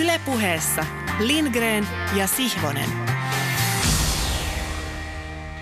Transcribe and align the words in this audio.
Ylepuheessa 0.00 0.86
Lindgren 1.20 1.86
ja 2.16 2.26
Sihvonen. 2.26 2.88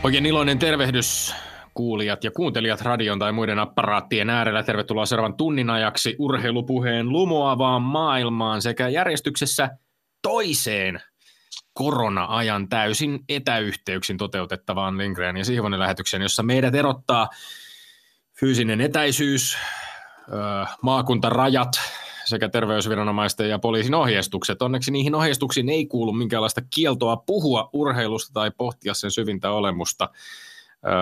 Oikein 0.03 0.27
iloinen 0.27 0.59
tervehdys 0.59 1.35
kuulijat 1.75 2.25
ja 2.25 2.31
kuuntelijat 2.31 2.81
radion 2.81 3.19
tai 3.19 3.33
muiden 3.33 3.59
apparaattien 3.59 4.31
äärellä. 4.31 4.63
Tervetuloa 4.63 5.07
seuraavan 5.07 5.37
tunnin 5.37 5.71
ajaksi 5.71 6.17
urheilupuheen 6.19 7.09
lumoavaan 7.09 7.83
maailmaan 7.83 8.63
sekä 8.63 8.89
järjestyksessä 8.89 9.71
toiseen 10.23 11.01
korona-ajan 11.73 12.69
täysin 12.69 13.21
etäyhteyksin 13.29 14.17
toteutettavaan 14.17 14.99
Lindgren 14.99 15.37
ja 15.37 15.45
Sihvonen 15.45 15.81
lähetykseen, 15.81 16.23
jossa 16.23 16.43
meidät 16.43 16.75
erottaa 16.75 17.29
fyysinen 18.41 18.81
etäisyys, 18.81 19.59
maakuntarajat 20.83 21.71
sekä 22.25 22.49
terveysviranomaisten 22.49 23.49
ja 23.49 23.59
poliisin 23.59 23.95
ohjeistukset. 23.95 24.63
Onneksi 24.63 24.91
niihin 24.91 25.15
ohjeistuksiin 25.15 25.69
ei 25.69 25.87
kuulu 25.87 26.13
minkäänlaista 26.13 26.61
kieltoa 26.75 27.17
puhua 27.17 27.71
urheilusta 27.73 28.33
tai 28.33 28.51
pohtia 28.59 28.95
sen 28.95 29.11
syvintä 29.11 29.51
olemusta 29.51 30.09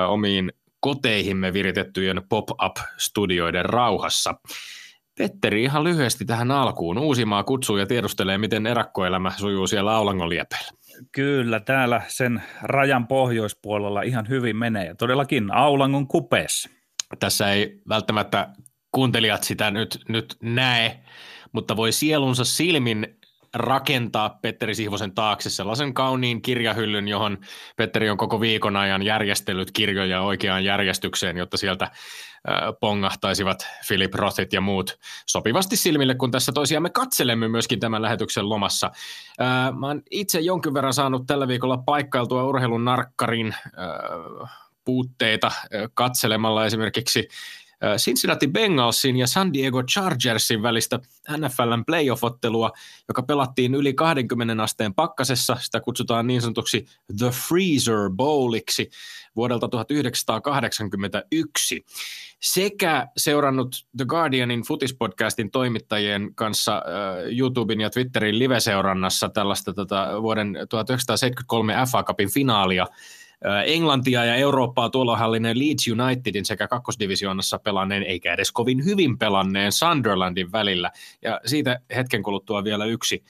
omiin 0.08 0.52
koteihimme 0.80 1.52
viritettyjen 1.52 2.22
pop-up-studioiden 2.28 3.64
rauhassa. 3.64 4.34
Petteri 5.18 5.62
ihan 5.62 5.84
lyhyesti 5.84 6.24
tähän 6.24 6.50
alkuun. 6.50 6.98
Uusimaa 6.98 7.44
kutsuu 7.44 7.76
ja 7.76 7.86
tiedustelee, 7.86 8.38
miten 8.38 8.66
erakkoelämä 8.66 9.32
sujuu 9.36 9.66
siellä 9.66 9.96
Aulangon 9.96 10.28
liepeillä. 10.28 10.70
Kyllä, 11.12 11.60
täällä 11.60 12.02
sen 12.08 12.42
rajan 12.62 13.06
pohjoispuolella 13.06 14.02
ihan 14.02 14.28
hyvin 14.28 14.56
menee. 14.56 14.86
Ja 14.86 14.94
todellakin 14.94 15.54
Aulangon 15.54 16.06
kupeessa. 16.06 16.70
Tässä 17.20 17.52
ei 17.52 17.80
välttämättä 17.88 18.48
kuuntelijat 18.92 19.44
sitä 19.44 19.70
nyt, 19.70 19.98
nyt 20.08 20.36
näe, 20.42 21.00
mutta 21.52 21.76
voi 21.76 21.92
sielunsa 21.92 22.44
silmin 22.44 23.18
rakentaa 23.54 24.38
Petteri 24.42 24.74
Sihvosen 24.74 25.14
taakse 25.14 25.50
sellaisen 25.50 25.94
kauniin 25.94 26.42
kirjahyllyn, 26.42 27.08
johon 27.08 27.38
Petteri 27.76 28.10
on 28.10 28.16
koko 28.16 28.40
viikon 28.40 28.76
ajan 28.76 29.02
järjestellyt 29.02 29.70
kirjoja 29.70 30.22
oikeaan 30.22 30.64
järjestykseen, 30.64 31.36
jotta 31.36 31.56
sieltä 31.56 31.90
pongahtaisivat 32.80 33.66
Philip 33.86 34.14
Rothit 34.14 34.52
ja 34.52 34.60
muut 34.60 34.98
sopivasti 35.26 35.76
silmille, 35.76 36.14
kun 36.14 36.30
tässä 36.30 36.52
toisiamme 36.52 36.90
katselemme 36.90 37.48
myöskin 37.48 37.80
tämän 37.80 38.02
lähetyksen 38.02 38.48
lomassa. 38.48 38.90
Mä 39.78 39.86
oon 39.86 40.02
itse 40.10 40.40
jonkin 40.40 40.74
verran 40.74 40.94
saanut 40.94 41.26
tällä 41.26 41.48
viikolla 41.48 41.76
paikkailtua 41.76 42.44
urheilun 42.44 42.84
narkkarin 42.84 43.54
puutteita 44.84 45.50
katselemalla 45.94 46.66
esimerkiksi 46.66 47.28
Cincinnati 47.96 48.48
Bengalsin 48.48 49.16
ja 49.16 49.26
San 49.26 49.52
Diego 49.52 49.82
Chargersin 49.82 50.62
välistä 50.62 51.00
NFLn 51.36 51.84
playoff-ottelua, 51.86 52.70
joka 53.08 53.22
pelattiin 53.22 53.74
yli 53.74 53.94
20 53.94 54.62
asteen 54.62 54.94
pakkasessa. 54.94 55.56
Sitä 55.60 55.80
kutsutaan 55.80 56.26
niin 56.26 56.40
sanotuksi 56.40 56.86
The 57.18 57.30
Freezer 57.30 58.10
Bowliksi 58.16 58.90
vuodelta 59.36 59.68
1981. 59.68 61.84
Sekä 62.40 63.08
seurannut 63.16 63.86
The 63.96 64.04
Guardianin 64.04 64.62
futispodcastin 64.62 65.50
toimittajien 65.50 66.34
kanssa 66.34 66.82
YouTuben 67.38 67.80
ja 67.80 67.90
Twitterin 67.90 68.38
live-seurannassa 68.38 69.28
tällaista 69.28 69.72
tota, 69.72 70.22
vuoden 70.22 70.52
1973 70.68 71.74
FA 71.92 72.02
Cupin 72.02 72.32
finaalia– 72.32 72.86
Englantia 73.66 74.24
ja 74.24 74.34
Eurooppaa 74.34 74.90
tuolohallinen 74.90 75.58
Leeds 75.58 75.88
Unitedin 75.88 76.44
sekä 76.44 76.68
kakkosdivisioonassa 76.68 77.58
pelanneen, 77.58 78.02
eikä 78.02 78.32
edes 78.32 78.52
kovin 78.52 78.84
hyvin 78.84 79.18
pelanneen 79.18 79.72
Sunderlandin 79.72 80.52
välillä. 80.52 80.90
Ja 81.22 81.40
siitä 81.46 81.80
hetken 81.96 82.22
kuluttua 82.22 82.64
vielä 82.64 82.84
yksi 82.84 83.24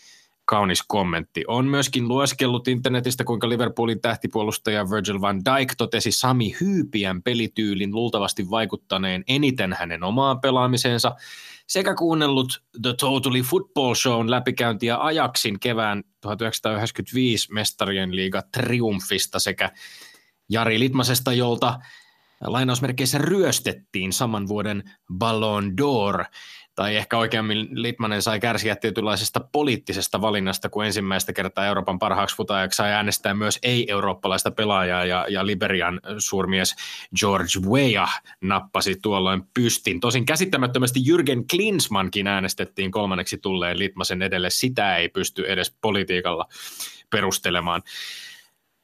kaunis 0.44 0.82
kommentti. 0.82 1.44
On 1.46 1.66
myöskin 1.66 2.08
lueskellut 2.08 2.68
internetistä, 2.68 3.24
kuinka 3.24 3.48
Liverpoolin 3.48 4.00
tähtipuolustaja 4.00 4.90
Virgil 4.90 5.20
van 5.20 5.40
Dijk 5.44 5.74
totesi 5.78 6.12
Sami 6.12 6.54
Hyypiän 6.60 7.22
pelityylin 7.22 7.94
luultavasti 7.94 8.50
vaikuttaneen 8.50 9.24
eniten 9.26 9.72
hänen 9.72 10.04
omaan 10.04 10.40
pelaamiseensa– 10.40 11.14
sekä 11.68 11.94
kuunnellut 11.94 12.62
The 12.82 12.94
Totally 13.00 13.42
Football 13.42 13.94
Shown 13.94 14.30
läpikäyntiä 14.30 14.98
ajaksin 14.98 15.60
kevään 15.60 16.02
1995 16.20 17.52
mestarien 17.52 18.16
liiga 18.16 18.42
triumfista 18.42 19.38
sekä 19.38 19.70
Jari 20.48 20.78
Litmasesta, 20.78 21.32
jolta 21.32 21.78
lainausmerkeissä 22.40 23.18
ryöstettiin 23.18 24.12
saman 24.12 24.48
vuoden 24.48 24.90
Ballon 25.18 25.72
d'Or 25.80 26.24
tai 26.78 26.96
ehkä 26.96 27.18
oikeammin 27.18 27.68
Litmanen 27.72 28.22
sai 28.22 28.40
kärsiä 28.40 28.76
tietynlaisesta 28.76 29.40
poliittisesta 29.40 30.20
valinnasta, 30.20 30.68
kun 30.68 30.84
ensimmäistä 30.84 31.32
kertaa 31.32 31.66
Euroopan 31.66 31.98
parhaaksi 31.98 32.36
futajaksi 32.36 32.76
sai 32.76 32.92
äänestää 32.92 33.34
myös 33.34 33.58
ei-eurooppalaista 33.62 34.50
pelaajaa, 34.50 35.04
ja, 35.04 35.26
ja 35.28 35.46
Liberian 35.46 36.00
suurmies 36.18 36.76
George 37.20 37.58
Weah 37.68 38.22
nappasi 38.40 38.96
tuolloin 39.02 39.42
pystin. 39.54 40.00
Tosin 40.00 40.26
käsittämättömästi 40.26 41.00
Jürgen 41.00 41.44
Klinsmankin 41.50 42.26
äänestettiin 42.26 42.90
kolmanneksi 42.90 43.38
tulleen 43.38 43.78
Litmasen 43.78 44.22
edelle, 44.22 44.50
sitä 44.50 44.96
ei 44.96 45.08
pysty 45.08 45.44
edes 45.46 45.76
politiikalla 45.80 46.46
perustelemaan. 47.10 47.82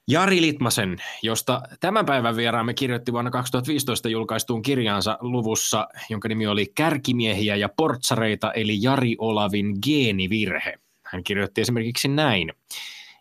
Jari 0.08 0.40
Litmasen, 0.40 0.96
josta 1.22 1.62
tämän 1.80 2.06
päivän 2.06 2.36
vieraamme 2.36 2.74
kirjoitti 2.74 3.12
vuonna 3.12 3.30
2015 3.30 4.08
julkaistuun 4.08 4.62
kirjaansa 4.62 5.18
luvussa, 5.20 5.88
jonka 6.10 6.28
nimi 6.28 6.46
oli 6.46 6.72
Kärkimiehiä 6.74 7.56
ja 7.56 7.68
portsareita, 7.76 8.52
eli 8.52 8.78
Jari 8.82 9.16
Olavin 9.18 9.76
geenivirhe. 9.84 10.74
Hän 11.06 11.24
kirjoitti 11.24 11.60
esimerkiksi 11.60 12.08
näin. 12.08 12.52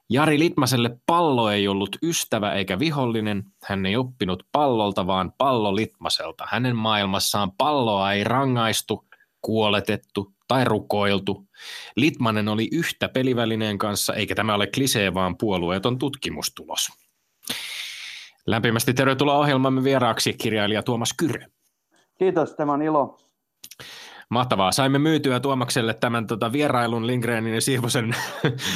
Jari 0.10 0.40
Litmaselle 0.40 0.98
pallo 1.06 1.50
ei 1.50 1.68
ollut 1.68 1.98
ystävä 2.04 2.54
eikä 2.54 2.80
vihollinen. 2.80 3.44
Hän 3.64 3.86
ei 3.86 3.96
oppinut 3.96 4.44
pallolta, 4.52 5.08
vaan 5.08 5.34
pallo 5.38 5.76
Litmaselta. 5.76 6.44
Hänen 6.48 6.76
maailmassaan 6.76 7.52
palloa 7.52 8.14
ei 8.14 8.24
rangaistu, 8.24 9.06
kuoletettu 9.42 10.34
tai 10.48 10.66
rukoiltu. 10.66 11.48
Litmanen 11.96 12.48
oli 12.48 12.70
yhtä 12.72 13.10
pelivälineen 13.10 13.78
kanssa, 13.78 14.14
eikä 14.14 14.36
tämä 14.36 14.56
ole 14.56 14.68
klisee, 14.68 15.14
vaan 15.14 15.38
puolueeton 15.38 16.00
tutkimustulos. 16.00 16.90
Lämpimästi 18.48 18.94
tervetuloa 18.94 19.38
ohjelmamme 19.38 19.84
vieraaksi 19.84 20.34
kirjailija 20.34 20.84
Tuomas 20.84 21.14
Kyrö. 21.18 21.46
Kiitos, 22.20 22.54
tämä 22.56 22.74
on 22.74 22.82
ilo. 22.82 23.18
Mahtavaa. 24.34 24.72
Saimme 24.72 25.00
myytyä 25.00 25.40
Tuomakselle 25.40 25.94
tämän 25.94 26.28
tota, 26.28 26.52
vierailun 26.52 27.08
Lindgrenin 27.08 27.54
ja 27.54 27.62
Siivosen 27.62 28.16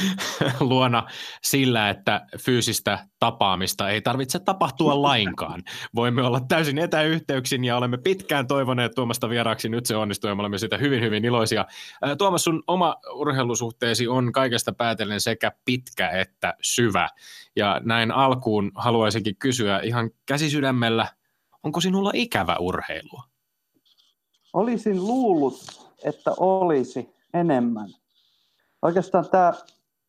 luona 0.60 1.06
sillä, 1.42 1.90
että 1.90 2.26
fyysistä 2.38 2.98
tapaamista 3.18 3.90
ei 3.90 4.02
tarvitse 4.02 4.38
tapahtua 4.38 5.02
lainkaan. 5.02 5.62
Voimme 5.94 6.22
olla 6.22 6.40
täysin 6.48 6.78
etäyhteyksin 6.78 7.64
ja 7.64 7.76
olemme 7.76 7.98
pitkään 7.98 8.46
toivoneet 8.46 8.92
Tuomasta 8.94 9.28
vieraaksi. 9.28 9.68
Nyt 9.68 9.86
se 9.86 9.96
onnistuu 9.96 10.28
ja 10.28 10.34
me 10.34 10.40
olemme 10.40 10.58
siitä 10.58 10.78
hyvin, 10.78 11.02
hyvin 11.02 11.24
iloisia. 11.24 11.66
Tuomas, 12.18 12.44
sun 12.44 12.62
oma 12.66 12.96
urheilusuhteesi 13.14 14.08
on 14.08 14.32
kaikesta 14.32 14.72
päätellen 14.72 15.20
sekä 15.20 15.52
pitkä 15.64 16.08
että 16.08 16.54
syvä. 16.62 17.08
Ja 17.56 17.80
näin 17.84 18.10
alkuun 18.10 18.72
haluaisinkin 18.74 19.36
kysyä 19.36 19.80
ihan 19.80 20.10
käsisydämellä, 20.26 21.06
onko 21.62 21.80
sinulla 21.80 22.10
ikävä 22.14 22.56
urheilua? 22.56 23.27
Olisin 24.58 25.06
luullut, 25.06 25.54
että 26.04 26.32
olisi 26.40 27.14
enemmän. 27.34 27.88
Oikeastaan 28.82 29.28
tämä 29.30 29.52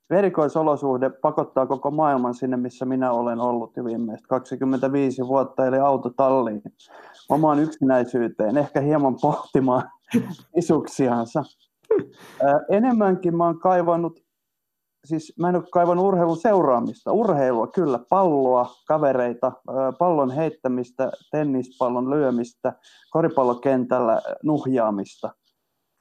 erikoisolosuhde 0.09 1.09
pakottaa 1.09 1.65
koko 1.65 1.91
maailman 1.91 2.33
sinne, 2.33 2.57
missä 2.57 2.85
minä 2.85 3.11
olen 3.11 3.39
ollut 3.39 3.77
jo 3.77 3.85
viimeiset 3.85 4.27
25 4.27 5.27
vuotta, 5.27 5.65
eli 5.65 5.77
autotalliin, 5.77 6.61
omaan 7.29 7.59
yksinäisyyteen, 7.59 8.57
ehkä 8.57 8.81
hieman 8.81 9.15
pohtimaan 9.21 9.89
isuksiansa. 10.59 11.43
Enemmänkin 12.69 13.37
mä 13.37 13.45
oon 13.45 13.59
kaivannut 13.59 14.23
siis 15.05 15.33
mä 15.39 15.49
en 15.49 15.55
ole 15.55 15.63
kaivannut 15.71 16.05
urheilun 16.05 16.37
seuraamista. 16.37 17.11
Urheilua 17.11 17.67
kyllä, 17.67 17.99
palloa, 18.09 18.75
kavereita, 18.87 19.51
pallon 19.99 20.31
heittämistä, 20.31 21.11
tennispallon 21.31 22.09
lyömistä, 22.09 22.73
koripallokentällä 23.09 24.21
nuhjaamista. 24.43 25.29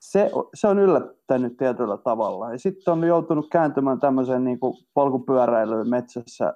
Se, 0.01 0.31
se 0.55 0.69
on 0.69 0.79
yllättänyt 0.79 1.57
tietyllä 1.57 1.97
tavalla. 1.97 2.53
Ja 2.53 2.59
sitten 2.59 2.93
on 2.93 3.05
joutunut 3.05 3.47
kääntymään 3.53 4.01
tämmöiseen 4.01 4.45
niin 4.45 4.61
kuin 4.61 4.75
polkupyöräilyyn 4.95 5.89
metsässä 5.89 6.55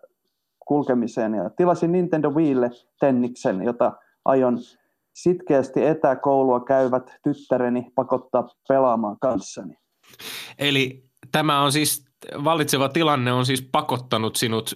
kulkemiseen. 0.67 1.35
Ja 1.35 1.51
tilasin 1.51 1.93
Nintendo 1.93 2.31
Wiille 2.31 2.71
tenniksen, 3.01 3.63
jota 3.63 3.93
aion 4.25 4.59
sitkeästi 5.15 5.85
etäkoulua 5.85 6.61
käyvät 6.61 7.11
tyttäreni 7.25 7.93
pakottaa 7.95 8.49
pelaamaan 8.69 9.17
kanssani. 9.21 9.75
Eli 10.59 11.05
tämä 11.33 11.63
on 11.63 11.73
siis 11.73 12.12
vallitseva 12.45 12.89
tilanne 12.89 13.33
on 13.33 13.47
siis 13.47 13.69
pakottanut 13.73 14.37
sinut 14.37 14.75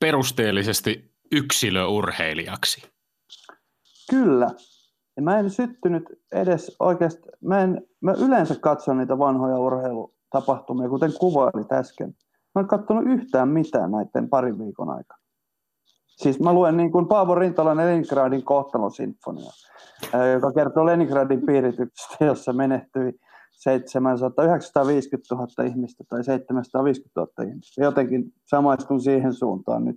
perusteellisesti 0.00 1.14
yksilöurheilijaksi. 1.32 2.82
Kyllä. 4.10 4.50
Ja 5.16 5.22
mä 5.22 5.38
en 5.38 5.50
syttynyt 5.50 6.04
edes 6.32 6.76
oikeasti, 6.80 7.28
mä, 7.44 7.60
en, 7.60 7.86
mä 8.00 8.12
yleensä 8.12 8.54
katson 8.60 8.98
niitä 8.98 9.18
vanhoja 9.18 9.58
urheilu, 9.58 10.14
tapahtumia, 10.30 10.88
kuten 10.88 11.12
kuvailit 11.20 11.72
äsken. 11.72 12.14
Mä 12.54 12.60
en 12.60 12.68
katsonut 12.68 13.04
yhtään 13.06 13.48
mitään 13.48 13.90
näiden 13.90 14.28
parin 14.28 14.58
viikon 14.58 14.90
aikana. 14.90 15.20
Siis 16.06 16.40
mä 16.40 16.52
luen 16.52 16.76
niin 16.76 16.92
kuin 16.92 17.08
Paavo 17.08 17.34
Rintalan 17.34 17.76
Leningradin 17.76 18.44
kohtalosinfonia, 18.44 19.50
joka 20.32 20.52
kertoo 20.52 20.86
Leningradin 20.86 21.46
piirityksestä, 21.46 22.24
jossa 22.24 22.52
menehtyi 22.52 23.12
700, 23.56 24.44
950 24.44 25.34
000 25.34 25.64
ihmistä 25.64 26.04
tai 26.08 26.24
750 26.24 27.20
000 27.20 27.50
ihmistä. 27.50 27.82
Jotenkin 27.82 28.32
samaistun 28.44 29.00
siihen 29.00 29.34
suuntaan 29.34 29.84
nyt. 29.84 29.96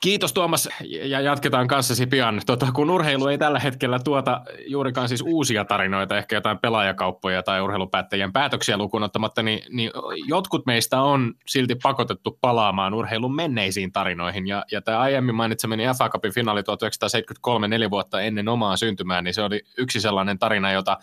Kiitos 0.00 0.32
Tuomas 0.32 0.68
ja 0.84 1.20
jatketaan 1.20 1.68
kanssasi 1.68 2.06
pian. 2.06 2.40
Tota, 2.46 2.72
kun 2.72 2.90
urheilu 2.90 3.26
ei 3.26 3.38
tällä 3.38 3.58
hetkellä 3.58 3.98
tuota 3.98 4.40
juurikaan 4.66 5.08
siis 5.08 5.22
uusia 5.26 5.64
tarinoita, 5.64 6.18
ehkä 6.18 6.36
jotain 6.36 6.58
pelaajakauppoja 6.58 7.42
tai 7.42 7.60
urheilupäättäjien 7.60 8.32
päätöksiä 8.32 8.76
lukuun 8.76 9.02
ottamatta, 9.02 9.42
niin, 9.42 9.60
niin 9.70 9.90
jotkut 10.26 10.66
meistä 10.66 11.00
on 11.02 11.34
silti 11.46 11.74
pakotettu 11.82 12.38
palaamaan 12.40 12.94
urheilun 12.94 13.34
menneisiin 13.34 13.92
tarinoihin. 13.92 14.46
Ja, 14.46 14.64
ja 14.72 14.82
tämä 14.82 14.98
aiemmin 14.98 15.34
mainitsemani 15.34 15.84
FA 15.98 16.08
Cupin 16.08 16.34
finaali 16.34 16.62
1973, 16.62 17.68
neljä 17.68 17.90
vuotta 17.90 18.20
ennen 18.20 18.48
omaa 18.48 18.76
syntymää, 18.76 19.22
niin 19.22 19.34
se 19.34 19.42
oli 19.42 19.62
yksi 19.78 20.00
sellainen 20.00 20.38
tarina, 20.38 20.72
jota 20.72 20.96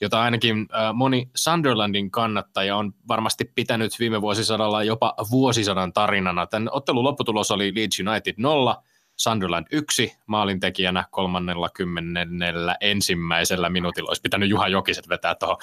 jota 0.00 0.22
ainakin 0.22 0.68
moni 0.94 1.30
Sunderlandin 1.36 2.10
kannattaja 2.10 2.76
on 2.76 2.94
varmasti 3.08 3.52
pitänyt 3.54 3.92
viime 3.98 4.20
vuosisadalla 4.20 4.84
jopa 4.84 5.14
vuosisadan 5.30 5.92
tarinana. 5.92 6.46
Tämän 6.46 6.68
ottelun 6.72 7.04
lopputulos 7.04 7.50
oli 7.50 7.72
Leeds 7.74 8.00
United 8.00 8.34
0, 8.36 8.82
Sunderland 9.18 9.66
1 9.72 10.16
maalintekijänä 10.26 11.04
kolmannella 11.10 11.68
kymmenellä 11.74 12.76
ensimmäisellä 12.80 13.70
minuutilla. 13.70 14.08
Olisi 14.08 14.22
pitänyt 14.22 14.48
Juha 14.48 14.68
Jokiset 14.68 15.08
vetää 15.08 15.34
tuohon. 15.34 15.56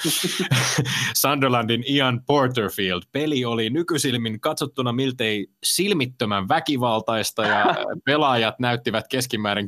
Sunderlandin 1.21 1.83
Ian 1.87 2.21
Porterfield. 2.25 3.01
Peli 3.11 3.45
oli 3.45 3.69
nykysilmin 3.69 4.39
katsottuna 4.39 4.93
miltei 4.93 5.47
silmittömän 5.63 6.49
väkivaltaista 6.49 7.45
ja 7.45 7.65
pelaajat 8.05 8.59
näyttivät 8.59 9.07
keskimäärin 9.07 9.67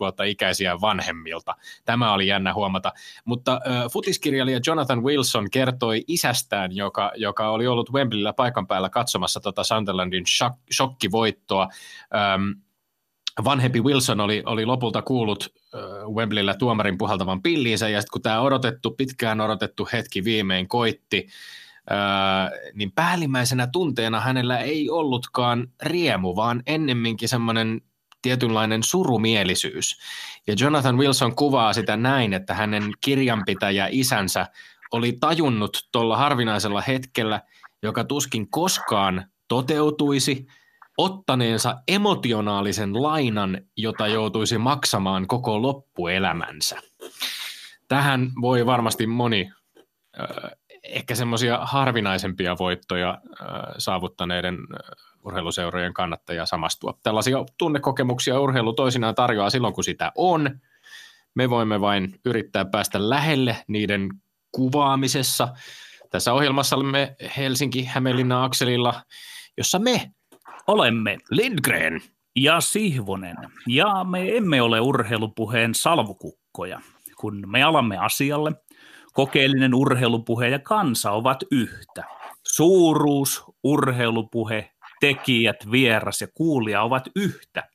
vuotta 0.00 0.24
ikäisiä 0.24 0.80
vanhemmilta. 0.80 1.54
Tämä 1.84 2.12
oli 2.12 2.26
jännä 2.26 2.54
huomata. 2.54 2.92
Mutta 3.24 3.52
äh, 3.52 3.84
futiskirjailija 3.92 4.60
Jonathan 4.66 5.02
Wilson 5.02 5.50
kertoi 5.50 6.04
isästään, 6.06 6.76
joka, 6.76 7.12
joka 7.16 7.50
oli 7.50 7.66
ollut 7.66 7.92
Wembleyllä 7.92 8.32
paikan 8.32 8.66
päällä 8.66 8.88
katsomassa 8.88 9.40
tota 9.40 9.64
Sunderlandin 9.64 10.24
shok, 10.26 10.52
shokkivoittoa. 10.72 11.68
Ähm, 12.14 12.50
vanhempi 13.44 13.80
Wilson 13.80 14.20
oli, 14.20 14.42
oli 14.46 14.66
lopulta 14.66 15.02
kuullut 15.02 15.54
Wembleyllä 16.14 16.54
tuomarin 16.54 16.98
puhaltavan 16.98 17.42
pilliinsä, 17.42 17.88
ja 17.88 18.00
sitten 18.00 18.12
kun 18.12 18.22
tämä 18.22 18.40
odotettu, 18.40 18.90
pitkään 18.90 19.40
odotettu 19.40 19.88
hetki 19.92 20.24
viimein 20.24 20.68
koitti, 20.68 21.28
niin 22.74 22.92
päällimmäisenä 22.92 23.66
tunteena 23.66 24.20
hänellä 24.20 24.58
ei 24.58 24.90
ollutkaan 24.90 25.68
riemu, 25.82 26.36
vaan 26.36 26.62
ennemminkin 26.66 27.28
semmoinen 27.28 27.80
tietynlainen 28.22 28.82
surumielisyys. 28.82 29.98
Ja 30.46 30.54
Jonathan 30.60 30.98
Wilson 30.98 31.36
kuvaa 31.36 31.72
sitä 31.72 31.96
näin, 31.96 32.34
että 32.34 32.54
hänen 32.54 32.82
kirjanpitäjä 33.00 33.88
isänsä 33.90 34.46
oli 34.92 35.16
tajunnut 35.20 35.88
tuolla 35.92 36.16
harvinaisella 36.16 36.80
hetkellä, 36.80 37.40
joka 37.82 38.04
tuskin 38.04 38.50
koskaan 38.50 39.24
toteutuisi– 39.48 40.46
ottaneensa 41.04 41.76
emotionaalisen 41.88 43.02
lainan, 43.02 43.60
jota 43.76 44.06
joutuisi 44.06 44.58
maksamaan 44.58 45.26
koko 45.26 45.62
loppuelämänsä. 45.62 46.80
Tähän 47.88 48.30
voi 48.40 48.66
varmasti 48.66 49.06
moni 49.06 49.52
ehkä 50.82 51.14
semmoisia 51.14 51.58
harvinaisempia 51.62 52.56
voittoja 52.58 53.18
saavuttaneiden 53.78 54.56
urheiluseurojen 55.24 55.94
kannattajia 55.94 56.46
samastua. 56.46 56.98
Tällaisia 57.02 57.38
tunnekokemuksia 57.58 58.40
urheilu 58.40 58.72
toisinaan 58.72 59.14
tarjoaa 59.14 59.50
silloin, 59.50 59.74
kun 59.74 59.84
sitä 59.84 60.12
on. 60.14 60.60
Me 61.34 61.50
voimme 61.50 61.80
vain 61.80 62.20
yrittää 62.24 62.64
päästä 62.64 63.10
lähelle 63.10 63.56
niiden 63.68 64.08
kuvaamisessa. 64.52 65.48
Tässä 66.10 66.32
ohjelmassa 66.32 66.76
olemme 66.76 67.16
Helsinki-Hämeenlinna-akselilla, 67.36 69.02
jossa 69.56 69.78
me 69.78 70.10
Olemme 70.70 71.18
Lindgren 71.30 72.00
ja 72.36 72.60
Sihvonen, 72.60 73.36
ja 73.66 74.04
me 74.04 74.36
emme 74.36 74.62
ole 74.62 74.80
urheilupuheen 74.80 75.74
salvukukkoja. 75.74 76.80
Kun 77.16 77.42
me 77.46 77.62
alamme 77.62 77.98
asialle, 77.98 78.52
kokeellinen 79.12 79.74
urheilupuhe 79.74 80.48
ja 80.48 80.58
kansa 80.58 81.10
ovat 81.10 81.38
yhtä. 81.50 82.04
Suuruus, 82.46 83.44
urheilupuhe, 83.64 84.70
tekijät, 85.00 85.70
vieras 85.70 86.20
ja 86.20 86.28
kuulija 86.34 86.82
ovat 86.82 87.08
yhtä. 87.16 87.68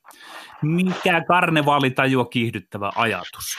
Mikä 0.62 1.24
karnevaalitajua 1.28 2.24
kiihdyttävä 2.24 2.92
ajatus. 2.96 3.56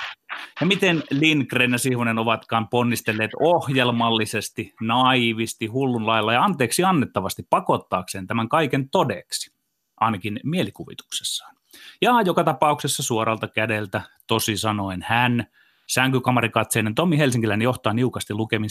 Ja 0.62 0.68
miten 0.68 1.04
Lindgren 1.12 1.72
ja 1.72 1.78
Sihvonen 1.78 2.20
ovatkaan 2.20 2.68
ponnistelleet 2.68 3.32
ohjelmallisesti, 3.40 4.74
naivisti, 4.82 5.66
hullun 5.66 6.08
lailla 6.08 6.34
ja 6.34 6.44
anteeksi 6.44 6.84
annettavasti 6.84 7.44
pakottaakseen 7.50 8.28
tämän 8.28 8.50
kaiken 8.50 8.90
todeksi, 8.90 9.52
ainakin 9.98 10.40
mielikuvituksessaan. 10.44 11.56
Ja 12.02 12.22
joka 12.26 12.44
tapauksessa 12.44 13.04
suoralta 13.04 13.48
kädeltä, 13.48 14.02
tosi 14.28 14.58
sanoen 14.58 15.06
hän, 15.08 15.48
sänkykamarikatseinen 15.88 16.96
Tommi 16.96 17.18
Helsinkiläinen 17.18 17.64
johtaa 17.64 17.94
niukasti 17.94 18.34
lukemin 18.34 18.70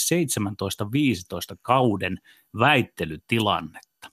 17-15 1.53 1.57
kauden 1.63 2.21
väittelytilannetta. 2.59 4.11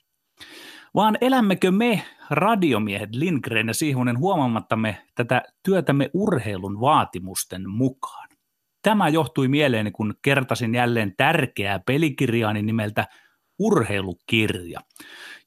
Vaan 0.95 1.17
elämmekö 1.21 1.71
me 1.71 2.05
radiomiehet 2.29 3.15
Lindgren 3.15 3.67
ja 3.67 3.73
Siihunen 3.73 4.17
huomaamattamme 4.17 5.01
tätä 5.15 5.41
työtämme 5.63 6.09
urheilun 6.13 6.81
vaatimusten 6.81 7.69
mukaan. 7.69 8.29
Tämä 8.81 9.09
johtui 9.09 9.47
mieleeni, 9.47 9.91
kun 9.91 10.13
kertasin 10.21 10.75
jälleen 10.75 11.13
tärkeää 11.17 11.79
pelikirjaani 11.79 12.61
nimeltä 12.61 13.07
Urheilukirja, 13.59 14.79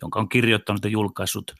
jonka 0.02 0.20
on 0.20 0.28
kirjoittanut 0.28 0.84
ja 0.84 0.90
julkaissut 0.90 1.54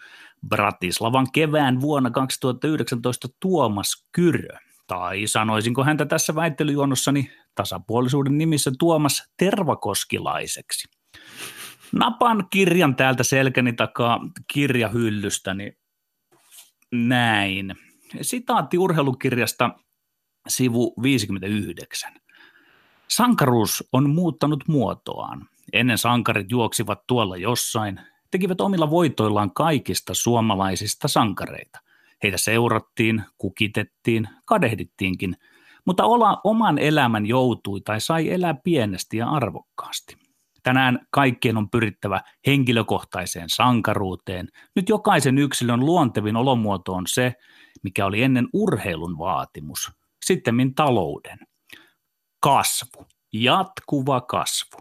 Bratislavan 0.49 1.27
kevään 1.33 1.81
vuonna 1.81 2.11
2019 2.11 3.29
Tuomas 3.41 4.07
Kyrö. 4.13 4.57
Tai 4.87 5.27
sanoisinko 5.27 5.85
häntä 5.85 6.07
tässä 6.07 6.35
väittelyjuonnossani 6.35 7.31
tasapuolisuuden 7.55 8.39
nimissä 8.39 8.71
Tuomas 8.79 9.33
Tervakoskilaiseksi 9.37 10.89
napan 11.93 12.47
kirjan 12.51 12.97
täältä 12.97 13.23
selkäni 13.23 13.73
takaa 13.73 14.21
kirjahyllystäni 14.53 15.65
niin 15.65 17.09
näin. 17.09 17.75
Sitaatti 18.23 18.79
urheilukirjasta 18.79 19.71
sivu 20.49 20.95
59. 21.03 22.13
Sankaruus 23.09 23.89
on 23.93 24.11
muuttanut 24.11 24.65
muotoaan. 24.69 25.49
Ennen 25.73 25.99
sankarit 25.99 26.51
juoksivat 26.51 27.07
tuolla 27.07 27.37
jossain, 27.37 28.01
tekivät 28.31 28.61
omilla 28.61 28.91
voitoillaan 28.91 29.55
kaikista 29.55 30.15
suomalaisista 30.15 31.09
sankareita. 31.09 31.81
Heitä 32.23 32.39
seurattiin, 32.39 33.23
kukitettiin, 33.39 34.29
kadehdittiinkin, 34.45 35.37
mutta 35.85 36.05
oman 36.45 36.79
elämän 36.79 37.27
joutui 37.27 37.81
tai 37.81 38.01
sai 38.01 38.31
elää 38.31 38.55
pienesti 38.55 39.17
ja 39.17 39.29
arvokkaasti. 39.29 40.26
Tänään 40.67 41.07
kaikkien 41.11 41.57
on 41.57 41.71
pyrittävä 41.71 42.21
henkilökohtaiseen 42.47 43.49
sankaruuteen. 43.49 44.49
Nyt 44.77 44.89
jokaisen 44.89 45.39
yksilön 45.39 45.81
luontevin 45.81 46.37
olomuoto 46.37 46.93
on 46.93 47.05
se, 47.07 47.35
mikä 47.83 48.07
oli 48.07 48.23
ennen 48.23 48.49
urheilun 48.53 49.19
vaatimus, 49.19 49.93
sittemmin 50.25 50.75
talouden. 50.75 51.39
Kasvu, 52.41 53.07
jatkuva 53.33 54.21
kasvu. 54.21 54.79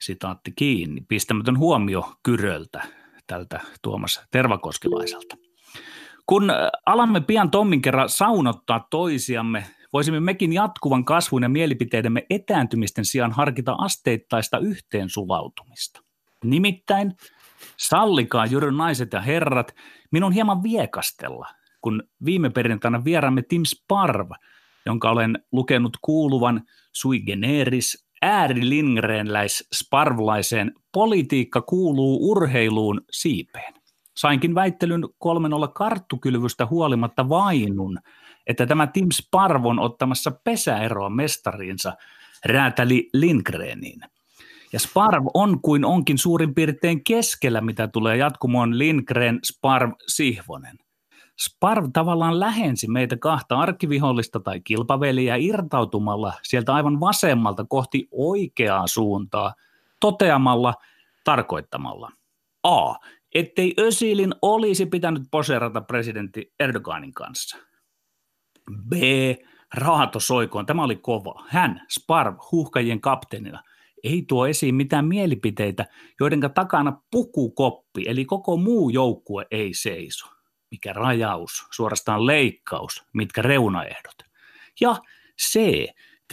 Sitaatti 0.00 0.52
kiinni, 0.56 1.00
pistämätön 1.08 1.58
huomio 1.58 2.12
Kyröltä, 2.22 2.82
tältä 3.26 3.60
Tuomas 3.82 4.20
Tervakoskilaiselta. 4.30 5.36
Kun 6.26 6.52
alamme 6.86 7.20
pian 7.20 7.50
Tommin 7.50 7.82
kerran 7.82 8.08
saunottaa 8.08 8.86
toisiamme 8.90 9.64
voisimme 9.92 10.20
mekin 10.20 10.52
jatkuvan 10.52 11.04
kasvun 11.04 11.42
ja 11.42 11.48
mielipiteidemme 11.48 12.26
etääntymisten 12.30 13.04
sijaan 13.04 13.32
harkita 13.32 13.74
asteittaista 13.78 14.58
yhteensulautumista. 14.58 16.00
Nimittäin, 16.44 17.12
sallikaa 17.76 18.46
juuri 18.46 18.72
naiset 18.72 19.12
ja 19.12 19.20
herrat, 19.20 19.74
minun 20.10 20.32
hieman 20.32 20.62
viekastella, 20.62 21.48
kun 21.80 22.02
viime 22.24 22.50
perjantaina 22.50 23.04
vieraamme 23.04 23.42
Tim 23.42 23.62
Sparv, 23.64 24.30
jonka 24.86 25.10
olen 25.10 25.38
lukenut 25.52 25.96
kuuluvan 26.02 26.62
sui 26.92 27.20
generis 27.20 28.06
äärilingrenläis 28.22 29.68
sparvlaiseen 29.74 30.72
politiikka 30.92 31.62
kuuluu 31.62 32.30
urheiluun 32.30 33.00
siipeen. 33.10 33.74
Sainkin 34.16 34.54
väittelyn 34.54 35.04
3-0 35.04 35.08
karttukylvystä 35.74 36.66
huolimatta 36.66 37.28
vainun– 37.28 37.98
että 38.46 38.66
tämä 38.66 38.86
Tim 38.86 39.08
Sparv 39.12 39.64
on 39.64 39.78
ottamassa 39.78 40.30
pesäeroa 40.30 41.10
mestariinsa 41.10 41.92
räätäli 42.44 43.08
Lindgreniin. 43.12 44.00
Ja 44.72 44.78
Sparv 44.78 45.26
on 45.34 45.60
kuin 45.60 45.84
onkin 45.84 46.18
suurin 46.18 46.54
piirtein 46.54 47.04
keskellä, 47.04 47.60
mitä 47.60 47.88
tulee 47.88 48.16
jatkumoon 48.16 48.78
Lindgren, 48.78 49.38
Sparv, 49.44 49.90
Sihvonen. 50.06 50.78
Sparv 51.40 51.86
tavallaan 51.92 52.40
lähensi 52.40 52.88
meitä 52.88 53.16
kahta 53.16 53.58
arkivihollista 53.58 54.40
tai 54.40 54.60
kilpaveliä 54.60 55.36
irtautumalla 55.36 56.32
sieltä 56.42 56.74
aivan 56.74 57.00
vasemmalta 57.00 57.64
kohti 57.68 58.08
oikeaa 58.10 58.86
suuntaa, 58.86 59.54
toteamalla, 60.00 60.74
tarkoittamalla. 61.24 62.10
A. 62.62 62.94
Ettei 63.34 63.74
Ösilin 63.78 64.34
olisi 64.42 64.86
pitänyt 64.86 65.22
poseerata 65.30 65.80
presidentti 65.80 66.52
Erdoganin 66.60 67.12
kanssa. 67.12 67.56
B. 68.88 68.92
Raato 69.74 70.20
soikoon, 70.20 70.66
tämä 70.66 70.84
oli 70.84 70.96
kova. 70.96 71.44
Hän, 71.48 71.86
Sparv, 71.90 72.36
huhkajien 72.52 73.00
kapteenina, 73.00 73.62
ei 74.04 74.24
tuo 74.28 74.46
esiin 74.46 74.74
mitään 74.74 75.04
mielipiteitä, 75.04 75.86
joiden 76.20 76.40
takana 76.54 77.02
pukukoppi, 77.10 78.02
eli 78.06 78.24
koko 78.24 78.56
muu 78.56 78.90
joukkue 78.90 79.46
ei 79.50 79.74
seiso 79.74 80.26
mikä 80.72 80.92
rajaus, 80.92 81.66
suorastaan 81.70 82.26
leikkaus, 82.26 83.04
mitkä 83.12 83.42
reunaehdot. 83.42 84.14
Ja 84.80 84.96
C. 85.42 85.60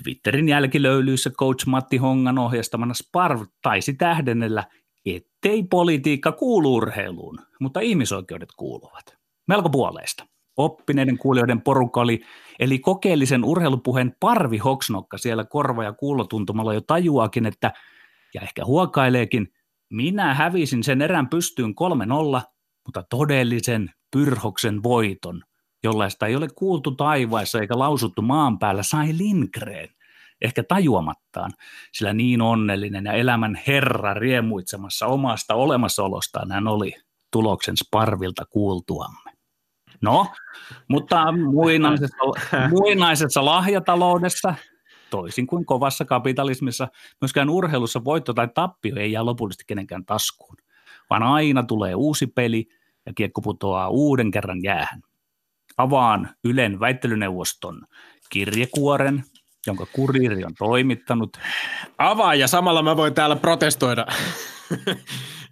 Twitterin 0.03 0.49
jälkilöylyissä 0.49 1.29
coach 1.29 1.67
Matti 1.67 1.97
Hongan 1.97 2.37
ohjastamana 2.37 2.93
Sparv 2.93 3.41
taisi 3.61 3.93
tähdennellä, 3.93 4.63
ettei 5.05 5.63
politiikka 5.63 6.31
kuulu 6.31 6.75
urheiluun, 6.75 7.39
mutta 7.59 7.79
ihmisoikeudet 7.79 8.49
kuuluvat. 8.57 9.17
Melko 9.47 9.69
puoleista. 9.69 10.27
Oppineiden 10.59 11.17
kuulijoiden 11.17 11.61
porukka 11.61 12.01
oli, 12.01 12.21
eli 12.59 12.79
kokeellisen 12.79 13.43
urheilupuheen 13.43 14.15
parvi 14.19 14.57
hoksnokka 14.57 15.17
siellä 15.17 15.45
korva- 15.45 15.83
ja 15.83 15.93
kuulotuntumalla 15.93 16.73
jo 16.73 16.81
tajuakin, 16.81 17.45
että, 17.45 17.71
ja 18.33 18.41
ehkä 18.41 18.65
huokaileekin, 18.65 19.47
minä 19.89 20.33
hävisin 20.33 20.83
sen 20.83 21.01
erän 21.01 21.29
pystyyn 21.29 21.73
3-0, 22.39 22.41
mutta 22.85 23.03
todellisen 23.09 23.89
Pyrhoksen 24.11 24.83
voiton, 24.83 25.43
jollaista 25.83 26.27
ei 26.27 26.35
ole 26.35 26.47
kuultu 26.55 26.91
taivaissa 26.91 27.59
eikä 27.59 27.79
lausuttu 27.79 28.21
maan 28.21 28.59
päällä, 28.59 28.83
sai 28.83 29.17
Lindgren, 29.17 29.89
ehkä 30.41 30.63
tajuamattaan, 30.63 31.51
sillä 31.93 32.13
niin 32.13 32.41
onnellinen 32.41 33.05
ja 33.05 33.13
elämän 33.13 33.61
herra 33.67 34.13
riemuitsemassa 34.13 35.07
omasta 35.07 35.55
olemassaolostaan 35.55 36.51
hän 36.51 36.67
oli 36.67 36.93
tuloksen 37.31 37.77
sparvilta 37.77 38.45
kuultuamme. 38.45 39.38
No, 40.01 40.27
mutta 40.87 41.31
muinaisessa, 41.31 42.17
muinaisessa 42.69 43.45
lahjataloudessa, 43.45 44.55
toisin 45.09 45.47
kuin 45.47 45.65
kovassa 45.65 46.05
kapitalismissa, 46.05 46.87
myöskään 47.21 47.49
urheilussa 47.49 48.03
voitto 48.03 48.33
tai 48.33 48.47
tappio 48.53 48.95
ei 48.95 49.11
jää 49.11 49.25
lopullisesti 49.25 49.63
kenenkään 49.67 50.05
taskuun, 50.05 50.55
vaan 51.09 51.23
aina 51.23 51.63
tulee 51.63 51.95
uusi 51.95 52.27
peli– 52.27 52.67
ja 53.09 53.13
kiekko 53.13 53.41
putoaa 53.41 53.89
uuden 53.89 54.31
kerran 54.31 54.63
jäähän. 54.63 55.01
Avaan 55.77 56.29
Ylen 56.43 56.79
väittelyneuvoston 56.79 57.81
kirjekuoren, 58.29 59.23
jonka 59.69 59.85
kuriiri 59.93 60.45
on 60.45 60.53
toimittanut. 60.57 61.37
Avaa 61.97 62.35
ja 62.35 62.47
samalla 62.47 62.81
mä 62.81 62.97
voin 62.97 63.13
täällä 63.13 63.35
protestoida. 63.35 64.05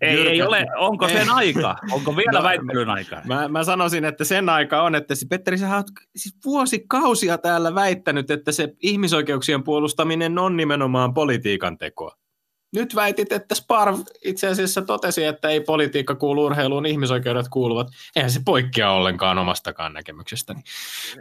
Ei, 0.02 0.28
ei 0.28 0.42
ole, 0.42 0.66
onko 0.78 1.08
sen 1.08 1.30
aika? 1.30 1.76
Onko 1.92 2.16
vielä 2.16 2.40
no, 2.40 2.44
väittelyn 2.44 2.90
aika? 2.90 3.22
Mä, 3.26 3.48
mä 3.48 3.64
sanoisin, 3.64 4.06
että 4.06 4.24
sen 4.24 4.50
aika 4.50 4.84
on, 4.84 4.96
että 4.96 5.14
Petteri, 5.30 5.58
sä 5.58 5.76
oot 5.76 5.86
siis 6.16 6.36
vuosikausia 6.46 7.38
täällä 7.38 7.76
väittänyt, 7.76 8.32
että 8.32 8.52
se 8.52 8.74
ihmisoikeuksien 8.84 9.64
puolustaminen 9.64 10.40
on 10.40 10.58
nimenomaan 10.58 11.14
politiikan 11.14 11.78
tekoa. 11.78 12.16
Nyt 12.76 12.96
väitit, 12.96 13.32
että 13.32 13.56
Sparv 13.56 14.00
itse 14.24 14.48
asiassa 14.48 14.82
totesi, 14.82 15.26
että 15.26 15.50
ei 15.50 15.62
politiikka 15.62 16.16
kuulu 16.16 16.46
urheiluun, 16.46 16.86
ihmisoikeudet 16.86 17.48
kuuluvat. 17.50 17.88
Eihän 18.16 18.32
se 18.32 18.40
poikkea 18.46 18.92
ollenkaan 18.92 19.38
omastakaan 19.38 19.94
näkemyksestäni. 19.94 20.62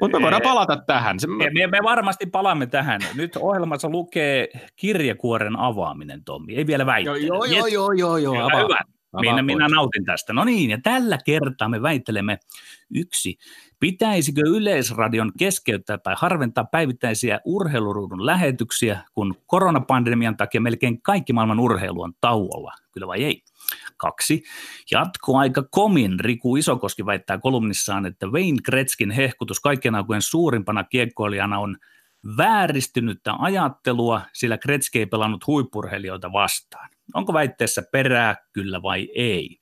Mutta 0.01 0.19
me 0.19 0.23
voidaan 0.23 0.43
palata 0.43 0.77
tähän. 0.77 1.21
Se... 1.21 1.27
Me, 1.27 1.67
me 1.67 1.79
varmasti 1.83 2.27
palaamme 2.27 2.67
tähän. 2.67 3.01
Nyt 3.15 3.37
ohjelmassa 3.37 3.89
lukee 3.89 4.49
kirjekuoren 4.77 5.59
avaaminen, 5.59 6.25
Tommi. 6.25 6.57
Ei 6.57 6.67
vielä 6.67 6.87
väittele. 6.87 7.19
Joo, 7.19 7.45
joo, 7.45 7.67
joo, 7.67 7.93
joo, 7.93 8.17
joo. 8.17 8.35
Hyvä, 8.35 8.63
hyvä. 8.63 8.79
Minä, 9.21 9.43
minä 9.43 9.69
nautin 9.69 10.05
tästä. 10.05 10.33
No 10.33 10.45
niin, 10.45 10.71
ja 10.71 10.79
tällä 10.83 11.19
kertaa 11.25 11.69
me 11.69 11.83
väittelemme 11.83 12.39
yksi. 12.95 13.37
Pitäisikö 13.81 14.41
Yleisradion 14.47 15.33
keskeyttää 15.39 15.99
tai 15.99 16.15
harventaa 16.19 16.65
päivittäisiä 16.65 17.41
urheiluruudun 17.45 18.27
lähetyksiä, 18.27 19.05
kun 19.15 19.35
koronapandemian 19.47 20.37
takia 20.37 20.61
melkein 20.61 21.03
kaikki 21.03 21.33
maailman 21.33 21.61
urheilu 21.61 22.03
on 22.03 22.13
tauolla? 22.21 22.73
Kyllä 22.93 23.07
vai 23.07 23.25
ei? 23.25 23.43
Kaksi. 23.97 24.43
Jatkoaika 24.91 25.63
komin 25.71 26.21
Riku 26.21 26.57
Isokoski 26.57 27.07
väittää 27.07 27.39
kolumnissaan, 27.39 28.07
että 28.07 28.27
Wayne 28.27 28.59
Gretzkin 28.65 29.11
hehkutus 29.11 29.61
kaikkien 29.61 29.95
aikojen 29.95 30.23
suurimpana 30.23 30.85
kiekkoilijana 30.85 31.59
on 31.59 31.77
vääristynyttä 32.37 33.35
ajattelua, 33.39 34.21
sillä 34.33 34.59
Gretzky 34.59 34.99
ei 34.99 35.07
pelannut 35.07 35.47
huippurheilijoita 35.47 36.33
vastaan. 36.33 36.96
Onko 37.15 37.33
väitteessä 37.33 37.83
perää, 37.93 38.37
kyllä 38.53 38.83
vai 38.83 39.09
ei? 39.15 39.59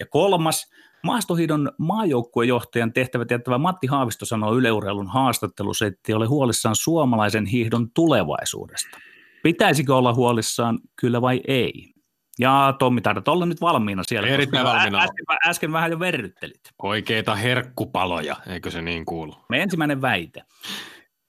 Ja 0.00 0.06
kolmas, 0.06 0.70
maastohiidon 1.02 1.72
maajoukkuejohtajan 1.78 2.92
tehtävät 2.92 3.30
jättävä 3.30 3.58
Matti 3.58 3.86
Haavisto 3.86 4.24
sanoo 4.24 4.54
yleurheilun 4.54 5.08
haastattelussa, 5.08 5.86
että 5.86 6.16
ole 6.16 6.26
huolissaan 6.26 6.76
suomalaisen 6.76 7.46
hiihdon 7.46 7.90
tulevaisuudesta. 7.90 8.98
Pitäisikö 9.42 9.96
olla 9.96 10.14
huolissaan, 10.14 10.78
kyllä 11.00 11.20
vai 11.20 11.40
ei? 11.48 11.94
Ja 12.38 12.74
Tommi, 12.78 13.00
taidat 13.00 13.28
olla 13.28 13.46
nyt 13.46 13.60
valmiina 13.60 14.02
siellä. 14.04 14.28
Erittäin 14.28 14.66
valmiina. 14.66 14.98
Äsken, 14.98 15.24
äsken 15.46 15.72
vähän 15.72 15.90
jo 15.90 15.98
verryttelit. 15.98 16.60
Oikeita 16.82 17.34
herkkupaloja, 17.34 18.36
eikö 18.46 18.70
se 18.70 18.82
niin 18.82 19.04
kuulu? 19.04 19.34
Me 19.48 19.62
ensimmäinen 19.62 20.02
väite. 20.02 20.42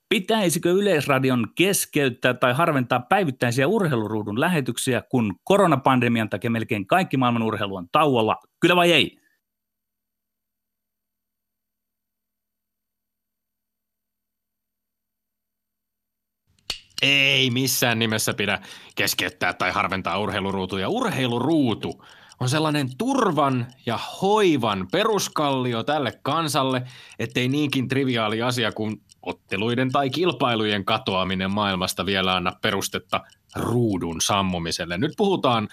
Pitäisikö 0.09 0.71
Yleisradion 0.71 1.47
keskeyttää 1.55 2.33
tai 2.33 2.53
harventaa 2.53 2.99
päivittäisiä 2.99 3.67
urheiluruudun 3.67 4.39
lähetyksiä, 4.39 5.01
kun 5.01 5.35
koronapandemian 5.43 6.29
takia 6.29 6.49
melkein 6.49 6.87
kaikki 6.87 7.17
maailman 7.17 7.43
urheilu 7.43 7.75
on 7.75 7.87
tauolla? 7.91 8.35
Kyllä 8.59 8.75
vai 8.75 8.91
ei? 8.91 9.17
Ei 17.01 17.49
missään 17.49 17.99
nimessä 17.99 18.33
pidä 18.33 18.59
keskeyttää 18.95 19.53
tai 19.53 19.71
harventaa 19.71 20.19
urheiluruutuja. 20.19 20.89
Urheiluruutu 20.89 22.05
on 22.39 22.49
sellainen 22.49 22.97
turvan 22.97 23.67
ja 23.85 23.99
hoivan 24.21 24.87
peruskallio 24.91 25.83
tälle 25.83 26.11
kansalle, 26.23 26.83
ettei 27.19 27.47
niinkin 27.47 27.87
triviaali 27.87 28.41
asia 28.41 28.71
kuin 28.71 29.04
otteluiden 29.25 29.91
tai 29.91 30.09
kilpailujen 30.09 30.85
katoaminen 30.85 31.51
maailmasta 31.51 32.05
vielä 32.05 32.35
anna 32.35 32.51
perustetta 32.61 33.21
ruudun 33.55 34.21
sammumiselle. 34.21 34.97
Nyt 34.97 35.11
puhutaan 35.17 35.67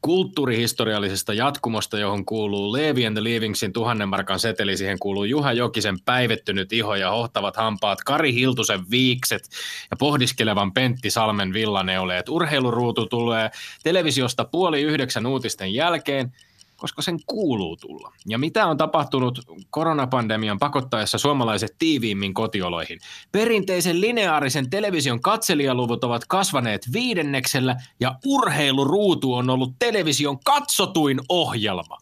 kulttuurihistoriallisesta 0.00 1.34
jatkumosta, 1.34 1.98
johon 1.98 2.24
kuuluu 2.24 2.72
Levi 2.72 3.06
and 3.06 3.16
the 3.16 3.24
Leavingsin 3.24 3.72
tuhannen 3.72 4.08
markan 4.08 4.38
seteli, 4.38 4.76
siihen 4.76 4.98
kuuluu 4.98 5.24
Juha 5.24 5.52
Jokisen 5.52 6.00
päivettynyt 6.04 6.72
iho 6.72 6.94
ja 6.94 7.10
hohtavat 7.10 7.56
hampaat, 7.56 7.98
Kari 8.04 8.34
Hiltusen 8.34 8.80
viikset 8.90 9.42
ja 9.90 9.96
pohdiskelevan 9.96 10.72
Pentti 10.72 11.10
Salmen 11.10 11.52
villaneuleet. 11.52 12.28
Urheiluruutu 12.28 13.06
tulee 13.06 13.50
televisiosta 13.82 14.44
puoli 14.44 14.82
yhdeksän 14.82 15.26
uutisten 15.26 15.74
jälkeen– 15.74 16.32
koska 16.78 17.02
sen 17.02 17.18
kuuluu 17.26 17.76
tulla. 17.76 18.12
Ja 18.26 18.38
mitä 18.38 18.66
on 18.66 18.76
tapahtunut 18.76 19.40
koronapandemian 19.70 20.58
pakottaessa 20.58 21.18
suomalaiset 21.18 21.76
tiiviimmin 21.78 22.34
kotioloihin? 22.34 22.98
Perinteisen 23.32 24.00
lineaarisen 24.00 24.70
television 24.70 25.20
katselijaluvut 25.20 26.04
ovat 26.04 26.22
kasvaneet 26.28 26.92
viidenneksellä 26.92 27.76
ja 28.00 28.14
urheiluruutu 28.26 29.34
on 29.34 29.50
ollut 29.50 29.72
television 29.78 30.40
katsotuin 30.44 31.20
ohjelma. 31.28 31.98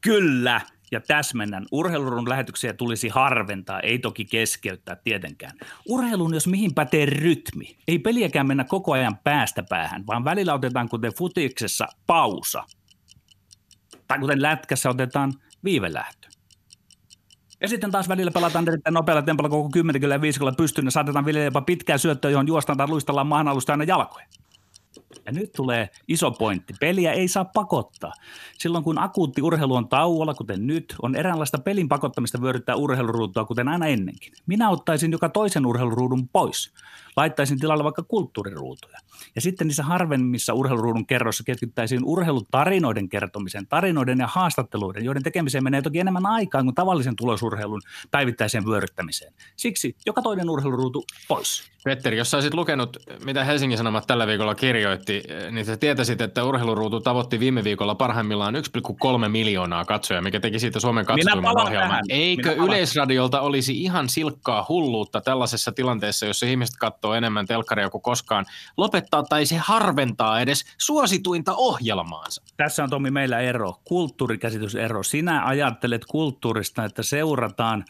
Kyllä, 0.00 0.60
ja 0.92 1.00
täsmennän. 1.00 1.66
Urheilun 1.72 2.28
lähetyksiä 2.28 2.72
tulisi 2.72 3.08
harventaa, 3.08 3.80
ei 3.80 3.98
toki 3.98 4.24
keskeyttää 4.24 4.96
tietenkään. 4.96 5.52
Urheilun, 5.88 6.34
jos 6.34 6.46
mihin 6.46 6.74
pätee 6.74 7.06
rytmi. 7.06 7.76
Ei 7.88 7.98
peliäkään 7.98 8.46
mennä 8.46 8.64
koko 8.64 8.92
ajan 8.92 9.18
päästä 9.24 9.62
päähän, 9.68 10.06
vaan 10.06 10.24
välillä 10.24 10.54
otetaan 10.54 10.88
kuten 10.88 11.12
futiksessa 11.14 11.86
pausa– 12.06 12.64
tai 14.10 14.18
kuten 14.18 14.42
lätkässä 14.42 14.90
otetaan 14.90 15.32
viivelähtö. 15.64 16.28
Ja 17.60 17.68
sitten 17.68 17.90
taas 17.90 18.08
välillä 18.08 18.30
pelataan 18.30 18.68
erittäin 18.68 18.94
nopealla 18.94 19.22
tempolla 19.22 19.48
koko 19.48 19.68
10 19.68 20.00
kyllä 20.00 20.20
viisikolla 20.20 20.52
pystyyn 20.52 20.84
ja 20.84 20.90
saatetaan 20.90 21.24
vielä 21.24 21.38
jopa 21.38 21.60
pitkää 21.60 21.98
syöttöä, 21.98 22.30
johon 22.30 22.46
juostaan 22.46 22.78
tai 22.78 22.88
luistellaan 22.88 23.26
maan 23.26 23.48
alusta 23.48 23.72
aina 23.72 23.84
jalkoja. 23.84 24.26
Ja 25.26 25.32
nyt 25.32 25.52
tulee 25.56 25.88
iso 26.08 26.30
pointti. 26.30 26.74
Peliä 26.80 27.12
ei 27.12 27.28
saa 27.28 27.44
pakottaa. 27.44 28.12
Silloin 28.58 28.84
kun 28.84 28.98
akuutti 28.98 29.42
urheilu 29.42 29.74
on 29.74 29.88
tauolla, 29.88 30.34
kuten 30.34 30.66
nyt, 30.66 30.94
on 31.02 31.16
eräänlaista 31.16 31.58
pelin 31.58 31.88
pakottamista 31.88 32.42
vyöryttää 32.42 32.76
urheiluruutua, 32.76 33.44
kuten 33.44 33.68
aina 33.68 33.86
ennenkin. 33.86 34.32
Minä 34.46 34.70
ottaisin 34.70 35.12
joka 35.12 35.28
toisen 35.28 35.66
urheiluruudun 35.66 36.28
pois. 36.28 36.72
Laittaisin 37.16 37.58
tilalle 37.58 37.84
vaikka 37.84 38.02
kulttuuriruutuja. 38.02 38.98
Ja 39.34 39.40
sitten 39.40 39.66
niissä 39.66 39.82
harvemmissa 39.82 40.54
urheiluruudun 40.54 41.06
kerroissa 41.06 41.44
keskittäisiin 41.44 42.04
urheilutarinoiden 42.04 43.08
kertomiseen, 43.08 43.66
tarinoiden 43.66 44.18
ja 44.18 44.26
haastatteluiden, 44.26 45.04
joiden 45.04 45.22
tekemiseen 45.22 45.64
menee 45.64 45.82
toki 45.82 45.98
enemmän 45.98 46.26
aikaa 46.26 46.62
kuin 46.62 46.74
tavallisen 46.74 47.16
tulosurheilun 47.16 47.82
päivittäiseen 48.10 48.66
vyöryttämiseen. 48.66 49.34
Siksi 49.56 49.96
joka 50.06 50.22
toinen 50.22 50.50
urheiluruutu 50.50 51.04
pois. 51.28 51.70
Petteri, 51.84 52.18
jos 52.18 52.34
olisit 52.34 52.54
lukenut, 52.54 52.96
mitä 53.24 53.44
Helsingin 53.44 53.78
Sanomat 53.78 54.06
tällä 54.06 54.26
viikolla 54.26 54.54
kirjoitti, 54.54 54.99
niin 55.50 55.64
sä 55.64 55.76
tietäisit, 55.76 56.20
että 56.20 56.44
urheiluruutu 56.44 57.00
tavoitti 57.00 57.40
viime 57.40 57.64
viikolla 57.64 57.94
parhaimmillaan 57.94 58.54
1,3 58.54 59.28
miljoonaa 59.28 59.84
katsojaa, 59.84 60.22
mikä 60.22 60.40
teki 60.40 60.58
siitä 60.58 60.80
Suomen 60.80 61.06
katsotuimman 61.06 61.60
ohjelman. 61.60 62.04
Eikö 62.08 62.52
Yleisradiolta 62.52 63.40
olisi 63.40 63.82
ihan 63.82 64.08
silkkaa 64.08 64.66
hulluutta 64.68 65.20
tällaisessa 65.20 65.72
tilanteessa, 65.72 66.26
jossa 66.26 66.46
ihmiset 66.46 66.76
katsoo 66.76 67.14
enemmän 67.14 67.46
telkkaria 67.46 67.90
kuin 67.90 68.02
koskaan, 68.02 68.46
lopettaa 68.76 69.22
tai 69.22 69.46
se 69.46 69.56
harventaa 69.56 70.40
edes 70.40 70.64
suosituinta 70.78 71.54
ohjelmaansa? 71.54 72.42
Tässä 72.56 72.84
on 72.84 72.90
Tomi 72.90 73.10
meillä 73.10 73.40
ero, 73.40 73.74
kulttuurikäsitysero. 73.84 75.02
Sinä 75.02 75.46
ajattelet 75.46 76.04
kulttuurista, 76.04 76.84
että 76.84 77.02
seurataan 77.02 77.84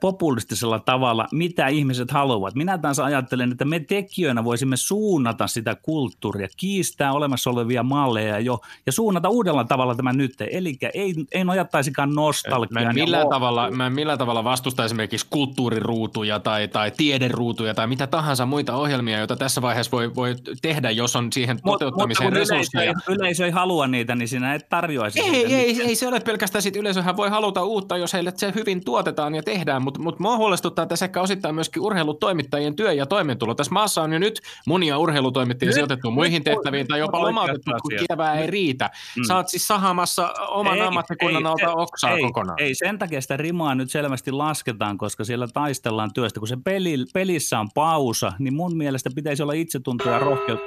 populistisella 0.00 0.78
tavalla, 0.78 1.26
mitä 1.32 1.68
ihmiset 1.68 2.10
haluavat. 2.10 2.54
Minä 2.54 2.78
taas 2.78 2.98
ajattelen, 2.98 3.30
ajattelen, 3.30 3.52
että 3.52 3.64
me 3.64 3.80
tekijöinä 3.80 4.44
voisimme 4.44 4.76
suunnata 4.76 5.46
sitä 5.46 5.74
kulttuuria, 5.74 6.48
kiistää 6.56 7.12
olemassa 7.12 7.50
olevia 7.50 7.82
malleja 7.82 8.38
jo 8.38 8.58
ja 8.86 8.92
suunnata 8.92 9.28
uudella 9.28 9.64
tavalla 9.64 9.94
tämän 9.94 10.16
nyt. 10.16 10.34
Eli 10.50 10.78
ei, 10.94 11.14
ei 11.32 11.44
nojattaisikaan 11.44 12.14
nostalgiaan. 12.14 12.84
Mä 12.84 12.90
en 12.90 12.94
millään, 12.94 13.28
tavalla, 13.28 13.70
mä 13.70 13.86
en 13.86 13.92
millään 13.92 14.18
tavalla 14.18 14.44
vastusta 14.44 14.84
esimerkiksi 14.84 15.26
kulttuuriruutuja 15.30 16.40
tai, 16.40 16.68
tai 16.68 16.90
tiederuutuja 16.96 17.74
tai 17.74 17.86
mitä 17.86 18.06
tahansa 18.06 18.46
muita 18.46 18.76
ohjelmia, 18.76 19.18
joita 19.18 19.36
tässä 19.36 19.62
vaiheessa 19.62 19.92
voi, 19.92 20.14
voi 20.14 20.34
tehdä, 20.62 20.90
jos 20.90 21.16
on 21.16 21.32
siihen 21.32 21.60
toteuttamiseen 21.62 22.26
Mutta 22.26 22.38
resursseja. 22.38 22.84
Yleisö 22.84 23.10
ei, 23.10 23.14
yleisö 23.14 23.44
ei 23.44 23.50
halua 23.50 23.86
niitä, 23.86 24.14
niin 24.14 24.28
sinä 24.28 24.54
et 24.54 24.68
tarjoaisi 24.68 25.20
ei, 25.20 25.36
ei, 25.36 25.54
ei, 25.54 25.82
ei, 25.82 25.94
se 25.94 26.08
ole 26.08 26.20
pelkästään 26.20 26.62
sit 26.62 26.76
yleisöhän 26.76 27.16
voi 27.16 27.28
haluta 27.28 27.64
uutta, 27.64 27.96
jos 27.96 28.12
heille 28.12 28.32
se 28.36 28.52
hyvin 28.54 28.84
tuotetaan 28.84 29.34
ja 29.34 29.42
tehdään, 29.42 29.82
mutta 29.82 30.00
mut 30.00 30.18
mua 30.18 30.36
huolestuttaa 30.36 30.86
tässä 30.86 31.04
ehkä 31.04 31.20
osittain 31.20 31.54
myöskin 31.54 31.82
urheilutoimittajien 31.82 32.76
työ 32.76 32.92
ja 32.92 33.06
toimeentulo. 33.06 33.54
Tässä 33.54 33.72
maassa 33.72 34.02
on 34.02 34.12
jo 34.12 34.18
nyt 34.18 34.40
monia 34.66 34.98
urheilutoimittajia 34.98 35.72
sijoitettu 35.72 36.10
muihin 36.10 36.39
tehtäviin 36.44 36.86
tai 36.86 36.98
jopa 36.98 37.20
lomautettu, 37.20 37.70
kun 37.82 37.92
kievää 38.06 38.34
ei 38.34 38.46
riitä. 38.46 38.90
Mm. 39.16 39.22
Sä 39.24 39.36
oot 39.36 39.48
siis 39.48 39.66
sahamassa 39.66 40.34
oman 40.48 40.76
ei, 40.76 40.82
ammattikunnan 40.82 41.46
alta 41.46 41.74
oksaa 41.74 42.10
ei, 42.10 42.22
kokonaan. 42.22 42.60
Ei, 42.60 42.74
sen 42.74 42.98
takia 42.98 43.20
sitä 43.20 43.36
rimaa 43.36 43.74
nyt 43.74 43.90
selvästi 43.90 44.32
lasketaan, 44.32 44.98
koska 44.98 45.24
siellä 45.24 45.48
taistellaan 45.54 46.12
työstä. 46.14 46.40
Kun 46.40 46.48
se 46.48 46.56
peli, 46.64 46.96
pelissä 47.14 47.60
on 47.60 47.68
pausa, 47.74 48.32
niin 48.38 48.54
mun 48.54 48.76
mielestä 48.76 49.10
pitäisi 49.14 49.42
olla 49.42 49.52
itsetuntoa 49.52 50.12
ja 50.12 50.18
rohkeutta. 50.18 50.66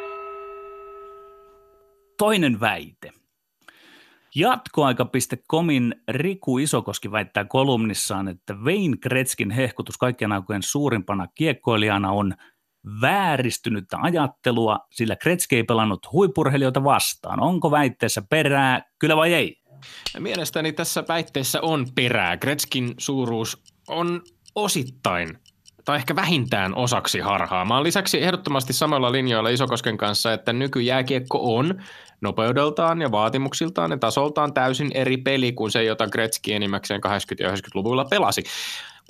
Toinen 2.18 2.60
väite. 2.60 3.12
Jatkoaika.comin 4.36 5.96
Riku 6.08 6.58
Isokoski 6.58 7.12
väittää 7.12 7.46
kolumnissaan, 7.46 8.28
että 8.28 8.54
Wayne 8.54 8.98
Gretzkin 8.98 9.52
hehkutus 9.52 9.98
kaikkien 9.98 10.32
aikojen 10.32 10.64
suurimpana 10.64 11.28
kiekkoilijana 11.36 12.12
on 12.12 12.34
vääristynyttä 13.02 13.98
ajattelua, 14.02 14.80
sillä 14.92 15.16
Gretzky 15.16 15.56
ei 15.56 15.64
pelannut 15.64 16.12
huippurheilijoita 16.12 16.84
vastaan. 16.84 17.40
Onko 17.40 17.72
väitteessä 17.72 18.22
perää, 18.30 18.82
kyllä 19.00 19.16
vai 19.16 19.34
ei? 19.34 19.64
Mielestäni 20.20 20.74
tässä 20.74 21.04
väitteessä 21.08 21.62
on 21.62 21.88
perää. 21.96 22.38
Gretzkin 22.38 22.94
suuruus 22.98 23.64
on 23.88 24.22
osittain 24.56 25.38
tai 25.86 25.98
ehkä 25.98 26.16
vähintään 26.16 26.76
osaksi 26.76 27.20
harhaa. 27.20 27.66
Mä 27.66 27.84
lisäksi 27.84 28.24
ehdottomasti 28.24 28.74
samalla 28.74 29.12
linjoilla 29.12 29.50
Isokosken 29.50 29.98
kanssa, 29.98 30.34
että 30.34 30.54
nykyjääkiekko 30.54 31.56
on 31.56 31.82
nopeudeltaan 32.22 33.02
ja 33.02 33.12
vaatimuksiltaan 33.12 33.92
ja 33.92 33.98
tasoltaan 33.98 34.54
täysin 34.54 34.92
eri 34.94 35.18
peli 35.18 35.52
kuin 35.52 35.72
se, 35.72 35.84
jota 35.84 36.08
Gretzky 36.08 36.54
enimmäkseen 36.54 37.02
80- 37.06 37.10
ja 37.40 37.50
90-luvulla 37.50 38.06
pelasi. 38.06 38.44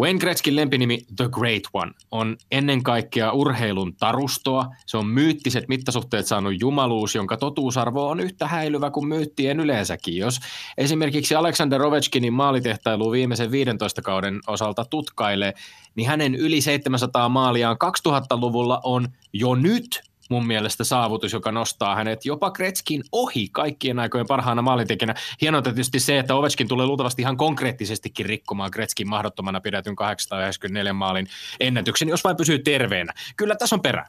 Wayne 0.02 0.20
Gretzkin 0.20 0.56
lempinimi 0.56 1.00
The 1.16 1.30
Great 1.32 1.64
One 1.74 1.92
on 2.12 2.38
ennen 2.52 2.84
kaikkea 2.84 3.32
urheilun 3.32 3.96
tarustoa. 3.96 4.66
Se 4.86 4.98
on 4.98 5.08
myyttiset 5.08 5.68
mittasuhteet 5.68 6.28
saanut 6.28 6.54
jumaluus, 6.60 7.16
jonka 7.16 7.38
totuusarvo 7.38 8.10
on 8.10 8.20
yhtä 8.20 8.48
häilyvä 8.48 8.90
kuin 8.90 9.08
myyttien 9.08 9.60
yleensäkin. 9.60 10.18
Jos 10.18 10.40
esimerkiksi 10.78 11.36
Alexander 11.36 11.82
Ovechkinin 11.82 12.34
maalitehtailu 12.34 13.12
viimeisen 13.12 13.52
15 13.52 14.02
kauden 14.02 14.40
osalta 14.48 14.86
tutkailee, 14.86 15.54
niin 15.96 16.08
hänen 16.08 16.36
yli 16.36 16.62
700 16.62 17.30
maaliaan 17.30 17.78
2000-luvulla 17.84 18.80
on 18.84 19.08
jo 19.34 19.56
nyt 19.56 20.13
mun 20.30 20.48
mielestä 20.48 20.84
saavutus, 20.84 21.34
joka 21.34 21.52
nostaa 21.52 21.96
hänet 21.96 22.26
jopa 22.26 22.52
Kretskin 22.52 23.04
ohi 23.12 23.50
kaikkien 23.52 24.00
aikojen 24.00 24.28
parhaana 24.28 24.62
maalintekijänä. 24.62 25.16
Hienoa 25.42 25.62
tietysti 25.62 26.00
se, 26.00 26.20
että 26.20 26.36
Ovechkin 26.36 26.68
tulee 26.68 26.86
luultavasti 26.86 27.22
ihan 27.22 27.38
konkreettisestikin 27.38 28.26
rikkomaan 28.26 28.72
Kretskin 28.72 29.10
mahdottomana 29.10 29.62
pidetyn 29.62 29.96
894 29.96 30.94
maalin 30.94 31.28
ennätyksen, 31.60 32.10
jos 32.10 32.24
vain 32.24 32.38
pysyy 32.38 32.60
terveenä. 32.60 33.14
Kyllä 33.38 33.56
tässä 33.56 33.76
on 33.76 33.82
perä. 33.82 34.06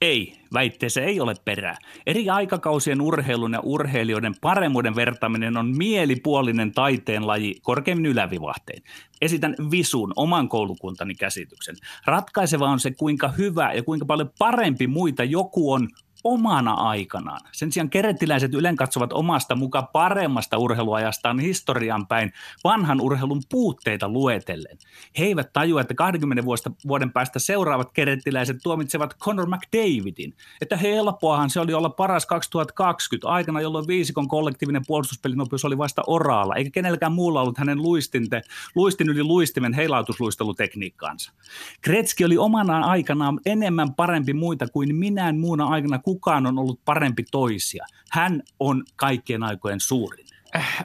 Ei, 0.00 0.32
väitteessä 0.54 1.00
ei 1.00 1.20
ole 1.20 1.34
perää. 1.44 1.76
Eri 2.06 2.30
aikakausien 2.30 3.00
urheilun 3.00 3.52
ja 3.52 3.60
urheilijoiden 3.60 4.34
paremmuuden 4.40 4.96
vertaaminen 4.96 5.56
on 5.56 5.76
mielipuolinen 5.76 6.72
taiteen 6.72 7.26
laji 7.26 7.54
korkeimmin 7.62 8.06
ylävivahteen. 8.06 8.82
Esitän 9.20 9.54
visun 9.70 10.12
oman 10.16 10.48
koulukuntani 10.48 11.14
käsityksen. 11.14 11.76
Ratkaiseva 12.06 12.68
on 12.68 12.80
se, 12.80 12.90
kuinka 12.90 13.28
hyvä 13.28 13.72
ja 13.72 13.82
kuinka 13.82 14.06
paljon 14.06 14.30
parempi 14.38 14.86
muita 14.86 15.24
joku 15.24 15.72
on 15.72 15.88
omana 16.24 16.72
aikanaan. 16.72 17.40
Sen 17.52 17.72
sijaan 17.72 17.90
kerettiläiset 17.90 18.54
ylen 18.54 18.76
katsovat 18.76 19.12
omasta 19.12 19.54
muka 19.56 19.82
paremmasta 19.82 20.58
urheiluajastaan 20.58 21.38
historian 21.38 22.06
päin 22.06 22.32
vanhan 22.64 23.00
urheilun 23.00 23.42
puutteita 23.50 24.08
luetellen. 24.08 24.78
He 25.18 25.24
eivät 25.24 25.52
tajua, 25.52 25.80
että 25.80 25.94
20 25.94 26.44
vuosta, 26.44 26.70
vuoden 26.88 27.12
päästä 27.12 27.38
seuraavat 27.38 27.92
kerettiläiset 27.92 28.56
tuomitsevat 28.62 29.18
Conor 29.18 29.48
McDavidin. 29.48 30.34
Että 30.60 30.76
helppoahan 30.76 31.50
se 31.50 31.60
oli 31.60 31.74
olla 31.74 31.90
paras 31.90 32.26
2020 32.26 33.28
aikana, 33.28 33.60
jolloin 33.60 33.86
viisikon 33.86 34.28
kollektiivinen 34.28 34.82
puolustuspelinopeus 34.86 35.64
oli 35.64 35.78
vasta 35.78 36.02
oraalla, 36.06 36.54
eikä 36.54 36.70
kenelläkään 36.70 37.12
muulla 37.12 37.40
ollut 37.40 37.58
hänen 37.58 37.82
luistinte, 37.82 38.42
luistin 38.74 39.08
yli 39.08 39.22
luistimen 39.22 39.72
heilautusluistelutekniikkaansa. 39.72 41.32
Kretski 41.80 42.24
oli 42.24 42.38
omana 42.38 42.80
aikanaan 42.80 43.40
enemmän 43.46 43.94
parempi 43.94 44.32
muita 44.32 44.68
kuin 44.68 44.94
minään 44.94 45.38
muuna 45.38 45.66
aikana 45.66 45.98
kukaan 46.08 46.46
on 46.46 46.58
ollut 46.58 46.80
parempi 46.84 47.24
toisia. 47.30 47.86
Hän 48.10 48.42
on 48.60 48.84
kaikkien 48.96 49.42
aikojen 49.42 49.80
suurin. 49.80 50.26
Äh, 50.56 50.84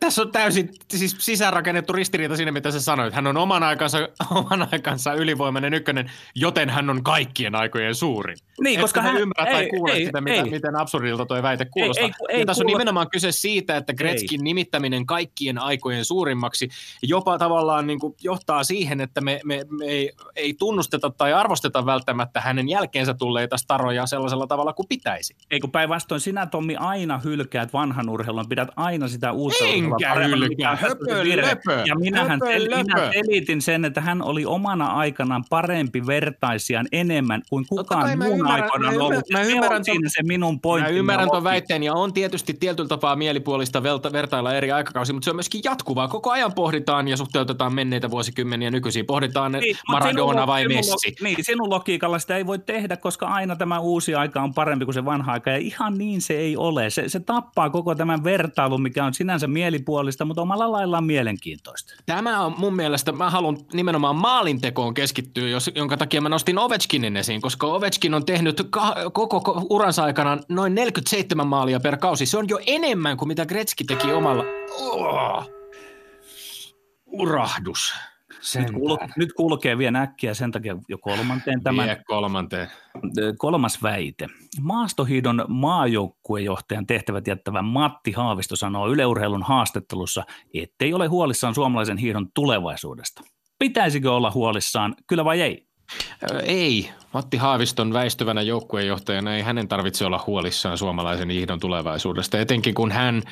tässä 0.00 0.22
on 0.22 0.32
täysin 0.32 0.70
siis 0.90 1.16
sisäänrakennettu 1.18 1.92
ristiriita 1.92 2.36
siinä, 2.36 2.52
mitä 2.52 2.70
sä 2.70 2.80
sanoit. 2.80 3.14
Hän 3.14 3.26
on 3.26 3.36
oman 3.36 3.62
aikansa, 3.62 3.98
oman 4.30 4.68
aikansa 4.72 5.12
ylivoimainen 5.12 5.74
ykkönen, 5.74 6.10
joten 6.34 6.70
hän 6.70 6.90
on 6.90 7.04
kaikkien 7.04 7.54
aikojen 7.54 7.94
suurin. 7.94 8.36
Niin, 8.60 8.80
koska 8.80 9.02
hän... 9.02 9.16
ymmärrä 9.16 9.52
tai 9.52 9.68
kuule 9.68 9.92
ei, 9.92 10.06
sitä, 10.06 10.22
ei, 10.26 10.50
miten 10.50 10.76
absurdilta 10.76 11.26
tuo 11.26 11.42
väite 11.42 11.64
kuulostaa. 11.64 12.04
Ei, 12.04 12.12
ei, 12.28 12.36
ei, 12.36 12.46
tässä 12.46 12.62
on 12.62 12.66
nimenomaan 12.66 13.10
kyse 13.10 13.32
siitä, 13.32 13.76
että 13.76 13.94
Gretzkin 13.94 14.40
ei. 14.40 14.44
nimittäminen 14.44 15.06
kaikkien 15.06 15.58
aikojen 15.58 16.04
suurimmaksi 16.04 16.68
jopa 17.02 17.38
tavallaan 17.38 17.86
niin 17.86 17.98
kuin 17.98 18.14
johtaa 18.22 18.64
siihen, 18.64 19.00
että 19.00 19.20
me, 19.20 19.40
me, 19.44 19.64
me 19.70 19.84
ei, 19.84 20.12
ei 20.36 20.54
tunnusteta 20.54 21.10
tai 21.10 21.32
arvosteta 21.32 21.86
välttämättä 21.86 22.40
hänen 22.40 22.68
jälkeensä 22.68 23.14
tulleita 23.14 23.56
staroja 23.56 24.06
sellaisella 24.06 24.46
tavalla 24.46 24.72
kuin 24.72 24.88
pitäisi. 24.88 25.36
Ei 25.50 25.60
kun 25.60 25.70
päinvastoin 25.70 26.20
sinä 26.20 26.46
Tommi 26.46 26.76
aina 26.76 27.20
hylkäät 27.24 27.72
vanhan 27.72 28.08
urheilun, 28.08 28.48
pidät 28.48 28.68
aina 28.76 29.03
sitä 29.08 29.32
uutta 29.32 29.64
Enkä 29.64 30.14
hylkää, 30.14 30.76
höpö, 30.76 31.04
löpö, 31.36 31.82
Ja 31.86 31.94
minähän 31.94 32.40
höpö, 32.40 32.52
sel, 32.52 32.68
minä 32.84 33.10
selitin 33.12 33.62
sen, 33.62 33.84
että 33.84 34.00
hän 34.00 34.22
oli 34.22 34.44
omana 34.44 34.86
aikanaan 34.86 35.44
parempi 35.50 36.06
vertaisiaan 36.06 36.86
enemmän 36.92 37.42
kuin 37.50 37.66
kukaan 37.68 38.18
muun 38.18 38.46
aikana 38.46 38.88
on 38.88 39.02
ollut. 39.02 39.24
Mä 39.32 39.42
ymmärrän, 39.42 39.84
siinä 39.84 40.08
se 40.08 40.22
minun 40.22 40.60
pointti. 40.60 40.92
Mä 40.92 40.98
ymmärrän 40.98 41.30
tuon 41.30 41.44
väitteen 41.44 41.82
ja 41.82 41.94
on 41.94 42.12
tietysti 42.12 42.54
tietyllä 42.54 42.88
tapaa 42.88 43.16
mielipuolista 43.16 43.82
vertailla 44.12 44.54
eri 44.54 44.72
aikakausia, 44.72 45.12
mutta 45.12 45.24
se 45.24 45.30
on 45.30 45.36
myöskin 45.36 45.60
jatkuvaa. 45.64 46.08
Koko 46.08 46.30
ajan 46.30 46.52
pohditaan 46.54 47.08
ja 47.08 47.16
suhteutetaan 47.16 47.74
menneitä 47.74 48.10
vuosikymmeniä 48.10 48.70
nykyisiin. 48.70 49.06
Pohditaan 49.06 49.52
niin, 49.52 49.76
Maradona 49.88 50.46
vai 50.46 50.62
sinun, 50.62 50.76
Messi. 50.76 51.14
Niin, 51.22 51.36
sinun 51.44 51.70
logiikalla 51.70 52.18
sitä 52.18 52.36
ei 52.36 52.46
voi 52.46 52.58
tehdä, 52.58 52.96
koska 52.96 53.26
aina 53.26 53.56
tämä 53.56 53.78
uusi 53.78 54.14
aika 54.14 54.42
on 54.42 54.54
parempi 54.54 54.84
kuin 54.84 54.94
se 54.94 55.04
vanha 55.04 55.32
aika. 55.32 55.50
Ja 55.50 55.56
ihan 55.56 55.98
niin 55.98 56.20
se 56.20 56.34
ei 56.34 56.56
ole. 56.56 56.90
Se, 56.90 57.08
se 57.08 57.20
tappaa 57.20 57.70
koko 57.70 57.94
tämän 57.94 58.24
vertailun, 58.24 58.82
mikä 58.94 59.04
on 59.04 59.14
sinänsä 59.14 59.46
mielipuolista, 59.46 60.24
mutta 60.24 60.42
omalla 60.42 60.72
laillaan 60.72 61.04
mielenkiintoista. 61.04 61.94
Tämä 62.06 62.40
on 62.44 62.54
mun 62.58 62.76
mielestä, 62.76 63.12
mä 63.12 63.30
haluan 63.30 63.58
nimenomaan 63.72 64.16
maalintekoon 64.16 64.94
keskittyä, 64.94 65.48
jos, 65.48 65.70
jonka 65.74 65.96
takia 65.96 66.20
mä 66.20 66.28
nostin 66.28 66.58
Ovechkinin 66.58 67.16
esiin, 67.16 67.40
koska 67.40 67.66
Ovechkin 67.66 68.14
on 68.14 68.26
tehnyt 68.26 68.62
ka- 68.70 68.96
koko 69.12 69.66
uransa 69.70 70.04
aikana 70.04 70.38
noin 70.48 70.74
47 70.74 71.46
maalia 71.46 71.80
per 71.80 71.96
kausi. 71.96 72.26
Se 72.26 72.38
on 72.38 72.48
jo 72.48 72.58
enemmän 72.66 73.16
kuin 73.16 73.28
mitä 73.28 73.46
Gretzky 73.46 73.84
teki 73.84 74.12
omalla. 74.12 74.44
Oh. 74.80 75.50
Urahdus. 77.06 77.94
Nyt, 78.54 78.70
kul- 78.70 79.08
nyt 79.16 79.32
kulkee 79.32 79.78
vielä 79.78 80.00
äkkiä 80.00 80.34
sen 80.34 80.50
takia 80.50 80.76
jo 80.88 80.98
kolmanteen 80.98 81.62
tämän. 81.62 81.86
Vie 81.86 82.02
kolmanteen. 82.06 82.68
Kolmas 83.38 83.82
väite. 83.82 84.26
Maastohiidon 84.60 85.44
maajoukkuejohtajan 85.48 86.86
tehtävät 86.86 87.26
jättävä 87.26 87.62
Matti 87.62 88.12
Haavisto 88.12 88.56
sanoo 88.56 88.88
yleurheilun 88.88 89.42
haastattelussa, 89.42 90.24
ettei 90.54 90.94
ole 90.94 91.06
huolissaan 91.06 91.54
suomalaisen 91.54 91.98
hiidon 91.98 92.28
tulevaisuudesta. 92.34 93.22
Pitäisikö 93.58 94.12
olla 94.12 94.30
huolissaan, 94.30 94.94
kyllä 95.06 95.24
vai 95.24 95.40
ei? 95.40 95.66
Ei. 96.42 96.90
Matti 97.14 97.36
Haaviston 97.36 97.92
väistyvänä 97.92 98.42
joukkuejohtajana 98.42 99.34
ei 99.34 99.42
hänen 99.42 99.68
tarvitse 99.68 100.06
olla 100.06 100.24
huolissaan 100.26 100.78
suomalaisen 100.78 101.30
hiihdon 101.30 101.60
tulevaisuudesta, 101.60 102.38
etenkin 102.40 102.74
kun 102.74 102.92
hän 102.92 103.22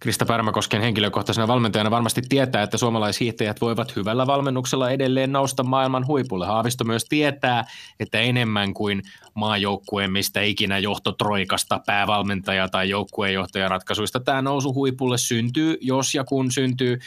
Krista 0.00 0.26
Pärmäkosken 0.26 0.80
henkilökohtaisena 0.80 1.48
valmentajana 1.48 1.90
varmasti 1.90 2.22
tietää, 2.28 2.62
että 2.62 2.78
suomalaishiihtäjät 2.78 3.60
voivat 3.60 3.96
hyvällä 3.96 4.26
valmennuksella 4.26 4.90
edelleen 4.90 5.32
nousta 5.32 5.62
maailman 5.62 6.06
huipulle. 6.06 6.46
Haavisto 6.46 6.84
myös 6.84 7.04
tietää, 7.04 7.64
että 8.00 8.20
enemmän 8.20 8.74
kuin 8.74 9.02
maajoukkueen 9.34 10.12
mistä 10.12 10.40
ikinä 10.40 10.78
johtotroikasta, 10.78 11.80
päävalmentaja 11.86 12.68
tai 12.68 12.90
joukkuejohtajaratkaisuista 12.90 14.20
tämä 14.20 14.42
nousu 14.42 14.74
huipulle 14.74 15.18
syntyy, 15.18 15.78
jos 15.80 16.14
ja 16.14 16.24
kun 16.24 16.52
syntyy 16.52 16.98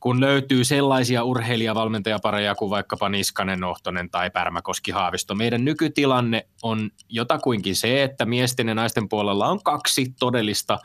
kun 0.00 0.20
löytyy 0.20 0.64
sellaisia 0.64 1.24
urheilijavalmentajapareja 1.24 2.54
kuin 2.54 2.70
vaikkapa 2.70 3.08
Niskanen, 3.08 3.64
Ohtonen 3.64 4.10
tai 4.10 4.30
Pärmäkoski 4.30 4.90
Haavisto. 4.90 5.34
Meidän 5.34 5.64
nykytilanne 5.64 6.46
on 6.62 6.90
jotakuinkin 7.08 7.76
se, 7.76 8.02
että 8.02 8.24
miesten 8.24 8.68
ja 8.68 8.74
naisten 8.74 9.08
puolella 9.08 9.46
on 9.46 9.62
kaksi 9.62 10.14
todellista 10.18 10.78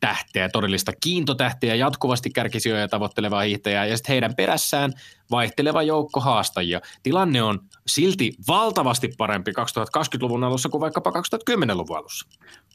tähteä, 0.00 0.48
todellista 0.48 0.92
kiintotähteä, 1.00 1.74
jatkuvasti 1.74 2.30
kärkisijoja 2.30 2.88
tavoittelevaa 2.88 3.42
hiihtäjää 3.42 3.86
ja 3.86 3.96
sitten 3.96 4.12
heidän 4.12 4.34
perässään 4.34 4.92
vaihteleva 5.30 5.82
joukko 5.82 6.20
haastajia. 6.20 6.80
Tilanne 7.02 7.42
on 7.42 7.60
silti 7.86 8.32
valtavasti 8.48 9.08
parempi 9.18 9.50
2020-luvun 9.50 10.44
alussa 10.44 10.68
kuin 10.68 10.80
vaikkapa 10.80 11.10
2010-luvun 11.10 11.96
alussa. 11.98 12.28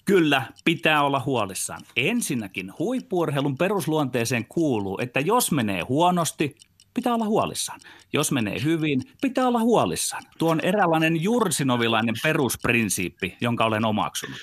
Kyllä, 0.05 0.43
pitää 0.65 1.03
olla 1.03 1.21
huolissaan. 1.25 1.81
Ensinnäkin 1.95 2.73
huippuurheilun 2.79 3.57
perusluonteeseen 3.57 4.45
kuuluu, 4.45 4.99
että 5.01 5.19
jos 5.19 5.51
menee 5.51 5.81
huonosti, 5.81 6.55
pitää 6.93 7.13
olla 7.13 7.25
huolissaan. 7.25 7.79
Jos 8.13 8.31
menee 8.31 8.63
hyvin, 8.63 9.01
pitää 9.21 9.47
olla 9.47 9.60
huolissaan. 9.60 10.23
Tuo 10.38 10.51
on 10.51 10.60
eräänlainen 10.62 11.23
jursinovilainen 11.23 12.15
perusprinsiippi, 12.23 13.38
jonka 13.41 13.65
olen 13.65 13.86
omaksunut. 13.86 14.39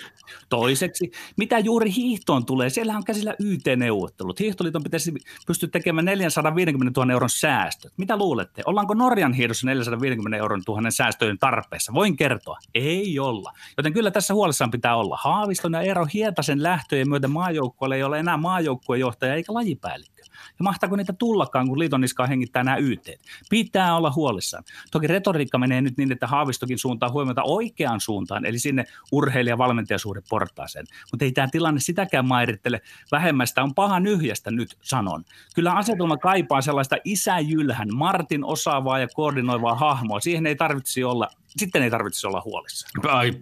Toiseksi, 0.48 1.10
mitä 1.36 1.58
juuri 1.58 1.94
hiihtoon 1.94 2.46
tulee, 2.46 2.70
siellä 2.70 2.96
on 2.96 3.04
käsillä 3.04 3.34
YT-neuvottelut. 3.38 4.40
Hiihtoliiton 4.40 4.82
pitäisi 4.82 5.14
pystyä 5.46 5.68
tekemään 5.68 6.04
450 6.04 7.00
000 7.00 7.12
euron 7.12 7.30
säästöt. 7.30 7.92
Mitä 7.96 8.16
luulette? 8.16 8.62
Ollaanko 8.66 8.94
Norjan 8.94 9.32
hiihdossa 9.32 9.66
450 9.66 10.36
euron 10.36 10.62
tuhannen 10.64 10.92
säästöjen 10.92 11.38
tarpeessa? 11.38 11.94
Voin 11.94 12.16
kertoa. 12.16 12.58
Ei 12.74 13.18
olla. 13.18 13.52
Joten 13.76 13.92
kyllä 13.92 14.10
tässä 14.10 14.34
huolissaan 14.34 14.70
pitää 14.70 14.96
olla. 14.96 15.18
Haaviston 15.22 15.72
ja 15.72 15.80
Eero 15.80 16.06
Hietasen 16.14 16.62
lähtöjen 16.62 17.08
myötä 17.08 17.28
maajoukkueelle 17.28 17.96
ei 17.96 18.02
ole 18.02 18.18
enää 18.18 18.36
maajoukkuejohtaja 18.36 19.34
eikä 19.34 19.54
lajipäällikkö. 19.54 20.17
Ja 20.58 20.62
mahtaako 20.62 20.96
niitä 20.96 21.12
tullakaan, 21.12 21.68
kun 21.68 21.78
liiton 21.78 22.00
niskaa 22.00 22.26
hengittää 22.26 22.64
nämä 22.64 22.76
YT? 22.76 23.08
Pitää 23.50 23.96
olla 23.96 24.12
huolissaan. 24.16 24.64
Toki 24.90 25.06
retoriikka 25.06 25.58
menee 25.58 25.80
nyt 25.80 25.96
niin, 25.96 26.12
että 26.12 26.26
Haavistokin 26.26 26.78
suuntaa 26.78 27.10
huomiota 27.10 27.42
oikeaan 27.42 28.00
suuntaan, 28.00 28.46
eli 28.46 28.58
sinne 28.58 28.84
urheilija-valmentajasuhde 29.12 30.22
portaaseen. 30.28 30.86
Mutta 31.12 31.24
ei 31.24 31.32
tämä 31.32 31.48
tilanne 31.52 31.80
sitäkään 31.80 32.28
mairittele. 32.28 32.80
Vähemmästä 33.12 33.62
on 33.62 33.74
paha 33.74 34.00
nyhjästä 34.00 34.50
nyt 34.50 34.76
sanon. 34.82 35.24
Kyllä 35.54 35.72
asetelma 35.72 36.16
kaipaa 36.16 36.60
sellaista 36.60 36.96
isäjylhän, 37.04 37.88
Martin 37.94 38.44
osaavaa 38.44 38.98
ja 38.98 39.08
koordinoivaa 39.14 39.74
hahmoa. 39.74 40.20
Siihen 40.20 40.46
ei 40.46 40.56
tarvitsisi 40.56 41.04
olla, 41.04 41.28
sitten 41.48 41.82
ei 41.82 41.90
tarvitsisi 41.90 42.26
olla 42.26 42.42
huolissaan. 42.44 42.90
Ai 43.08 43.32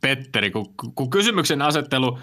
Petteri, 0.00 0.50
kun, 0.50 0.74
kun 0.94 1.10
kysymyksen 1.10 1.62
asettelu 1.62 2.18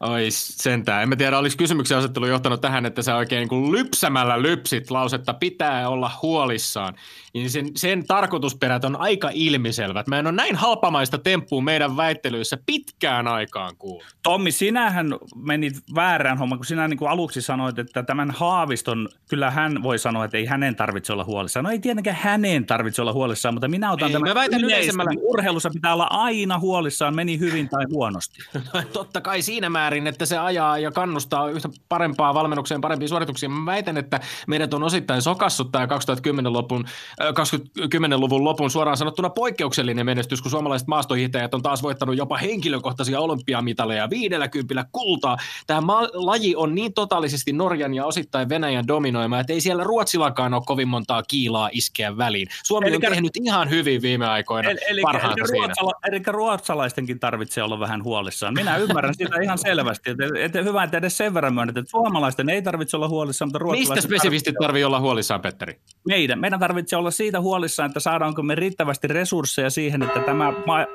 Oi 0.00 0.26
sentään. 0.30 1.02
En 1.02 1.08
mä 1.08 1.16
tiedä, 1.16 1.38
oliko 1.38 1.54
kysymyksen 1.58 1.98
asettelu 1.98 2.26
johtanut 2.26 2.60
tähän, 2.60 2.86
että 2.86 3.02
sä 3.02 3.16
oikein 3.16 3.48
niin 3.48 3.72
lypsämällä 3.72 4.42
lypsit 4.42 4.90
lausetta 4.90 5.34
pitää 5.34 5.88
olla 5.88 6.10
huolissaan 6.22 6.94
niin 7.34 7.50
sen, 7.50 7.66
sen 7.76 8.06
tarkoitusperät 8.06 8.84
on 8.84 8.96
aika 8.96 9.30
ilmiselvät. 9.32 10.06
Mä 10.06 10.18
en 10.18 10.26
ole 10.26 10.34
näin 10.34 10.56
halpamaista 10.56 11.18
temppua 11.18 11.60
meidän 11.60 11.96
väittelyissä 11.96 12.58
pitkään 12.66 13.28
aikaan 13.28 13.76
kuullut. 13.76 14.04
Tommi, 14.22 14.52
sinähän 14.52 15.14
menit 15.36 15.74
väärään 15.94 16.38
hommaan, 16.38 16.58
kun 16.58 16.66
sinä 16.66 16.88
niin 16.88 16.98
kuin 16.98 17.10
aluksi 17.10 17.42
sanoit, 17.42 17.78
että 17.78 18.02
tämän 18.02 18.30
Haaviston, 18.30 19.08
kyllä 19.28 19.50
hän 19.50 19.82
voi 19.82 19.98
sanoa, 19.98 20.24
että 20.24 20.36
ei 20.36 20.46
hänen 20.46 20.76
tarvitse 20.76 21.12
olla 21.12 21.24
huolissaan. 21.24 21.64
No 21.64 21.70
ei 21.70 21.78
tietenkään 21.78 22.16
hänen 22.16 22.66
tarvitse 22.66 23.02
olla 23.02 23.12
huolissaan, 23.12 23.54
mutta 23.54 23.68
minä 23.68 23.92
otan 23.92 24.08
ei, 24.08 24.12
tämän 24.12 24.30
mä 24.30 24.34
väitän 24.34 24.64
yleisemmällä. 24.64 25.10
Urheilussa 25.22 25.70
pitää 25.70 25.92
olla 25.92 26.06
aina 26.10 26.58
huolissaan, 26.58 27.14
meni 27.14 27.38
hyvin 27.38 27.68
tai 27.68 27.84
huonosti. 27.92 28.38
No, 28.74 28.82
totta 28.92 29.20
kai 29.20 29.42
siinä 29.42 29.70
määrin, 29.90 30.06
että 30.06 30.26
se 30.26 30.38
ajaa 30.38 30.78
ja 30.78 30.90
kannustaa 30.90 31.50
yhtä 31.50 31.68
parempaa 31.88 32.34
valmennukseen, 32.34 32.80
parempia 32.80 33.08
suorituksia. 33.08 33.48
Mä 33.48 33.66
väitän, 33.66 33.96
että 33.96 34.20
meidät 34.46 34.74
on 34.74 34.82
osittain 34.82 35.22
sokassut 35.22 35.72
tämä 35.72 35.86
2010 35.86 36.52
lopun 36.52 36.84
2010-luvun 37.22 38.44
lopun 38.44 38.70
suoraan 38.70 38.96
sanottuna 38.96 39.30
poikkeuksellinen 39.30 40.06
menestys, 40.06 40.42
kun 40.42 40.50
suomalaiset 40.50 40.88
maastohiihtäjät 40.88 41.54
on 41.54 41.62
taas 41.62 41.82
voittanut 41.82 42.16
jopa 42.16 42.36
henkilökohtaisia 42.36 43.20
olympiamitaleja 43.20 44.10
50 44.10 44.88
kultaa. 44.92 45.36
Tämä 45.66 45.80
ma- 45.80 46.08
laji 46.12 46.56
on 46.56 46.74
niin 46.74 46.94
totaalisesti 46.94 47.52
Norjan 47.52 47.94
ja 47.94 48.04
osittain 48.04 48.48
Venäjän 48.48 48.86
dominoima, 48.86 49.40
että 49.40 49.52
ei 49.52 49.60
siellä 49.60 49.84
Ruotsillakaan 49.84 50.54
ole 50.54 50.62
kovin 50.66 50.88
montaa 50.88 51.22
kiilaa 51.22 51.68
iskeä 51.72 52.16
väliin. 52.16 52.48
Suomi 52.64 52.88
eli, 52.88 52.94
on 52.96 53.00
tehnyt 53.00 53.36
ihan 53.36 53.70
hyvin 53.70 54.02
viime 54.02 54.26
aikoina 54.26 54.70
eli, 54.70 54.78
eli, 54.88 55.00
eli, 55.00 55.58
ruotsala, 55.58 55.92
eli 56.08 56.22
ruotsalaistenkin 56.26 57.20
tarvitsee 57.20 57.64
olla 57.64 57.80
vähän 57.80 58.04
huolissaan. 58.04 58.54
Minä 58.54 58.76
ymmärrän 58.76 59.14
sitä 59.14 59.40
ihan 59.42 59.58
selvästi. 59.58 59.79
Että, 60.06 60.24
että 60.38 60.62
hyvä, 60.62 60.84
että 60.84 60.96
edes 60.96 61.16
sen 61.16 61.34
verran 61.34 61.54
myönnät, 61.54 61.76
että 61.76 61.90
suomalaisten 61.90 62.48
ei 62.48 62.62
tarvitse 62.62 62.96
olla 62.96 63.08
huolissaan, 63.08 63.48
mutta 63.48 63.58
ruotsalaisten 63.58 63.96
Mistä 63.96 64.08
spesifisti 64.08 64.52
tarvitsee 64.60 64.86
olla 64.86 65.00
huolissaan, 65.00 65.40
Petteri? 65.40 65.80
Meidän. 66.08 66.40
Meidän 66.40 66.60
tarvitsee 66.60 66.98
olla 66.98 67.10
siitä 67.10 67.40
huolissaan, 67.40 67.86
että 67.90 68.00
saadaanko 68.00 68.42
me 68.42 68.54
riittävästi 68.54 69.08
resursseja 69.08 69.70
siihen, 69.70 70.02
että 70.02 70.20
tämä 70.20 70.52
maa... 70.66 70.86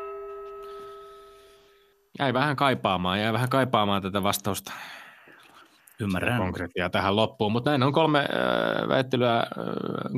Jäi 2.19 2.33
vähän 2.33 2.55
kaipaamaan, 2.55 3.21
jäi 3.21 3.33
vähän 3.33 3.49
kaipaamaan 3.49 4.01
tätä 4.01 4.23
vastausta. 4.23 4.73
Ymmärrän. 5.99 6.37
Konkreettia 6.37 6.89
tähän 6.89 7.15
loppuun, 7.15 7.51
mutta 7.51 7.69
näin 7.69 7.83
on 7.83 7.93
kolme 7.93 8.19
äh, 8.19 8.87
väittelyä 8.87 9.37
äh, 9.37 9.45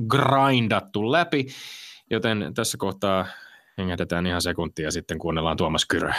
grindattu 0.07 1.11
läpi, 1.11 1.47
joten 2.09 2.51
tässä 2.55 2.77
kohtaa 2.77 3.25
hengähdetään 3.77 4.27
ihan 4.27 4.41
sekuntia 4.41 4.85
ja 4.85 4.91
sitten 4.91 5.19
kuunnellaan 5.19 5.57
Tuomas 5.57 5.85
Kyrö. 5.85 6.11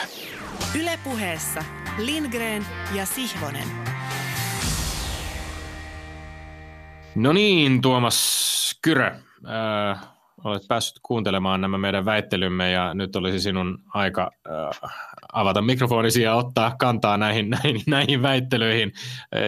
Ylepuheessa 0.81 1.63
Lindgren 1.99 2.65
ja 2.95 3.05
Sihvonen. 3.05 3.67
No 7.15 7.33
niin, 7.33 7.81
Tuomas 7.81 8.79
Kyrö. 8.81 9.07
Äh, 9.07 10.07
olet 10.43 10.67
päässyt 10.67 10.99
kuuntelemaan 11.03 11.61
nämä 11.61 11.77
meidän 11.77 12.05
väittelymme 12.05 12.71
ja 12.71 12.93
nyt 12.93 13.15
olisi 13.15 13.39
sinun 13.39 13.77
aika 13.93 14.31
äh, 14.49 14.91
avata 15.33 15.61
mikrofonisi 15.61 16.21
ja 16.21 16.35
ottaa 16.35 16.75
kantaa 16.79 17.17
näihin, 17.17 17.49
näihin, 17.63 17.81
näihin 17.87 18.21
väittelyihin 18.21 18.91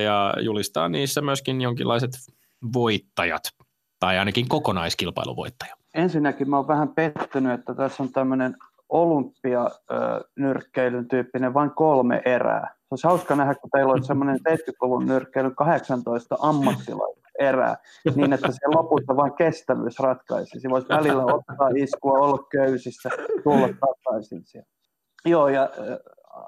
ja 0.03 0.33
julistaa 0.41 0.89
niissä 0.89 1.21
myöskin 1.21 1.61
jonkinlaiset 1.61 2.11
voittajat 2.73 3.43
tai 3.99 4.17
ainakin 4.17 4.47
kokonaiskilpailuvoittaja. 4.47 5.75
Ensinnäkin 5.93 6.49
mä 6.49 6.57
oon 6.57 6.67
vähän 6.67 6.89
pettynyt, 6.89 7.51
että 7.51 7.75
tässä 7.75 8.03
on 8.03 8.11
tämmöinen 8.11 8.55
olympianyrkkeilyn 8.91 11.07
tyyppinen 11.07 11.53
vain 11.53 11.71
kolme 11.71 12.21
erää. 12.25 12.67
Se 12.71 12.87
olisi 12.91 13.07
hauska 13.07 13.35
nähdä, 13.35 13.55
kun 13.55 13.69
teillä 13.69 13.91
olisi 13.91 14.07
semmoinen 14.07 14.39
70-luvun 14.49 15.05
nyrkkeilyn 15.05 15.55
18 15.55 16.35
ammattilaista 16.39 17.21
erää, 17.39 17.75
niin 18.15 18.33
että 18.33 18.51
se 18.51 18.67
lopulta 18.75 19.15
vain 19.15 19.33
kestävyys 19.33 19.99
ratkaisisi. 19.99 20.69
Voisi 20.69 20.89
välillä 20.89 21.25
ottaa 21.25 21.69
iskua, 21.75 22.19
olla 22.19 22.43
köysissä, 22.51 23.09
tulla 23.43 23.67
takaisin 23.67 24.41
siellä. 24.45 24.69
Joo, 25.25 25.47
ja 25.47 25.69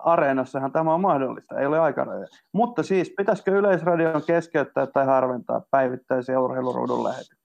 areenassahan 0.04 0.72
tämä 0.72 0.94
on 0.94 1.02
mahdollista, 1.02 1.60
ei 1.60 1.66
ole 1.66 1.80
aikarajoja. 1.80 2.28
Mutta 2.52 2.84
siis, 2.84 3.14
pitäisikö 3.18 3.52
Yleisradion 3.52 4.22
keskeyttää 4.28 4.88
tai 4.88 5.06
harventaa 5.06 5.62
päivittäisiä 5.72 6.40
urheiluruudun 6.40 7.04
lähetyksiä? 7.04 7.43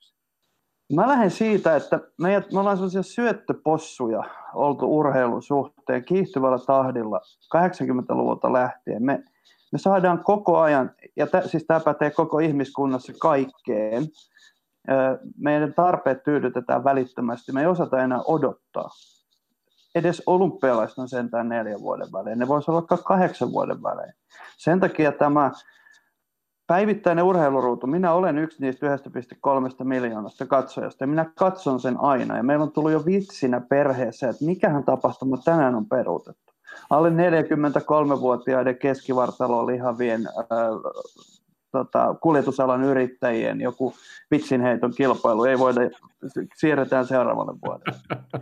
Mä 0.94 1.09
lähden 1.09 1.31
siitä, 1.31 1.77
että 1.77 2.01
me 2.20 2.42
ollaan 2.55 2.77
sellaisia 2.77 3.03
syöttöpossuja 3.03 4.22
oltu 4.55 4.98
urheilun 4.98 5.42
suhteen 5.42 6.05
kiihtyvällä 6.05 6.59
tahdilla 6.66 7.20
80-luvulta 7.57 8.53
lähtien. 8.53 9.05
Me 9.05 9.24
Me 9.72 9.79
saadaan 9.79 10.24
koko 10.24 10.59
ajan, 10.59 10.90
ja 11.16 11.27
t- 11.27 11.46
siis 11.46 11.64
tämä 11.66 11.81
pätee 11.81 12.11
koko 12.11 12.38
ihmiskunnassa 12.38 13.12
kaikkeen, 13.20 14.07
meidän 15.38 15.74
tarpeet 15.74 16.22
tyydytetään 16.22 16.85
välittömästi. 16.85 17.53
Me 17.53 17.61
ei 17.61 17.66
osata 17.66 18.03
enää 18.03 18.20
odottaa. 18.27 18.88
Edes 19.94 20.22
olympialaiset 20.27 20.98
on 20.98 21.09
sentään 21.09 21.48
neljän 21.48 21.81
vuoden 21.81 22.12
välein. 22.12 22.38
Ne 22.38 22.48
voisi 22.48 22.70
olla 22.70 22.83
kahdeksan 22.83 23.53
vuoden 23.53 23.83
välein. 23.83 24.12
Sen 24.57 24.81
takia 24.81 25.12
tämä 25.12 25.51
päivittäinen 26.68 27.24
urheiluruutu, 27.24 27.87
minä 27.87 28.12
olen 28.12 28.38
yksi 28.38 28.62
niistä 28.62 28.96
1,3 28.96 29.85
miljoonasta 29.85 30.46
katsojasta 30.46 31.04
ja 31.04 31.09
minä 31.09 31.31
katson 31.35 31.81
sen 31.81 32.00
aina. 32.00 32.37
Ja 32.37 32.42
meillä 32.42 32.62
on 32.62 32.72
tullut 32.72 32.92
jo 32.92 33.04
vitsinä 33.07 33.61
perheessä, 33.61 34.28
että 34.28 34.44
mikähän 34.44 34.85
tapahtuma 34.85 35.37
tänään 35.37 35.74
on 35.74 35.87
peruutettu. 35.87 36.52
Alle 36.90 37.11
43-vuotiaiden 37.11 38.78
keskivartalo 38.78 39.66
lihavien 39.66 40.26
äh, 40.26 40.44
tota, 41.72 42.14
kuljetusalan 42.22 42.85
yrittäjien 42.85 43.61
joku 43.61 43.94
vitsinheiton 44.31 44.94
kilpailu, 44.96 45.44
ei 45.44 45.59
voida, 45.59 45.81
siirretään 46.57 47.07
seuraavalle 47.07 47.52
vuodelle. 47.66 47.98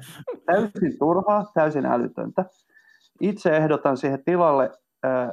Täysin 0.47 0.99
turhaa, 0.99 1.51
täysin 1.55 1.87
älytöntä. 1.87 2.45
Itse 3.21 3.57
ehdotan 3.57 3.97
siihen 3.97 4.25
tilalle 4.25 4.71
äh, 5.05 5.31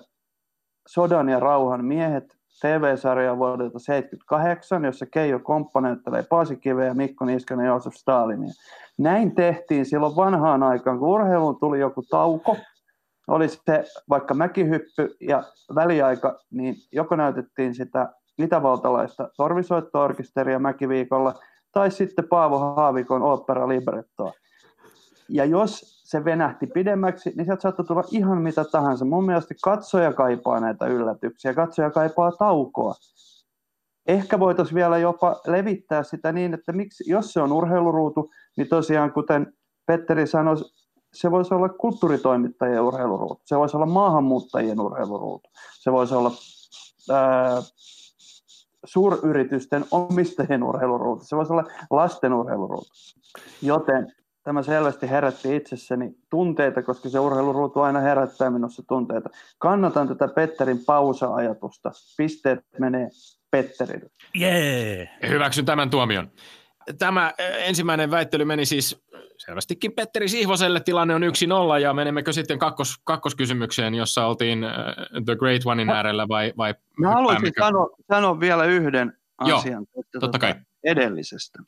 Sodan 0.87 1.29
ja 1.29 1.39
rauhan 1.39 1.85
miehet, 1.85 2.37
TV-sarja 2.61 3.37
vuodelta 3.37 3.79
78, 3.79 4.85
jossa 4.85 5.05
Keijo 5.05 5.39
komponenttelee 5.39 6.23
Paasikiveä 6.29 6.85
ja 6.85 6.93
Mikko 6.93 7.25
Niskanen 7.25 7.65
Joosef 7.65 7.93
Stalinia. 7.93 8.53
Näin 8.97 9.35
tehtiin 9.35 9.85
silloin 9.85 10.15
vanhaan 10.15 10.63
aikaan, 10.63 10.99
kun 10.99 11.09
urheiluun 11.09 11.59
tuli 11.59 11.79
joku 11.79 12.03
tauko, 12.09 12.57
oli 13.27 13.49
se 13.49 13.83
vaikka 14.09 14.33
mäkihyppy 14.33 15.15
ja 15.21 15.43
väliaika, 15.75 16.39
niin 16.51 16.75
joko 16.91 17.15
näytettiin 17.15 17.75
sitä 17.75 18.09
itävaltalaista 18.37 19.29
torvisoittoorkesteria 19.37 20.59
mäkiviikolla, 20.59 21.33
tai 21.71 21.91
sitten 21.91 22.27
Paavo 22.27 22.59
Haavikon 22.59 23.21
opera 23.21 23.67
librettoa. 23.67 24.33
Ja 25.29 25.45
jos 25.45 26.02
se 26.13 26.25
venähti 26.25 26.67
pidemmäksi, 26.67 27.33
niin 27.35 27.45
sieltä 27.45 27.61
saattoi 27.61 27.85
tulla 27.85 28.03
ihan 28.11 28.41
mitä 28.41 28.65
tahansa. 28.65 29.05
Mun 29.05 29.25
mielestä 29.25 29.55
katsoja 29.63 30.13
kaipaa 30.13 30.59
näitä 30.59 30.85
yllätyksiä, 30.85 31.53
katsoja 31.53 31.91
kaipaa 31.91 32.31
taukoa. 32.31 32.95
Ehkä 34.07 34.39
voitaisiin 34.39 34.75
vielä 34.75 34.97
jopa 34.97 35.41
levittää 35.47 36.03
sitä 36.03 36.31
niin, 36.31 36.53
että 36.53 36.71
miksi, 36.71 37.03
jos 37.07 37.33
se 37.33 37.41
on 37.41 37.51
urheiluruutu, 37.51 38.31
niin 38.57 38.67
tosiaan 38.67 39.11
kuten 39.11 39.53
Petteri 39.85 40.27
sanoi, 40.27 40.55
se 41.13 41.31
voisi 41.31 41.53
olla 41.53 41.69
kulttuuritoimittajien 41.69 42.81
urheiluruutu, 42.81 43.41
se 43.45 43.57
voisi 43.57 43.77
olla 43.77 43.85
maahanmuuttajien 43.85 44.79
urheiluruutu, 44.79 45.49
se 45.79 45.91
voisi 45.91 46.13
olla 46.13 46.31
ää, 47.11 47.61
suuryritysten 48.85 49.85
omistajien 49.91 50.63
urheiluruutu, 50.63 51.25
se 51.25 51.35
voisi 51.35 51.53
olla 51.53 51.63
lasten 51.91 52.33
urheiluruutu. 52.33 52.89
Joten 53.61 54.13
tämä 54.43 54.63
selvästi 54.63 55.09
herätti 55.09 55.55
itsessäni 55.55 56.11
tunteita, 56.29 56.83
koska 56.83 57.09
se 57.09 57.19
urheiluruutu 57.19 57.79
aina 57.79 57.99
herättää 57.99 58.49
minussa 58.49 58.83
tunteita. 58.87 59.29
Kannatan 59.57 60.07
tätä 60.07 60.27
Petterin 60.27 60.85
pausa-ajatusta. 60.85 61.91
Pisteet 62.17 62.59
menee 62.79 63.09
Petterille. 63.51 64.09
Jee! 64.35 64.95
Yeah. 64.97 65.07
Hyväksyn 65.29 65.65
tämän 65.65 65.89
tuomion. 65.89 66.31
Tämä 66.99 67.33
ensimmäinen 67.57 68.11
väittely 68.11 68.45
meni 68.45 68.65
siis 68.65 69.03
selvästikin 69.37 69.91
Petteri 69.91 70.27
Sihvoselle. 70.27 70.79
Tilanne 70.79 71.15
on 71.15 71.21
1-0 71.21 71.79
ja 71.81 71.93
menemmekö 71.93 72.33
sitten 72.33 72.59
kakkos, 72.59 72.95
kakkoskysymykseen, 73.03 73.95
jossa 73.95 74.25
oltiin 74.25 74.59
The 75.25 75.35
Great 75.35 75.61
Onein 75.65 75.89
äärellä 75.89 76.27
vai, 76.27 76.53
vai 76.57 76.75
Mä 76.99 77.11
haluaisin 77.11 77.51
sanoa, 77.59 77.89
sanoa 78.11 78.39
vielä 78.39 78.65
yhden 78.65 79.13
asian 79.37 79.85
Joo, 79.95 80.03
totta 80.19 80.39
kai. 80.39 80.55
edellisestä. 80.83 81.59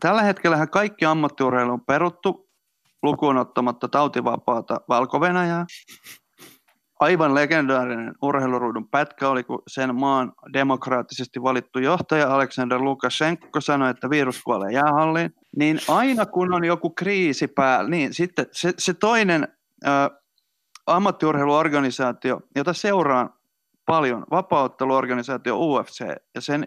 Tällä 0.00 0.22
hetkellä 0.22 0.66
kaikki 0.66 1.04
ammattiurheilu 1.04 1.72
on 1.72 1.84
peruttu 1.84 2.48
lukuun 3.02 3.36
ottamatta 3.36 3.88
tautivapaata 3.88 4.80
valko. 4.88 5.20
Aivan 7.00 7.34
legendaarinen 7.34 8.14
urheiluruudun 8.22 8.88
pätkä 8.88 9.28
oli, 9.28 9.44
kun 9.44 9.62
sen 9.68 9.94
maan 9.94 10.32
demokraattisesti 10.52 11.42
valittu 11.42 11.78
johtaja 11.78 12.34
Aleksander 12.34 12.80
Lukashenko 12.80 13.60
sanoi, 13.60 13.90
että 13.90 14.10
virus 14.10 14.42
kuolee 14.42 14.72
jäähalliin. 14.72 15.30
Niin 15.56 15.78
aina 15.88 16.26
kun 16.26 16.54
on 16.54 16.64
joku 16.64 16.90
kriisi 16.90 17.48
päällä, 17.48 17.90
niin 17.90 18.14
sitten 18.14 18.46
se, 18.52 18.74
se 18.78 18.94
toinen 18.94 19.48
ä, 19.86 20.10
ammattiurheiluorganisaatio, 20.86 22.40
jota 22.56 22.72
seuraan 22.72 23.30
paljon, 23.86 24.24
vapaaotteluorganisaatio 24.30 25.56
UFC 25.56 26.00
ja 26.34 26.40
sen 26.40 26.66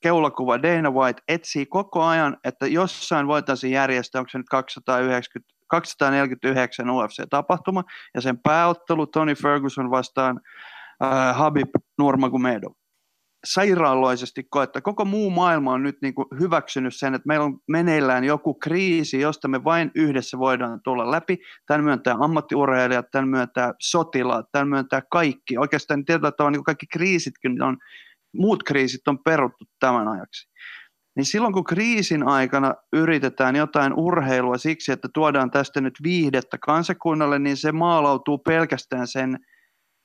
keulakuva 0.00 0.62
Dana 0.62 0.90
White 0.90 1.22
etsii 1.28 1.66
koko 1.66 2.04
ajan, 2.04 2.36
että 2.44 2.66
jossain 2.66 3.26
voitaisiin 3.26 3.72
järjestää, 3.72 4.20
onko 4.20 4.28
se 4.28 4.38
nyt 4.38 4.48
290, 4.50 5.54
249 5.70 6.90
UFC-tapahtuma, 6.90 7.84
ja 8.14 8.20
sen 8.20 8.38
pääottelu 8.38 9.06
Tony 9.06 9.34
Ferguson 9.34 9.90
vastaan 9.90 10.40
äh, 11.02 11.36
Habib 11.36 11.70
Nurmagomedov. 11.98 12.72
Sairaaloisesti 13.44 14.46
koetta. 14.50 14.80
Koko 14.80 15.04
muu 15.04 15.30
maailma 15.30 15.72
on 15.72 15.82
nyt 15.82 15.96
niin 16.02 16.14
kuin 16.14 16.26
hyväksynyt 16.40 16.96
sen, 16.96 17.14
että 17.14 17.26
meillä 17.26 17.44
on 17.44 17.58
meneillään 17.68 18.24
joku 18.24 18.54
kriisi, 18.54 19.20
josta 19.20 19.48
me 19.48 19.64
vain 19.64 19.90
yhdessä 19.94 20.38
voidaan 20.38 20.80
tulla 20.84 21.10
läpi. 21.10 21.38
Tämän 21.66 21.84
myöntää 21.84 22.16
ammattiurheilijat, 22.20 23.10
tämän 23.10 23.28
myöntää 23.28 23.72
sotilaat, 23.80 24.46
tämän 24.52 24.68
myöntää 24.68 25.02
kaikki. 25.10 25.58
Oikeastaan 25.58 26.04
tietyllä 26.04 26.32
tavalla 26.32 26.56
niin 26.56 26.64
kaikki 26.64 26.86
kriisitkin 26.86 27.62
on 27.62 27.76
muut 28.36 28.62
kriisit 28.62 29.08
on 29.08 29.18
peruttu 29.24 29.64
tämän 29.80 30.08
ajaksi. 30.08 30.50
Niin 31.16 31.24
silloin 31.24 31.52
kun 31.52 31.64
kriisin 31.64 32.28
aikana 32.28 32.74
yritetään 32.92 33.56
jotain 33.56 33.92
urheilua 33.96 34.58
siksi, 34.58 34.92
että 34.92 35.08
tuodaan 35.14 35.50
tästä 35.50 35.80
nyt 35.80 35.94
viihdettä 36.02 36.58
kansakunnalle, 36.58 37.38
niin 37.38 37.56
se 37.56 37.72
maalautuu 37.72 38.38
pelkästään 38.38 39.06
sen 39.06 39.38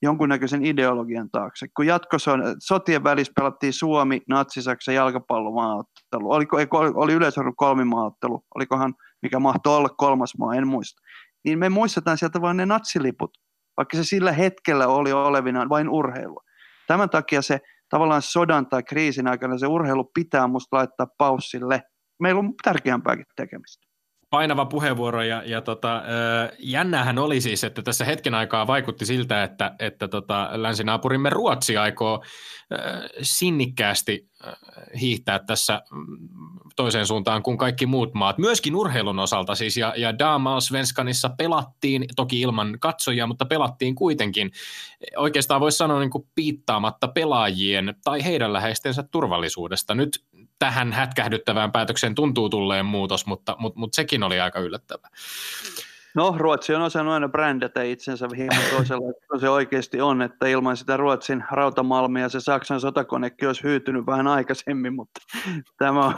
jonkunnäköisen 0.01 0.65
ideologian 0.65 1.29
taakse. 1.31 1.67
Kun 1.75 1.87
jatkossa 1.87 2.31
sotien 2.59 3.03
välissä 3.03 3.33
pelattiin 3.35 3.73
Suomi, 3.73 4.21
Natsi-Saksa 4.29 4.91
jalkapallomaaottelu. 4.91 6.31
Oliko, 6.31 6.57
oli 6.95 7.13
yleisarvon 7.13 7.55
kolmimaaottelu, 7.55 8.43
olikohan 8.55 8.93
mikä 9.21 9.39
mahtoi 9.39 9.77
olla 9.77 9.89
kolmas 9.89 10.37
maa, 10.39 10.55
en 10.55 10.67
muista. 10.67 11.01
Niin 11.45 11.59
me 11.59 11.69
muistetaan 11.69 12.17
sieltä 12.17 12.41
vain 12.41 12.57
ne 12.57 12.65
natsiliput, 12.65 13.37
vaikka 13.77 13.97
se 13.97 14.03
sillä 14.03 14.31
hetkellä 14.31 14.87
oli 14.87 15.11
olevinaan 15.11 15.69
vain 15.69 15.89
urheilua. 15.89 16.43
Tämän 16.87 17.09
takia 17.09 17.41
se 17.41 17.59
tavallaan 17.89 18.21
sodan 18.21 18.69
tai 18.69 18.83
kriisin 18.83 19.27
aikana 19.27 19.57
se 19.57 19.67
urheilu 19.67 20.11
pitää 20.13 20.47
musta 20.47 20.77
laittaa 20.77 21.07
paussille. 21.17 21.83
Meillä 22.19 22.39
on 22.39 22.53
tärkeämpääkin 22.63 23.25
tekemistä. 23.35 23.84
Painava 24.35 24.65
puheenvuoro 24.65 25.23
ja, 25.23 25.43
ja 25.45 25.61
tota, 25.61 26.03
jännähän 26.59 27.17
oli 27.17 27.41
siis, 27.41 27.63
että 27.63 27.81
tässä 27.81 28.05
hetken 28.05 28.33
aikaa 28.33 28.67
vaikutti 28.67 29.05
siltä, 29.05 29.43
että, 29.43 29.75
että 29.79 30.07
tota, 30.07 30.49
länsinaapurimme 30.53 31.29
Ruotsi 31.29 31.77
aikoo 31.77 32.23
sinnikkäästi 33.21 34.29
hiihtää 35.01 35.39
tässä 35.39 35.81
mm, 35.91 36.17
toiseen 36.75 37.05
suuntaan 37.05 37.43
kuin 37.43 37.57
kaikki 37.57 37.85
muut 37.85 38.13
maat. 38.13 38.37
Myöskin 38.37 38.75
urheilun 38.75 39.19
osalta 39.19 39.55
siis, 39.55 39.77
ja, 39.77 39.93
ja 39.97 40.19
Damalsvenskanissa 40.19 41.29
pelattiin, 41.29 42.05
toki 42.15 42.41
ilman 42.41 42.77
katsojia, 42.79 43.27
mutta 43.27 43.45
pelattiin 43.45 43.95
kuitenkin. 43.95 44.51
Oikeastaan 45.17 45.61
voisi 45.61 45.77
sanoa 45.77 45.99
niin 45.99 46.09
kuin 46.09 46.27
piittaamatta 46.35 47.07
pelaajien 47.07 47.95
tai 48.03 48.23
heidän 48.23 48.53
läheistensä 48.53 49.03
turvallisuudesta. 49.11 49.95
Nyt 49.95 50.23
tähän 50.59 50.93
hätkähdyttävään 50.93 51.71
päätökseen 51.71 52.15
tuntuu 52.15 52.49
tulleen 52.49 52.85
muutos, 52.85 53.25
mutta, 53.25 53.55
mutta, 53.59 53.79
mutta 53.79 53.95
sekin 53.95 54.23
oli 54.23 54.39
aika 54.39 54.59
yllättävä. 54.59 55.07
No, 56.15 56.35
Ruotsi 56.37 56.75
on 56.75 56.81
osannut 56.81 57.13
aina 57.13 57.29
brändätä 57.29 57.83
itsensä 57.83 58.27
hieman 58.37 58.63
toisella, 58.71 59.13
kun 59.29 59.39
se 59.39 59.49
oikeasti 59.49 60.01
on, 60.01 60.21
että 60.21 60.47
ilman 60.47 60.77
sitä 60.77 60.97
Ruotsin 60.97 61.43
rautamalmia 61.51 62.29
se 62.29 62.39
Saksan 62.39 62.81
sotakonekin 62.81 63.47
olisi 63.47 63.63
hyytynyt 63.63 64.05
vähän 64.05 64.27
aikaisemmin, 64.27 64.95
mutta 64.95 65.21
tämä 65.77 66.05
on 66.05 66.13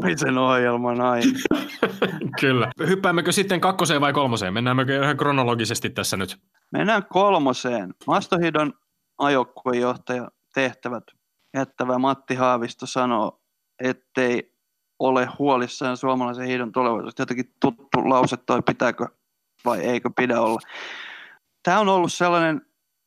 toisen 0.00 0.38
ohjelman 0.38 1.00
aihe. 1.00 1.30
Kyllä. 2.40 2.70
Hyppäämmekö 2.86 3.32
sitten 3.32 3.60
kakkoseen 3.60 4.00
vai 4.00 4.12
kolmoseen? 4.12 4.54
Mennäänkö 4.54 5.04
ihan 5.04 5.16
kronologisesti 5.16 5.90
tässä 5.90 6.16
nyt? 6.16 6.36
Mennään 6.72 7.04
kolmoseen. 7.10 7.94
Mastohidon 8.06 8.72
ajokuejohtaja 9.18 10.28
tehtävät 10.54 11.04
jättävä 11.54 11.98
Matti 11.98 12.34
Haavisto 12.34 12.86
sanoo, 12.86 13.39
ettei 13.80 14.54
ole 14.98 15.28
huolissaan 15.38 15.96
suomalaisen 15.96 16.46
hiidon 16.46 16.72
tulevaisuudesta. 16.72 17.22
Jotenkin 17.22 17.54
tuttu 17.60 18.08
lause 18.10 18.36
toi, 18.36 18.62
pitääkö 18.62 19.06
vai 19.64 19.80
eikö 19.80 20.10
pidä 20.16 20.40
olla. 20.40 20.60
Tämä 21.62 21.80
on 21.80 21.88
ollut 21.88 22.12
sellainen 22.12 22.62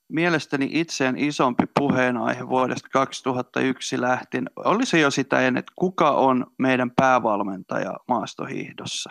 mielestäni 0.10 0.70
itseään 0.72 1.18
isompi 1.18 1.64
puheenaihe 1.80 2.48
vuodesta 2.48 2.90
2001 2.90 4.02
lähtien. 4.02 4.50
Oli 4.56 4.86
se 4.86 5.00
jo 5.00 5.12
sitä 5.12 5.40
ennen, 5.40 5.60
että 5.60 5.74
kuka 5.76 6.12
on 6.12 6.46
meidän 6.58 6.92
päävalmentaja 6.92 7.94
maastohiihdossa. 8.08 9.10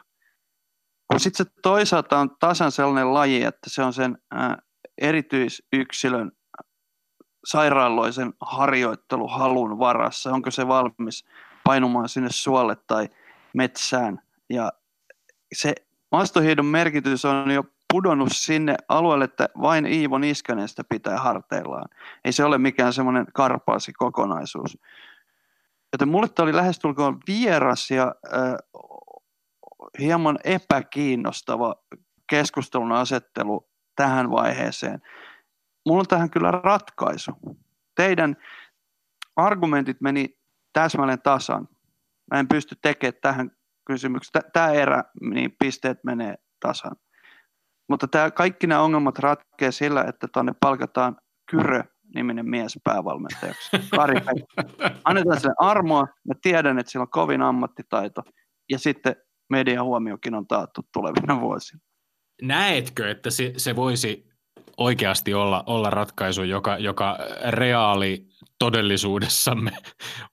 Sitten 1.17 1.47
se 1.47 1.53
toisaalta 1.63 2.19
on 2.19 2.37
tasan 2.41 2.73
sellainen 2.73 3.15
laji, 3.15 3.43
että 3.43 3.71
se 3.71 3.83
on 3.83 3.93
sen 3.93 4.19
erityisyksilön 4.99 6.33
sairaaloisen 7.45 8.33
harjoitteluhalun 8.41 9.79
varassa, 9.79 10.33
onko 10.33 10.51
se 10.51 10.69
valmis 10.69 11.25
painumaan 11.65 12.09
sinne 12.09 12.29
suolle 12.31 12.77
tai 12.87 13.09
metsään. 13.55 14.23
Ja 14.51 14.73
se 15.53 15.75
maastohiidon 16.13 16.67
merkitys 16.67 17.25
on 17.25 17.51
jo 17.51 17.65
pudonnut 17.93 18.33
sinne 18.33 18.75
alueelle, 18.89 19.25
että 19.25 19.49
vain 19.63 19.87
Iivo 19.87 20.19
Niskanen 20.19 20.69
sitä 20.69 20.85
pitää 20.89 21.19
harteillaan. 21.19 21.89
Ei 22.25 22.33
se 22.33 22.45
ole 22.45 22.59
mikään 22.59 22.93
semmoinen 22.93 23.27
karpaasi 23.35 23.93
kokonaisuus. 23.93 24.79
Joten 25.93 26.09
mulle 26.09 26.29
tämä 26.29 26.45
oli 26.45 26.57
lähestulkoon 26.57 27.21
vieras 27.29 27.91
ja 27.91 28.15
äh, 28.35 28.55
hieman 29.99 30.39
epäkiinnostava 30.45 31.75
keskustelun 32.27 32.93
asettelu 32.93 33.69
tähän 33.97 34.31
vaiheeseen. 34.31 35.03
Mulla 35.87 36.01
on 36.01 36.07
tähän 36.07 36.31
kyllä 36.31 36.51
ratkaisu. 36.51 37.33
Teidän 37.95 38.37
argumentit 39.37 40.01
meni 40.01 40.39
täsmälleen 40.73 41.23
tasan. 41.23 41.69
Mä 42.31 42.41
en 42.41 42.49
pysty 42.49 42.77
tekemään 42.83 43.21
tähän 43.23 43.51
kysymykseen. 43.87 44.45
Tämä 44.53 44.71
erä, 44.71 45.05
niin 45.21 45.57
pisteet 45.59 46.05
menee 46.05 46.35
tasan. 46.61 46.97
Mutta 47.89 48.09
tämä, 48.09 48.31
kaikki 48.31 48.67
nämä 48.67 48.81
ongelmat 48.81 49.19
ratkeaa 49.19 49.71
sillä, 49.71 50.05
että 50.09 50.29
tuonne 50.33 50.53
palkataan 50.61 51.17
Kyrö 51.51 51.85
niminen 52.15 52.49
mies 52.49 52.79
päävalmentajaksi. 52.85 53.71
Kari 53.97 54.15
Annetaan 55.05 55.41
sille 55.41 55.55
armoa. 55.59 56.07
Mä 56.29 56.35
tiedän, 56.43 56.79
että 56.79 56.93
sillä 56.93 57.03
on 57.03 57.11
kovin 57.11 57.43
ammattitaito. 57.43 58.23
Ja 58.71 58.79
sitten 58.79 59.17
median 59.51 59.85
huomiokin 59.85 60.35
on 60.35 60.47
taattu 60.47 60.81
tulevina 60.93 61.41
vuosina. 61.41 61.81
Näetkö, 62.43 63.11
että 63.11 63.31
se, 63.31 63.53
se 63.57 63.77
voisi 63.77 64.32
oikeasti 64.77 65.35
olla, 65.35 65.65
olla 65.67 65.91
ratkaisu, 65.91 66.43
joka, 66.43 66.79
joka 66.79 67.19
reaali 67.49 68.27
todellisuudessamme 68.59 69.71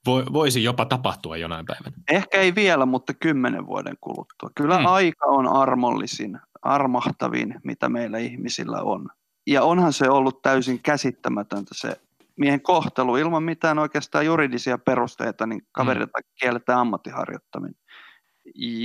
voisi 0.05 0.63
jopa 0.63 0.85
tapahtua 0.85 1.37
jonain 1.37 1.65
päivänä? 1.65 1.95
Ehkä 2.11 2.37
ei 2.37 2.55
vielä, 2.55 2.85
mutta 2.85 3.13
kymmenen 3.13 3.67
vuoden 3.67 3.95
kuluttua. 4.01 4.49
Kyllä 4.55 4.77
hmm. 4.77 4.85
aika 4.85 5.25
on 5.25 5.47
armollisin, 5.47 6.39
armahtavin, 6.61 7.55
mitä 7.63 7.89
meillä 7.89 8.17
ihmisillä 8.17 8.81
on. 8.81 9.07
Ja 9.47 9.63
onhan 9.63 9.93
se 9.93 10.09
ollut 10.09 10.41
täysin 10.41 10.79
käsittämätöntä 10.81 11.71
se 11.73 12.01
miehen 12.37 12.61
kohtelu 12.61 13.17
ilman 13.17 13.43
mitään 13.43 13.79
oikeastaan 13.79 14.25
juridisia 14.25 14.77
perusteita, 14.77 15.45
niin 15.45 15.61
kaverilta 15.71 16.19
hmm. 16.23 16.31
kielletään 16.39 16.79
ammattiharjoittaminen 16.79 17.75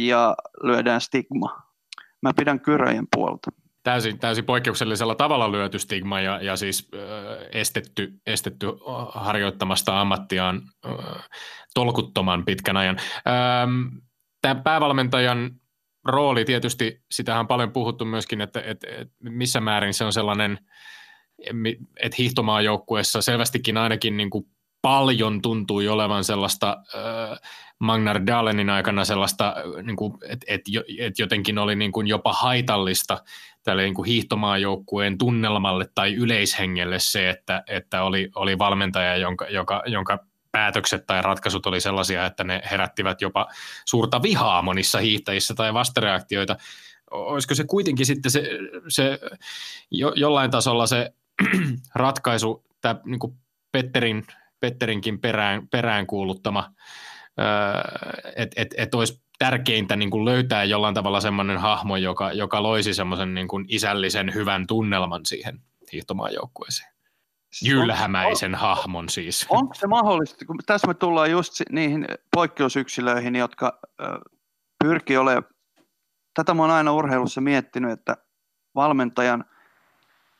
ja 0.06 0.36
lyödään 0.62 1.00
stigma. 1.00 1.62
Mä 2.22 2.32
pidän 2.36 2.60
kyröjen 2.60 3.06
puolta 3.16 3.50
täysin, 3.84 4.18
täysin 4.18 4.44
poikkeuksellisella 4.44 5.14
tavalla 5.14 5.52
lyöty 5.52 5.78
stigma 5.78 6.20
ja, 6.20 6.42
ja 6.42 6.56
siis 6.56 6.88
äh, 6.94 7.00
estetty, 7.52 8.12
estetty 8.26 8.66
harjoittamasta 9.14 10.00
ammattiaan 10.00 10.62
äh, 10.86 11.28
tolkuttoman 11.74 12.44
pitkän 12.44 12.76
ajan. 12.76 12.96
Ähm, 13.28 14.04
Tämä 14.44 14.54
päävalmentajan 14.54 15.50
rooli 16.04 16.44
tietysti, 16.44 17.02
sitähän 17.10 17.40
on 17.40 17.46
paljon 17.46 17.72
puhuttu 17.72 18.04
myöskin, 18.04 18.40
että, 18.40 18.60
että, 18.60 18.86
että 18.90 19.14
missä 19.20 19.60
määrin 19.60 19.94
se 19.94 20.04
on 20.04 20.12
sellainen, 20.12 20.58
että 22.00 22.16
hiihtomaajoukkueessa 22.18 23.22
selvästikin 23.22 23.76
ainakin 23.76 24.16
niin 24.16 24.30
kuin 24.30 24.44
paljon 24.82 25.42
tuntui 25.42 25.88
olevan 25.88 26.24
sellaista 26.24 26.76
äh, 26.94 27.38
Magnar 27.78 28.26
Dalenin 28.26 28.70
aikana 28.70 29.04
sellaista, 29.04 29.54
niin 29.82 29.96
kuin, 29.96 30.12
että 30.28 30.46
et, 30.48 30.60
et 30.98 31.18
jotenkin 31.18 31.58
oli 31.58 31.76
niin 31.76 31.92
kuin 31.92 32.06
jopa 32.06 32.32
haitallista 32.32 33.18
tälle 33.64 33.82
niin 33.82 33.94
kuin 33.94 34.06
hiihtomaajoukkueen 34.06 35.18
tunnelmalle 35.18 35.86
tai 35.94 36.14
yleishengelle 36.14 36.98
se, 36.98 37.30
että, 37.30 37.62
että 37.68 38.02
oli, 38.02 38.30
oli 38.34 38.58
valmentaja, 38.58 39.16
jonka, 39.16 39.46
joka, 39.48 39.82
jonka 39.86 40.18
päätökset 40.52 41.06
tai 41.06 41.22
ratkaisut 41.22 41.66
oli 41.66 41.80
sellaisia, 41.80 42.26
että 42.26 42.44
ne 42.44 42.62
herättivät 42.70 43.20
jopa 43.20 43.46
suurta 43.84 44.22
vihaa 44.22 44.62
monissa 44.62 44.98
hiihtäjissä 44.98 45.54
tai 45.54 45.74
vastareaktioita. 45.74 46.56
Olisiko 47.10 47.54
se 47.54 47.64
kuitenkin 47.64 48.06
sitten 48.06 48.30
se, 48.30 48.48
se 48.88 49.18
jo, 49.90 50.12
jollain 50.16 50.50
tasolla 50.50 50.86
se 50.86 51.12
ratkaisu, 51.94 52.64
tämä 52.80 53.00
niin 53.04 53.18
kuin 53.18 53.34
Petterin, 53.72 54.26
Petterinkin 54.60 55.20
perään, 55.20 55.68
peräänkuuluttama, 55.68 56.70
että 58.36 58.62
et, 58.62 58.74
et 58.76 58.94
olisi 58.94 59.23
tärkeintä 59.44 59.96
niin 59.96 60.10
kuin 60.10 60.24
löytää 60.24 60.64
jollain 60.64 60.94
tavalla 60.94 61.20
semmoinen 61.20 61.58
hahmo, 61.58 61.96
joka, 61.96 62.32
joka 62.32 62.62
loisi 62.62 62.94
semmoisen 62.94 63.34
niin 63.34 63.48
kuin 63.48 63.64
isällisen 63.68 64.34
hyvän 64.34 64.66
tunnelman 64.66 65.26
siihen 65.26 65.60
hiihtomaajoukkueeseen. 65.92 66.94
Siis 67.52 67.70
Jylhämäisen 67.70 68.54
on, 68.54 68.60
hahmon 68.60 69.08
siis. 69.08 69.46
Onko 69.48 69.74
se 69.74 69.86
mahdollista, 69.86 70.44
kun 70.44 70.56
tässä 70.66 70.86
me 70.86 70.94
tullaan 70.94 71.30
just 71.30 71.52
niihin 71.70 72.06
poikkeusyksilöihin, 72.36 73.36
jotka 73.36 73.80
pyrkii 74.84 75.16
olemaan, 75.16 75.44
tätä 76.34 76.54
mä 76.54 76.62
oon 76.62 76.70
aina 76.70 76.92
urheilussa 76.92 77.40
miettinyt, 77.40 77.92
että 77.92 78.16
valmentajan 78.74 79.44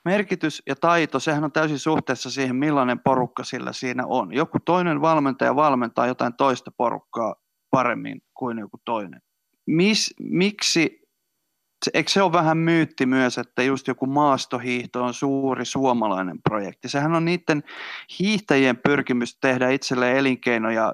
merkitys 0.05 0.63
ja 0.67 0.77
taito, 0.77 1.21
sehän 1.21 1.45
on 1.45 1.53
täysin 1.53 1.79
suhteessa 1.79 2.31
siihen, 2.31 2.57
millainen 2.57 3.01
porukka 3.01 3.45
sillä 3.45 3.73
siinä 3.73 4.07
on. 4.07 4.35
Joku 4.35 4.59
toinen 4.61 5.01
valmentaja 5.01 5.57
valmentaa 5.57 6.07
jotain 6.07 6.35
toista 6.35 6.71
porukkaa 6.77 7.35
paremmin 7.71 8.23
kuin 8.35 8.59
joku 8.59 8.77
toinen. 8.85 9.21
Mis, 9.67 10.15
miksi, 10.21 11.01
eikö 11.95 12.11
se 12.11 12.23
ole 12.23 12.33
vähän 12.33 12.59
myytti 12.59 13.07
myös, 13.07 13.39
että 13.39 13.63
just 13.63 13.89
joku 13.89 14.07
maastohiihto 14.07 15.05
on 15.05 15.15
suuri 15.15 15.65
suomalainen 15.65 16.43
projekti? 16.49 16.89
Sehän 16.89 17.15
on 17.15 17.25
niiden 17.25 17.63
hiihtäjien 18.19 18.77
pyrkimys 18.77 19.39
tehdä 19.41 19.71
itselleen 19.71 20.17
elinkeino 20.17 20.71
ja 20.71 20.93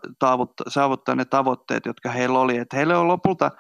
saavuttaa 0.69 1.15
ne 1.15 1.25
tavoitteet, 1.25 1.87
jotka 1.87 2.11
heillä 2.11 2.39
oli. 2.39 2.57
Että 2.57 2.77
heille 2.77 2.97
on 2.97 3.09
lopulta 3.09 3.51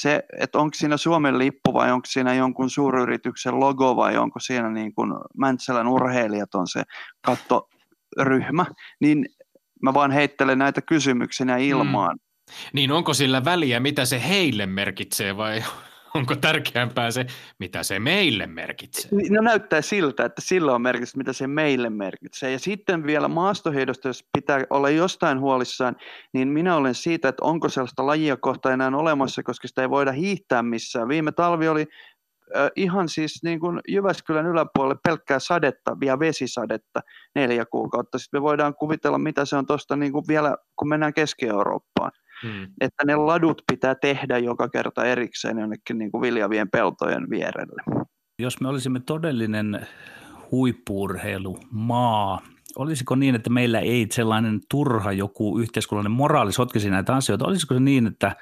se, 0.00 0.22
että 0.40 0.58
onko 0.58 0.74
siinä 0.74 0.96
Suomen 0.96 1.38
lippu 1.38 1.74
vai 1.74 1.92
onko 1.92 2.06
siinä 2.06 2.34
jonkun 2.34 2.70
suuryrityksen 2.70 3.60
logo 3.60 3.96
vai 3.96 4.16
onko 4.16 4.40
siinä 4.40 4.70
niin 4.70 4.94
kuin 4.94 5.12
Mäntsälän 5.38 5.88
urheilijat 5.88 6.54
on 6.54 6.68
se 6.68 6.82
kattoryhmä, 7.26 8.66
niin 9.00 9.26
mä 9.82 9.94
vaan 9.94 10.10
heittelen 10.10 10.58
näitä 10.58 10.82
kysymyksiä 10.82 11.56
ilmaan. 11.56 12.16
Mm. 12.16 12.33
Niin 12.72 12.92
onko 12.92 13.14
sillä 13.14 13.44
väliä, 13.44 13.80
mitä 13.80 14.04
se 14.04 14.28
heille 14.28 14.66
merkitsee 14.66 15.36
vai 15.36 15.62
onko 16.14 16.36
tärkeämpää 16.36 17.10
se, 17.10 17.26
mitä 17.58 17.82
se 17.82 17.98
meille 17.98 18.46
merkitsee? 18.46 19.10
No 19.30 19.42
näyttää 19.42 19.82
siltä, 19.82 20.24
että 20.24 20.40
sillä 20.40 20.74
on 20.74 20.82
merkitys, 20.82 21.16
mitä 21.16 21.32
se 21.32 21.46
meille 21.46 21.90
merkitsee. 21.90 22.52
Ja 22.52 22.58
sitten 22.58 23.06
vielä 23.06 23.28
maastoheidosta, 23.28 24.08
jos 24.08 24.24
pitää 24.32 24.64
olla 24.70 24.90
jostain 24.90 25.40
huolissaan, 25.40 25.96
niin 26.32 26.48
minä 26.48 26.76
olen 26.76 26.94
siitä, 26.94 27.28
että 27.28 27.44
onko 27.44 27.68
sellaista 27.68 28.06
lajia 28.06 28.36
kohta 28.36 28.72
enää 28.72 28.90
olemassa, 28.94 29.42
koska 29.42 29.68
sitä 29.68 29.82
ei 29.82 29.90
voida 29.90 30.12
hiihtää 30.12 30.62
missään. 30.62 31.08
Viime 31.08 31.32
talvi 31.32 31.68
oli 31.68 31.86
ihan 32.76 33.08
siis 33.08 33.42
niin 33.42 33.60
kuin 33.60 33.80
Jyväskylän 33.88 34.46
yläpuolelle 34.46 35.00
pelkkää 35.04 35.38
sadetta, 35.38 36.00
vielä 36.00 36.18
vesisadetta 36.18 37.00
neljä 37.34 37.64
kuukautta. 37.66 38.18
Sitten 38.18 38.40
me 38.40 38.42
voidaan 38.42 38.74
kuvitella, 38.74 39.18
mitä 39.18 39.44
se 39.44 39.56
on 39.56 39.66
tuosta 39.66 39.96
niin 39.96 40.12
kuin 40.12 40.24
vielä, 40.28 40.56
kun 40.76 40.88
mennään 40.88 41.14
Keski-Eurooppaan. 41.14 42.12
Hmm. 42.42 42.66
Että 42.80 43.04
ne 43.06 43.16
ladut 43.16 43.62
pitää 43.72 43.94
tehdä 43.94 44.38
joka 44.38 44.68
kerta 44.68 45.04
erikseen 45.04 45.58
jonnekin 45.58 45.98
niin 45.98 46.10
kuin 46.10 46.22
viljavien 46.22 46.70
peltojen 46.70 47.30
vierelle. 47.30 48.04
Jos 48.38 48.60
me 48.60 48.68
olisimme 48.68 49.00
todellinen 49.00 49.86
huippuurheilumaa, 50.50 52.42
olisiko 52.76 53.14
niin, 53.14 53.34
että 53.34 53.50
meillä 53.50 53.80
ei 53.80 54.06
sellainen 54.10 54.60
turha 54.70 55.12
joku 55.12 55.58
yhteiskunnallinen 55.58 56.16
moraali 56.16 56.52
sotkisi 56.52 56.90
näitä 56.90 57.14
asioita? 57.14 57.46
Olisiko 57.46 57.74
se 57.74 57.80
niin, 57.80 58.06
että 58.06 58.36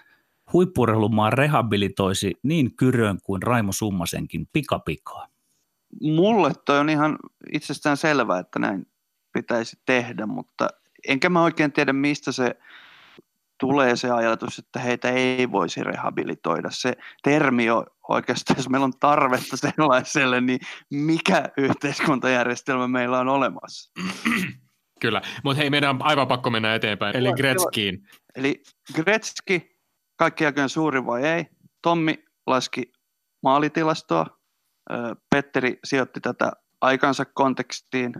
huippuurheilumaa 0.52 1.31
rehabilitoisi 1.31 2.35
niin 2.42 2.76
Kyrön 2.76 3.18
kuin 3.22 3.42
Raimo 3.42 3.72
Summasenkin 3.72 4.46
pikapikaa? 4.52 5.26
Mulle 6.02 6.52
toi 6.66 6.78
on 6.78 6.90
ihan 6.90 7.18
itsestään 7.52 7.96
selvää, 7.96 8.38
että 8.38 8.59
näin 8.59 8.87
pitäisi 9.33 9.76
tehdä, 9.87 10.26
mutta 10.26 10.68
enkä 11.09 11.28
mä 11.28 11.42
oikein 11.42 11.72
tiedä, 11.72 11.92
mistä 11.92 12.33
se 12.33 12.55
tulee 13.62 13.96
se 13.96 14.11
ajatus, 14.11 14.59
että 14.59 14.79
heitä 14.81 15.11
ei 15.11 15.53
voisi 15.53 15.85
rehabilitoida. 15.85 16.68
Se 16.70 16.92
termi 17.22 17.70
on 17.70 17.87
oikeastaan, 18.09 18.57
jos 18.57 18.68
meillä 18.68 18.85
on 18.85 18.98
tarvetta 19.01 19.57
sellaiselle, 19.57 20.40
niin 20.40 20.61
mikä 20.90 21.48
yhteiskuntajärjestelmä 21.57 22.88
meillä 22.88 23.18
on 23.18 23.29
olemassa? 23.29 23.92
Kyllä, 25.01 25.22
mutta 25.44 25.61
hei, 25.61 25.70
meidän 25.70 25.90
on 25.90 26.03
aivan 26.03 26.29
pakko 26.29 26.51
mennä 26.51 26.75
eteenpäin, 26.75 27.16
eli 27.16 27.33
Gretzkiin. 27.33 28.07
Eli 28.37 28.62
kaikki 30.17 30.46
aikojen 30.46 30.69
suuri 30.69 31.06
vai 31.06 31.25
ei? 31.25 31.46
Tommi 31.83 32.25
laski 32.46 32.92
maalitilastoa, 33.42 34.27
Petteri 35.31 35.79
sijoitti 35.85 36.21
tätä 36.21 36.52
aikansa 36.81 37.25
kontekstiin. 37.25 38.13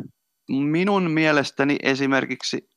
Minun 0.51 1.11
mielestäni 1.11 1.76
esimerkiksi 1.82 2.70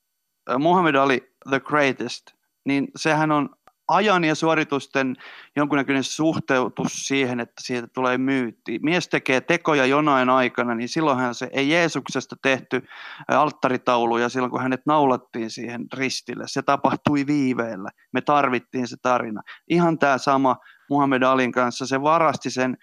Muhammad 0.60 0.96
Ali 0.96 1.36
the 1.50 1.60
greatest 1.60 2.35
niin 2.66 2.88
sehän 2.96 3.32
on 3.32 3.50
ajan 3.88 4.24
ja 4.24 4.36
suoritusten 4.36 5.16
jonkunnäköinen 5.56 6.04
suhteutus 6.04 7.08
siihen, 7.08 7.40
että 7.40 7.64
siitä 7.64 7.88
tulee 7.88 8.18
myytti. 8.18 8.80
Mies 8.84 9.08
tekee 9.08 9.42
tekoja 9.42 9.86
jonain 9.86 10.30
aikana, 10.30 10.76
niin 10.76 10.90
silloinhan 10.90 11.36
se 11.36 11.50
ei 11.52 11.70
Jeesuksesta 11.70 12.36
tehty 12.42 12.84
alttaritauluja 13.28 14.30
silloin, 14.30 14.52
kun 14.52 14.62
hänet 14.62 14.82
naulattiin 14.86 15.50
siihen 15.50 15.86
ristille. 15.94 16.44
Se 16.48 16.62
tapahtui 16.62 17.28
viiveellä. 17.28 17.90
Me 18.12 18.22
tarvittiin 18.22 18.88
se 18.88 18.98
tarina. 19.02 19.42
Ihan 19.68 20.00
tämä 20.00 20.18
sama 20.18 20.56
Muhammad 20.90 21.22
Alin 21.22 21.52
kanssa. 21.52 21.88
Se 21.88 22.02
varasti 22.02 22.50
sen 22.50 22.78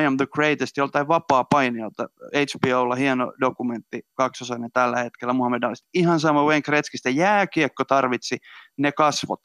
I 0.00 0.06
am 0.06 0.16
the 0.16 0.26
greatest 0.26 0.76
joltain 0.76 1.08
vapaa 1.08 1.44
painijalta. 1.44 2.08
HBOlla 2.34 2.94
hieno 2.94 3.32
dokumentti, 3.40 4.00
kaksosainen 4.14 4.70
tällä 4.72 4.98
hetkellä 4.98 5.32
Muhammad 5.32 5.62
Alista. 5.62 5.88
Ihan 5.94 6.20
sama 6.20 6.44
Wayne 6.44 6.62
Gretzkistä. 6.62 7.10
Jääkiekko 7.10 7.84
tarvitsi 7.84 8.36
ne 8.78 8.92
kasvot 8.92 9.40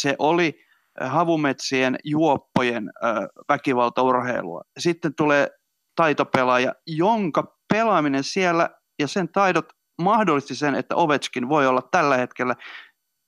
se 0.00 0.16
oli 0.18 0.54
äh, 1.02 1.12
havumetsien 1.12 1.96
juoppojen 2.04 2.90
äh, 3.04 3.14
väkivaltaurheilua. 3.48 4.62
Sitten 4.78 5.14
tulee 5.14 5.48
taitopelaaja, 5.96 6.74
jonka 6.86 7.56
pelaaminen 7.72 8.24
siellä 8.24 8.70
ja 8.98 9.08
sen 9.08 9.28
taidot 9.28 9.72
mahdollisti 10.02 10.54
sen, 10.54 10.74
että 10.74 10.96
Ovechkin 10.96 11.48
voi 11.48 11.66
olla 11.66 11.82
tällä 11.90 12.16
hetkellä 12.16 12.54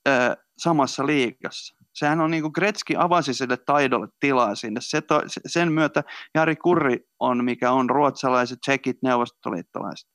äh, 0.09 0.37
samassa 0.59 1.07
liigassa. 1.07 1.82
Sehän 1.95 2.21
on 2.21 2.31
niin 2.31 2.43
kuin 2.43 2.53
Gretzky 2.55 2.95
avasi 2.99 3.35
sille 3.35 3.57
taidolle 3.57 4.09
tilaa 4.21 4.55
sinne. 4.55 4.81
Se 4.81 5.01
to, 5.01 5.23
sen 5.47 5.73
myötä 5.73 6.05
Jari 6.35 6.57
Kurri 6.57 6.99
on, 7.21 7.45
mikä 7.45 7.71
on 7.71 7.91
ruotsalaiset, 7.91 8.61
tsekit, 8.61 8.99
neuvostoliittolaiset. 9.03 10.13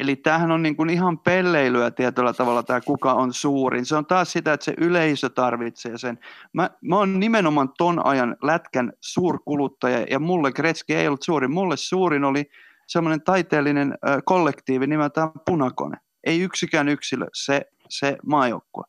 Eli 0.00 0.16
tämähän 0.16 0.50
on 0.50 0.62
niin 0.62 0.76
kuin 0.76 0.90
ihan 0.90 1.18
pelleilyä 1.18 1.90
tietyllä 1.90 2.32
tavalla 2.32 2.62
tämä 2.62 2.80
kuka 2.80 3.12
on 3.12 3.32
suurin. 3.32 3.86
Se 3.86 3.96
on 3.96 4.06
taas 4.06 4.32
sitä, 4.32 4.52
että 4.52 4.64
se 4.64 4.74
yleisö 4.78 5.28
tarvitsee 5.28 5.98
sen. 5.98 6.18
Mä, 6.52 6.70
mä 6.82 6.96
oon 6.96 7.20
nimenomaan 7.20 7.68
ton 7.78 8.06
ajan 8.06 8.36
lätkän 8.42 8.92
suurkuluttaja 9.00 10.06
ja 10.10 10.18
mulle 10.18 10.52
Gretzky 10.52 10.94
ei 10.94 11.06
ollut 11.06 11.22
suurin. 11.22 11.50
Mulle 11.50 11.76
suurin 11.76 12.24
oli 12.24 12.44
semmoinen 12.86 13.22
taiteellinen 13.22 13.92
äh, 13.92 14.16
kollektiivi 14.24 14.86
nimeltään 14.86 15.30
Punakone. 15.46 15.96
Ei 16.24 16.40
yksikään 16.40 16.88
yksilö, 16.88 17.26
se, 17.34 17.62
se 17.88 18.16
maajoukkue. 18.26 18.84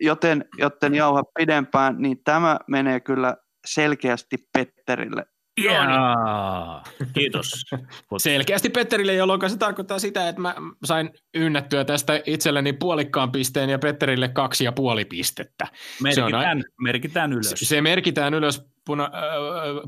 Joten, 0.00 0.44
joten 0.58 0.94
jauha 0.94 1.22
pidempään, 1.38 1.94
niin 1.98 2.20
tämä 2.24 2.58
menee 2.68 3.00
kyllä 3.00 3.36
selkeästi 3.66 4.36
Petterille 4.52 5.24
Yeah. 5.62 6.82
Kiitos. 7.12 7.50
Selkeästi 8.18 8.70
Petterille, 8.70 9.14
jolloin 9.14 9.50
se 9.50 9.58
tarkoittaa 9.58 9.98
sitä, 9.98 10.28
että 10.28 10.40
mä 10.40 10.54
sain 10.84 11.10
ynnättyä 11.34 11.84
tästä 11.84 12.22
itselleni 12.26 12.72
puolikkaan 12.72 13.32
pisteen 13.32 13.70
ja 13.70 13.78
Petterille 13.78 14.28
kaksi 14.28 14.64
ja 14.64 14.72
puoli 14.72 15.04
pistettä. 15.04 15.66
Merkitään, 16.02 16.60
se 16.60 16.66
on, 16.66 16.74
merkitään 16.80 17.32
ylös. 17.32 17.54
Se 17.56 17.80
merkitään 17.80 18.34
ylös 18.34 18.62
puna, 18.84 19.10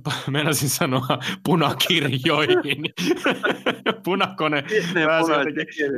äh, 0.06 0.22
meinasin 0.30 0.68
sanoa 0.68 1.18
punakirjoihin. 1.44 2.84
Punakone 4.04 4.64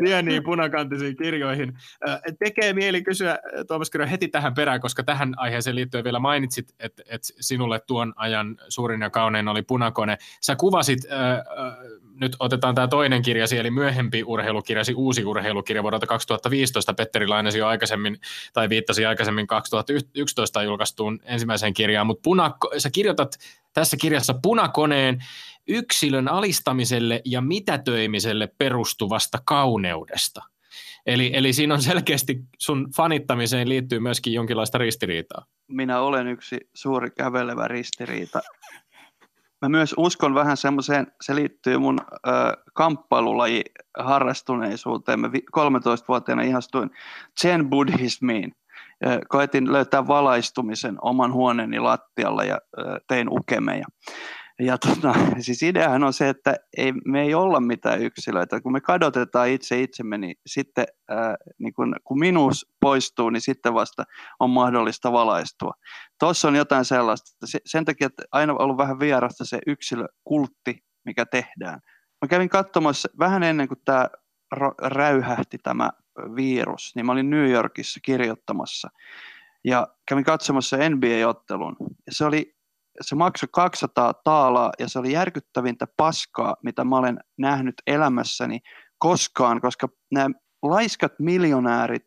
pieniin 0.04 0.44
punakantisiin 0.44 1.16
kirjoihin. 1.16 1.78
Äh, 2.08 2.20
tekee 2.38 2.72
mieli 2.72 3.02
kysyä, 3.02 3.38
Tuomas 3.68 3.90
Kyrö, 3.90 4.06
heti 4.06 4.28
tähän 4.28 4.54
perään, 4.54 4.80
koska 4.80 5.02
tähän 5.02 5.34
aiheeseen 5.36 5.76
liittyen 5.76 6.04
vielä 6.04 6.18
mainitsit, 6.18 6.74
että, 6.78 7.02
että 7.06 7.28
sinulle 7.40 7.80
tuon 7.86 8.12
ajan 8.16 8.56
suurin 8.68 9.00
ja 9.00 9.10
kaunein 9.10 9.48
oli 9.48 9.62
punakone. 9.62 10.18
Sä 10.40 10.56
kuvasit, 10.56 11.00
äh, 11.12 11.38
nyt 12.20 12.36
otetaan 12.40 12.74
tämä 12.74 12.88
toinen 12.88 13.22
kirjasi, 13.22 13.58
eli 13.58 13.70
myöhempi 13.70 14.22
urheilukirjasi, 14.26 14.94
uusi 14.94 15.24
urheilukirja 15.24 15.82
vuodelta 15.82 16.06
2015. 16.06 16.94
Petteri 16.94 17.26
lainasi 17.26 17.58
jo 17.58 17.66
aikaisemmin, 17.66 18.20
tai 18.52 18.68
viittasi 18.68 19.06
aikaisemmin 19.06 19.46
2011 19.46 20.62
julkaistuun 20.62 21.20
ensimmäiseen 21.24 21.74
kirjaan, 21.74 22.06
mutta 22.06 22.22
punakko, 22.24 22.70
sä 22.78 22.90
kirjoitat 22.90 23.38
tässä 23.72 23.96
kirjassa 23.96 24.34
punakoneen 24.42 25.18
yksilön 25.68 26.28
alistamiselle 26.28 27.22
ja 27.24 27.40
mitätöimiselle 27.40 28.48
perustuvasta 28.58 29.38
kauneudesta. 29.44 30.42
Eli, 31.06 31.30
eli 31.34 31.52
siinä 31.52 31.74
on 31.74 31.82
selkeästi 31.82 32.38
sun 32.58 32.90
fanittamiseen 32.96 33.68
liittyy 33.68 33.98
myöskin 33.98 34.32
jonkinlaista 34.32 34.78
ristiriitaa. 34.78 35.44
Minä 35.68 36.00
olen 36.00 36.28
yksi 36.28 36.56
suuri 36.74 37.10
kävelevä 37.10 37.68
ristiriita. 37.68 38.40
Mä 39.62 39.68
myös 39.68 39.94
uskon 39.96 40.34
vähän 40.34 40.56
semmoiseen, 40.56 41.06
se 41.20 41.34
liittyy 41.34 41.78
mun 41.78 41.98
ö, 42.00 42.30
kamppailulaji 42.74 43.62
harrastuneisuuteen. 43.98 45.20
Mä 45.20 45.28
13-vuotiaana 45.28 46.42
ihastuin 46.42 46.90
Zen 47.40 47.70
buddhismiin 47.70 48.52
koetin 49.28 49.72
löytää 49.72 50.06
valaistumisen 50.06 50.96
oman 51.02 51.32
huoneeni 51.32 51.78
lattialla 51.78 52.44
ja 52.44 52.58
tein 53.08 53.28
ukemeja. 53.28 53.86
Ja 54.60 54.78
tota, 54.78 55.14
siis 55.40 55.62
ideahan 55.62 56.04
on 56.04 56.12
se, 56.12 56.28
että 56.28 56.56
ei, 56.76 56.92
me 57.04 57.22
ei 57.22 57.34
olla 57.34 57.60
mitään 57.60 58.02
yksilöitä. 58.02 58.60
Kun 58.60 58.72
me 58.72 58.80
kadotetaan 58.80 59.48
itse 59.48 59.80
itsemme, 59.80 60.18
niin 60.18 60.36
sitten 60.46 60.86
ää, 61.08 61.36
niin 61.58 61.72
kun, 61.72 61.96
kun 62.04 62.18
minuus 62.18 62.66
poistuu, 62.80 63.30
niin 63.30 63.40
sitten 63.40 63.74
vasta 63.74 64.04
on 64.40 64.50
mahdollista 64.50 65.12
valaistua. 65.12 65.72
Tuossa 66.20 66.48
on 66.48 66.56
jotain 66.56 66.84
sellaista. 66.84 67.30
Se, 67.44 67.58
sen 67.66 67.84
takia, 67.84 68.06
että 68.06 68.22
aina 68.32 68.52
on 68.52 68.60
ollut 68.60 68.78
vähän 68.78 69.00
vierasta 69.00 69.44
se 69.44 69.58
yksilökultti, 69.66 70.84
mikä 71.04 71.26
tehdään. 71.26 71.80
Mä 72.22 72.28
kävin 72.28 72.48
katsomassa 72.48 73.08
vähän 73.18 73.42
ennen 73.42 73.68
kuin 73.68 73.80
tämä 73.84 74.08
räyhähti 74.82 75.58
tämä 75.58 75.90
virus, 76.36 76.92
niin 76.94 77.06
mä 77.06 77.12
olin 77.12 77.30
New 77.30 77.50
Yorkissa 77.50 78.00
kirjoittamassa 78.02 78.88
ja 79.64 79.88
kävin 80.08 80.24
katsomassa 80.24 80.76
NBA-ottelun. 80.76 81.76
Ja 82.06 82.12
se, 82.12 82.24
oli, 82.24 82.57
se 83.00 83.14
maksoi 83.14 83.48
200 83.52 84.14
taalaa 84.24 84.72
ja 84.78 84.88
se 84.88 84.98
oli 84.98 85.12
järkyttävintä 85.12 85.86
paskaa, 85.96 86.56
mitä 86.62 86.84
mä 86.84 86.96
olen 86.96 87.18
nähnyt 87.38 87.74
elämässäni 87.86 88.60
koskaan, 88.98 89.60
koska 89.60 89.88
nämä 90.12 90.30
laiskat 90.62 91.12
miljonäärit 91.18 92.02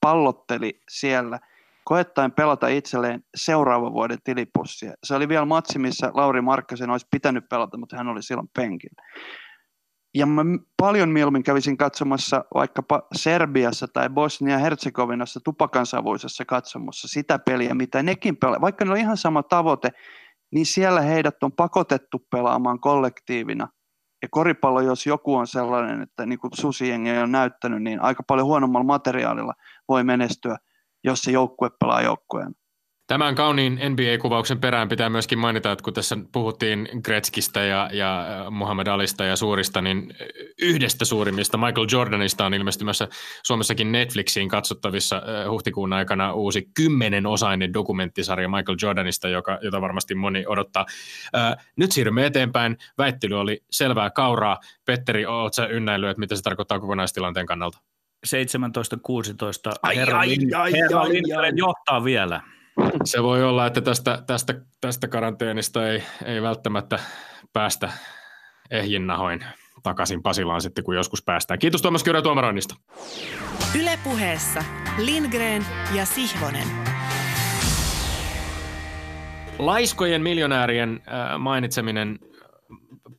pallotteli 0.00 0.80
siellä 0.90 1.38
koettaen 1.84 2.32
pelata 2.32 2.68
itselleen 2.68 3.24
seuraavan 3.36 3.92
vuoden 3.92 4.18
tilipussia. 4.24 4.92
Se 5.04 5.14
oli 5.14 5.28
vielä 5.28 5.44
matsi, 5.44 5.78
missä 5.78 6.10
Lauri 6.14 6.40
Markkasen 6.40 6.90
olisi 6.90 7.06
pitänyt 7.10 7.44
pelata, 7.50 7.76
mutta 7.76 7.96
hän 7.96 8.08
oli 8.08 8.22
silloin 8.22 8.48
penkillä. 8.56 9.02
Ja 10.14 10.26
mä 10.26 10.42
paljon 10.76 11.08
mieluummin 11.08 11.42
kävisin 11.42 11.76
katsomassa 11.76 12.44
vaikkapa 12.54 13.02
Serbiassa 13.14 13.88
tai 13.88 14.08
Bosnia-Herzegovinassa 14.08 15.40
tupakansavuisessa 15.44 16.44
katsomossa 16.44 17.08
sitä 17.08 17.38
peliä, 17.38 17.74
mitä 17.74 18.02
nekin 18.02 18.36
pelaa. 18.36 18.60
Vaikka 18.60 18.84
ne 18.84 18.90
on 18.90 18.96
ihan 18.96 19.16
sama 19.16 19.42
tavoite, 19.42 19.90
niin 20.52 20.66
siellä 20.66 21.00
heidät 21.00 21.42
on 21.42 21.52
pakotettu 21.52 22.26
pelaamaan 22.30 22.80
kollektiivina. 22.80 23.68
Ja 24.22 24.28
koripallo, 24.30 24.80
jos 24.80 25.06
joku 25.06 25.34
on 25.34 25.46
sellainen, 25.46 26.02
että 26.02 26.26
niin 26.26 26.38
kuin 26.38 26.50
Susiengi 26.54 27.10
on 27.10 27.32
näyttänyt, 27.32 27.82
niin 27.82 28.00
aika 28.00 28.22
paljon 28.22 28.46
huonommalla 28.46 28.86
materiaalilla 28.86 29.54
voi 29.88 30.04
menestyä, 30.04 30.56
jos 31.04 31.22
se 31.22 31.30
joukkue 31.30 31.70
pelaa 31.80 32.02
joukkueena. 32.02 32.52
Tämän 33.06 33.34
kauniin 33.34 33.72
NBA-kuvauksen 33.72 34.60
perään 34.60 34.88
pitää 34.88 35.10
myöskin 35.10 35.38
mainita, 35.38 35.72
että 35.72 35.82
kun 35.82 35.92
tässä 35.92 36.16
puhuttiin 36.32 36.88
Gretzkistä 37.04 37.60
ja, 37.60 37.90
ja 37.92 38.20
äh, 38.20 38.50
Muhammad 38.50 38.86
Alista 38.86 39.24
ja 39.24 39.36
suurista, 39.36 39.80
niin 39.80 40.14
yhdestä 40.62 41.04
suurimmista 41.04 41.58
Michael 41.58 41.86
Jordanista 41.92 42.46
on 42.46 42.54
ilmestymässä 42.54 43.08
Suomessakin 43.42 43.92
Netflixiin 43.92 44.48
katsottavissa 44.48 45.16
äh, 45.16 45.50
huhtikuun 45.50 45.92
aikana 45.92 46.32
uusi 46.32 46.68
kymmenenosainen 46.76 47.72
dokumenttisarja 47.72 48.48
Michael 48.48 48.76
Jordanista, 48.82 49.28
joka, 49.28 49.58
jota 49.62 49.80
varmasti 49.80 50.14
moni 50.14 50.44
odottaa. 50.46 50.86
Äh, 51.36 51.66
nyt 51.76 51.92
siirrymme 51.92 52.26
eteenpäin. 52.26 52.76
Väittely 52.98 53.40
oli 53.40 53.62
selvää 53.70 54.10
kauraa. 54.10 54.60
Petteri, 54.84 55.26
oletko 55.26 55.62
ynnäillyt, 55.70 56.10
että 56.10 56.20
mitä 56.20 56.36
se 56.36 56.42
tarkoittaa 56.42 56.80
kokonaistilanteen 56.80 57.46
kannalta? 57.46 57.78
17-16. 58.26 58.30
Herra, 59.94 60.18
ai, 60.18 60.36
ai, 60.54 60.72
herra 60.72 61.00
ai, 61.00 61.10
ai, 61.10 61.36
ai. 61.36 61.52
johtaa 61.56 62.04
vielä. 62.04 62.40
Se 63.04 63.22
voi 63.22 63.44
olla, 63.44 63.66
että 63.66 63.80
tästä, 63.80 64.22
tästä, 64.26 64.54
tästä 64.80 65.08
karanteenista 65.08 65.88
ei, 65.88 66.02
ei 66.24 66.42
välttämättä 66.42 66.98
päästä 67.52 67.92
ehjinnahoin 68.70 69.44
takaisin 69.82 70.22
Pasilaan 70.22 70.60
sitten, 70.60 70.84
kun 70.84 70.96
joskus 70.96 71.22
päästään. 71.22 71.58
Kiitos 71.58 71.82
Tuomas 71.82 72.04
Kyrö 72.04 72.22
tuomaroinnista. 72.22 72.74
Ylepuheessa 73.80 74.64
Lindgren 74.98 75.66
ja 75.94 76.06
Sihvonen. 76.06 76.68
Laiskojen 79.58 80.22
miljonäärien 80.22 81.02
äh, 81.08 81.38
mainitseminen 81.38 82.18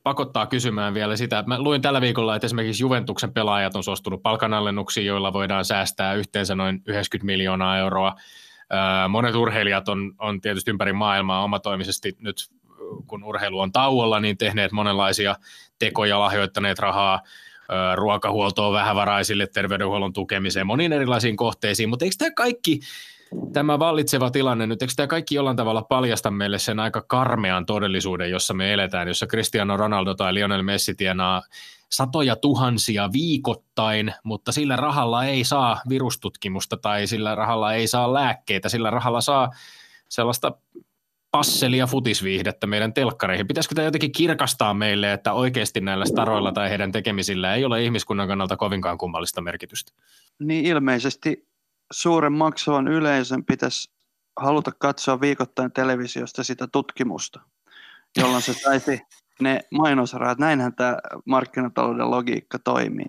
pakottaa 0.03 0.47
kysymään 0.47 0.93
vielä 0.93 1.15
sitä, 1.15 1.39
että 1.39 1.47
mä 1.47 1.61
luin 1.61 1.81
tällä 1.81 2.01
viikolla, 2.01 2.35
että 2.35 2.45
esimerkiksi 2.45 2.83
Juventuksen 2.83 3.33
pelaajat 3.33 3.75
on 3.75 3.83
suostunut 3.83 4.23
palkanalennuksiin, 4.23 5.05
joilla 5.05 5.33
voidaan 5.33 5.65
säästää 5.65 6.13
yhteensä 6.13 6.55
noin 6.55 6.81
90 6.87 7.25
miljoonaa 7.25 7.77
euroa– 7.77 8.15
Monet 9.09 9.35
urheilijat 9.35 9.89
on, 9.89 10.13
on 10.19 10.41
tietysti 10.41 10.71
ympäri 10.71 10.93
maailmaa 10.93 11.43
omatoimisesti 11.43 12.15
nyt, 12.19 12.49
kun 13.07 13.23
urheilu 13.23 13.59
on 13.59 13.71
tauolla, 13.71 14.19
niin 14.19 14.37
tehneet 14.37 14.71
monenlaisia 14.71 15.35
tekoja, 15.79 16.19
lahjoittaneet 16.19 16.79
rahaa 16.79 17.21
ruokahuoltoon 17.95 18.73
vähävaraisille, 18.73 19.47
terveydenhuollon 19.47 20.13
tukemiseen, 20.13 20.67
moniin 20.67 20.93
erilaisiin 20.93 21.35
kohteisiin, 21.35 21.89
mutta 21.89 22.05
eikö 22.05 22.15
tämä 22.17 22.31
kaikki 22.31 22.79
tämä 23.53 23.79
vallitseva 23.79 24.31
tilanne 24.31 24.67
nyt, 24.67 24.81
eikö 24.81 24.93
tämä 24.95 25.07
kaikki 25.07 25.35
jollain 25.35 25.57
tavalla 25.57 25.81
paljasta 25.81 26.31
meille 26.31 26.59
sen 26.59 26.79
aika 26.79 27.01
karmean 27.01 27.65
todellisuuden, 27.65 28.31
jossa 28.31 28.53
me 28.53 28.73
eletään, 28.73 29.07
jossa 29.07 29.27
Cristiano 29.27 29.77
Ronaldo 29.77 30.13
tai 30.13 30.33
Lionel 30.33 30.63
Messi 30.63 30.95
tienaa 30.95 31.41
satoja 31.95 32.35
tuhansia 32.35 33.09
viikoittain, 33.13 34.13
mutta 34.23 34.51
sillä 34.51 34.75
rahalla 34.75 35.25
ei 35.25 35.43
saa 35.43 35.81
virustutkimusta 35.89 36.77
tai 36.77 37.07
sillä 37.07 37.35
rahalla 37.35 37.73
ei 37.73 37.87
saa 37.87 38.13
lääkkeitä, 38.13 38.69
sillä 38.69 38.89
rahalla 38.89 39.21
saa 39.21 39.49
sellaista 40.09 40.51
passelia 41.31 41.87
futisviihdettä 41.87 42.67
meidän 42.67 42.93
telkkareihin. 42.93 43.47
Pitäisikö 43.47 43.75
tämä 43.75 43.85
jotenkin 43.85 44.11
kirkastaa 44.11 44.73
meille, 44.73 45.13
että 45.13 45.33
oikeasti 45.33 45.81
näillä 45.81 46.05
staroilla 46.05 46.51
tai 46.51 46.69
heidän 46.69 46.91
tekemisillä 46.91 47.55
ei 47.55 47.65
ole 47.65 47.83
ihmiskunnan 47.83 48.27
kannalta 48.27 48.57
kovinkaan 48.57 48.97
kummallista 48.97 49.41
merkitystä? 49.41 49.91
Niin 50.39 50.65
ilmeisesti 50.65 51.47
suuren 51.91 52.33
maksavan 52.33 52.87
yleisön 52.87 53.45
pitäisi 53.45 53.91
haluta 54.39 54.71
katsoa 54.71 55.21
viikoittain 55.21 55.71
televisiosta 55.71 56.43
sitä 56.43 56.67
tutkimusta, 56.67 57.39
jolloin 58.17 58.41
se 58.41 58.53
saisi 58.53 59.01
ne 59.41 59.59
mainosrahat. 59.71 60.37
Näinhän 60.39 60.75
tämä 60.75 60.97
markkinatalouden 61.25 62.11
logiikka 62.11 62.59
toimii. 62.59 63.05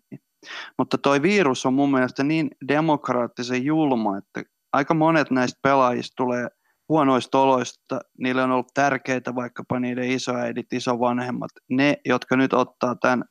Mutta 0.79 0.99
toi 0.99 1.23
virus 1.23 1.67
on 1.67 1.75
mun 1.75 1.91
mielestä 1.91 2.25
niin 2.25 2.51
demokraattisen 2.69 3.65
julma, 3.65 4.19
että 4.19 4.43
aika 4.73 4.95
monet 4.95 5.31
näistä 5.31 5.59
pelaajista 5.63 6.15
tulee 6.17 6.49
huonoista 6.89 7.39
oloista, 7.39 8.01
niille 8.19 8.43
on 8.43 8.51
ollut 8.51 8.75
tärkeitä 8.75 9.35
vaikkapa 9.35 9.81
niiden 9.81 10.11
isoäidit, 10.11 10.73
isovanhemmat, 10.73 11.51
ne, 11.71 11.97
jotka 12.05 12.37
nyt 12.37 12.53
ottaa 12.53 12.97
tämän, 13.01 13.25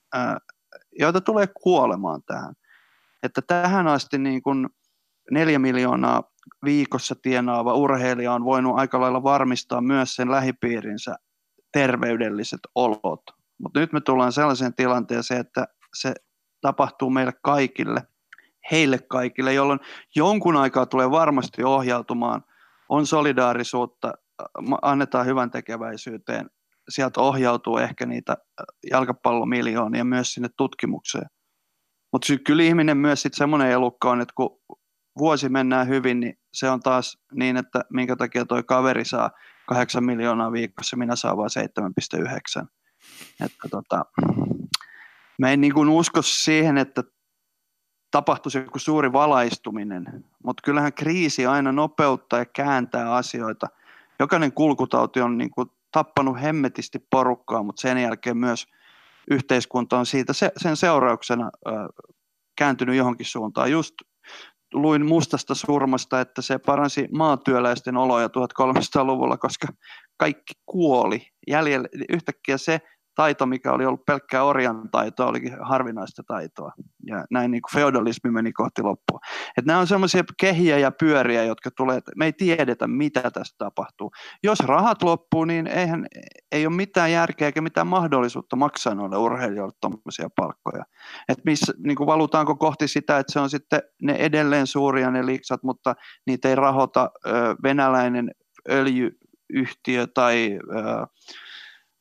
joita 1.00 1.22
tulee 1.22 1.48
kuolemaan 1.64 2.22
tähän. 2.28 2.54
Että 3.24 3.41
tähän 3.48 3.88
asti 3.88 4.18
niin 4.18 4.41
kuin 4.41 4.68
neljä 5.32 5.60
miljoonaa 5.60 6.24
viikossa 6.66 7.16
tienaava 7.22 7.74
urheilija 7.74 8.34
on 8.34 8.46
voinut 8.46 8.80
aika 8.80 9.02
lailla 9.02 9.24
varmistaa 9.24 9.82
myös 9.82 10.16
sen 10.16 10.32
lähipiirinsä 10.32 11.16
terveydelliset 11.76 12.59
olot. 12.76 13.21
Mutta 13.61 13.80
nyt 13.80 13.93
me 13.93 14.01
tullaan 14.01 14.32
sellaiseen 14.32 14.73
tilanteeseen, 14.73 15.39
että 15.39 15.65
se 15.95 16.13
tapahtuu 16.61 17.09
meille 17.09 17.34
kaikille, 17.43 18.01
heille 18.71 18.99
kaikille, 19.09 19.53
jolloin 19.53 19.80
jonkun 20.15 20.55
aikaa 20.55 20.86
tulee 20.86 21.11
varmasti 21.11 21.63
ohjautumaan, 21.63 22.43
on 22.89 23.05
solidaarisuutta, 23.05 24.13
annetaan 24.82 25.26
hyvän 25.26 25.51
tekeväisyyteen, 25.51 26.49
sieltä 26.89 27.21
ohjautuu 27.21 27.78
ehkä 27.78 28.05
niitä 28.05 28.38
jalkapallomiljoonia 28.91 30.03
myös 30.03 30.34
sinne 30.34 30.49
tutkimukseen. 30.57 31.26
Mutta 32.11 32.34
kyllä 32.45 32.63
ihminen 32.63 32.97
myös 32.97 33.21
sitten 33.21 33.38
semmoinen 33.38 33.71
elukka 33.71 34.11
on, 34.11 34.21
että 34.21 34.34
kun 34.38 34.61
vuosi 35.19 35.49
mennään 35.49 35.88
hyvin, 35.88 36.19
niin 36.19 36.34
se 36.53 36.69
on 36.69 36.80
taas 36.80 37.17
niin, 37.34 37.57
että 37.57 37.82
minkä 37.89 38.15
takia 38.15 38.45
toi 38.45 38.63
kaveri 38.63 39.05
saa 39.05 39.32
8 39.68 40.03
miljoonaa 40.03 40.51
viikossa, 40.51 40.97
minä 40.97 41.16
saan 41.16 41.38
vain 41.38 41.49
7,9. 42.61 42.68
Että 43.45 43.70
tota, 43.72 44.05
mä 45.39 45.51
en 45.51 45.61
niin 45.61 45.74
kuin 45.74 45.89
usko 45.89 46.22
siihen, 46.22 46.78
että 46.78 47.03
tapahtuisi 48.11 48.57
joku 48.57 48.80
suuri 48.80 49.13
valaistuminen, 49.13 50.26
mutta 50.43 50.61
kyllähän 50.66 50.93
kriisi 50.93 51.45
aina 51.45 51.72
nopeuttaa 51.72 52.39
ja 52.39 52.45
kääntää 52.45 53.13
asioita. 53.13 53.68
Jokainen 54.20 54.51
kulkutauti 54.51 55.22
on 55.22 55.38
niin 55.38 55.51
kuin 55.51 55.72
tappanut 55.91 56.41
hemmetisti 56.41 56.99
porukkaa, 57.09 57.63
mutta 57.63 57.82
sen 57.82 57.97
jälkeen 57.97 58.38
myös 58.38 58.68
yhteiskunta 59.32 59.99
on 59.99 60.05
siitä 60.05 60.34
se, 60.34 60.51
sen 60.57 60.78
seurauksena 60.78 61.51
kääntynyt 62.55 62.95
johonkin 62.95 63.26
suuntaan. 63.26 63.72
Just 63.72 63.95
luin 64.76 65.05
mustasta 65.05 65.55
surmasta, 65.55 66.21
että 66.21 66.41
se 66.41 66.57
paransi 66.57 67.07
maatyöläisten 67.11 67.97
oloja 67.97 68.28
1300-luvulla, 68.28 69.38
koska 69.38 69.67
kaikki 70.17 70.53
kuoli. 70.65 71.28
Jäljellä 71.47 71.88
yhtäkkiä 72.09 72.57
se 72.57 72.82
taito, 73.15 73.45
mikä 73.45 73.71
oli 73.71 73.86
ollut 73.86 74.05
pelkkää 74.05 74.43
orjan 74.43 74.89
taitoa, 74.91 75.28
olikin 75.28 75.57
harvinaista 75.61 76.23
taitoa. 76.28 76.71
Ja 77.06 77.26
näin 77.32 77.51
niin 77.51 77.62
kuin 77.62 77.74
feodalismi 77.74 78.32
meni 78.32 78.53
kohti 78.53 78.82
loppua. 78.82 79.20
Et 79.58 79.66
nämä 79.66 79.80
on 79.80 79.88
semmoisia 79.88 80.24
kehiä 80.39 80.78
ja 80.78 80.91
pyöriä, 80.91 81.43
jotka 81.43 81.72
tulee, 81.72 81.99
me 82.16 82.26
ei 82.26 82.34
tiedetä, 82.34 82.88
mitä 82.88 83.22
tästä 83.22 83.56
tapahtuu. 83.58 84.12
Jos 84.43 84.60
rahat 84.60 85.03
loppuu, 85.03 85.45
niin 85.45 85.68
eihän, 85.68 86.06
ei 86.51 86.68
ole 86.68 86.76
mitään 86.76 87.12
järkeä 87.12 87.47
eikä 87.47 87.62
mitään 87.62 87.88
mahdollisuutta 87.88 88.56
maksaa 88.56 88.95
noille 88.95 89.18
urheilijoille 89.18 89.74
tuommoisia 89.82 90.30
palkkoja. 90.36 90.86
Et 91.30 91.39
missä, 91.45 91.74
niin 91.78 91.97
kuin 91.97 92.08
valutaanko 92.08 92.56
kohti 92.56 92.88
sitä, 92.88 93.20
että 93.20 93.34
se 93.34 93.39
on 93.39 93.49
sitten 93.49 93.82
ne 94.01 94.14
edelleen 94.14 94.68
suuria 94.68 95.12
ne 95.12 95.26
liiksat, 95.26 95.64
mutta 95.64 95.95
niitä 96.28 96.49
ei 96.49 96.56
rahoita 96.56 97.12
ö, 97.26 97.30
venäläinen 97.64 98.32
öljyyhtiö 98.70 100.08
tai 100.08 100.60
ö, 100.76 101.08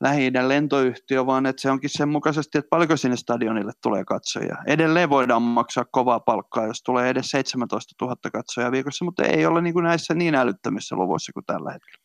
lähi 0.01 0.33
lentoyhtiö, 0.49 1.27
vaan 1.27 1.47
että 1.47 1.63
se 1.63 1.71
onkin 1.71 1.91
sen 1.91 2.09
mukaisesti, 2.09 2.59
että 2.59 2.69
paljonko 2.69 2.97
sinne 2.97 3.17
stadionille 3.17 3.73
tulee 3.83 4.05
katsojia. 4.05 4.57
Edelleen 4.67 5.11
voidaan 5.11 5.43
maksaa 5.43 5.85
kovaa 5.85 6.21
palkkaa, 6.21 6.67
jos 6.67 6.83
tulee 6.83 7.09
edes 7.09 7.31
17 7.31 7.95
000 8.05 8.17
katsojaa 8.33 8.73
viikossa, 8.73 9.05
mutta 9.05 9.23
ei 9.23 9.47
ole 9.47 9.63
niin 9.63 9.75
kuin 9.75 9.85
näissä 9.85 10.15
niin 10.15 10.35
älyttömissä 10.35 10.97
luvuissa 10.97 11.33
kuin 11.33 11.47
tällä 11.47 11.73
hetkellä. 11.73 12.05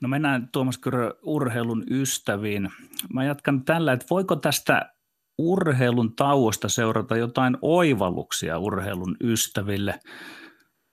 No 0.00 0.08
mennään 0.08 0.48
Tuomas 0.52 0.78
Kyrö 0.78 1.14
urheilun 1.22 1.84
ystäviin. 1.90 2.72
Mä 3.12 3.24
jatkan 3.24 3.64
tällä, 3.64 3.92
että 3.92 4.06
voiko 4.10 4.36
tästä 4.36 4.92
urheilun 5.38 6.16
tauosta 6.16 6.68
seurata 6.68 7.16
jotain 7.16 7.56
oivalluksia 7.62 8.58
urheilun 8.58 9.16
ystäville? 9.20 10.00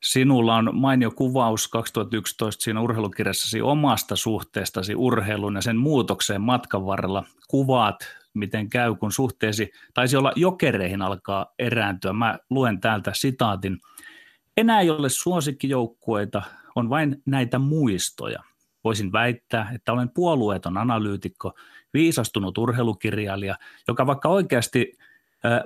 Sinulla 0.04 0.56
on 0.56 0.70
mainio 0.74 1.12
kuvaus 1.12 1.68
2011 1.68 2.64
siinä 2.64 2.82
urheilukirjassasi 2.82 3.62
omasta 3.62 4.16
suhteestasi 4.16 4.96
urheiluun 4.96 5.56
ja 5.56 5.62
sen 5.62 5.78
muutokseen 5.78 6.42
matkan 6.42 6.86
varrella. 6.86 7.24
Kuvaat, 7.48 7.96
miten 8.34 8.70
käy, 8.70 8.96
kun 8.96 9.12
suhteesi 9.12 9.72
taisi 9.94 10.18
olla 10.18 10.34
jokereihin 10.36 11.02
alkaa 11.02 11.46
erääntyä. 11.60 12.14
Mä 12.14 12.40
luen 12.50 12.80
täältä 12.80 13.12
sitaatin. 13.16 13.78
Enää 14.58 14.82
ei 14.82 14.90
ole 14.90 15.10
suosikkijoukkueita, 15.10 16.42
on 16.76 16.90
vain 16.90 17.22
näitä 17.26 17.60
muistoja. 17.60 18.44
Voisin 18.84 19.12
väittää, 19.12 19.72
että 19.76 19.94
olen 19.94 20.10
puolueeton 20.10 20.78
analyytikko, 20.78 21.54
viisastunut 21.94 22.58
urheilukirjailija, 22.58 23.56
joka 23.88 24.08
vaikka 24.08 24.30
oikeasti, 24.30 24.98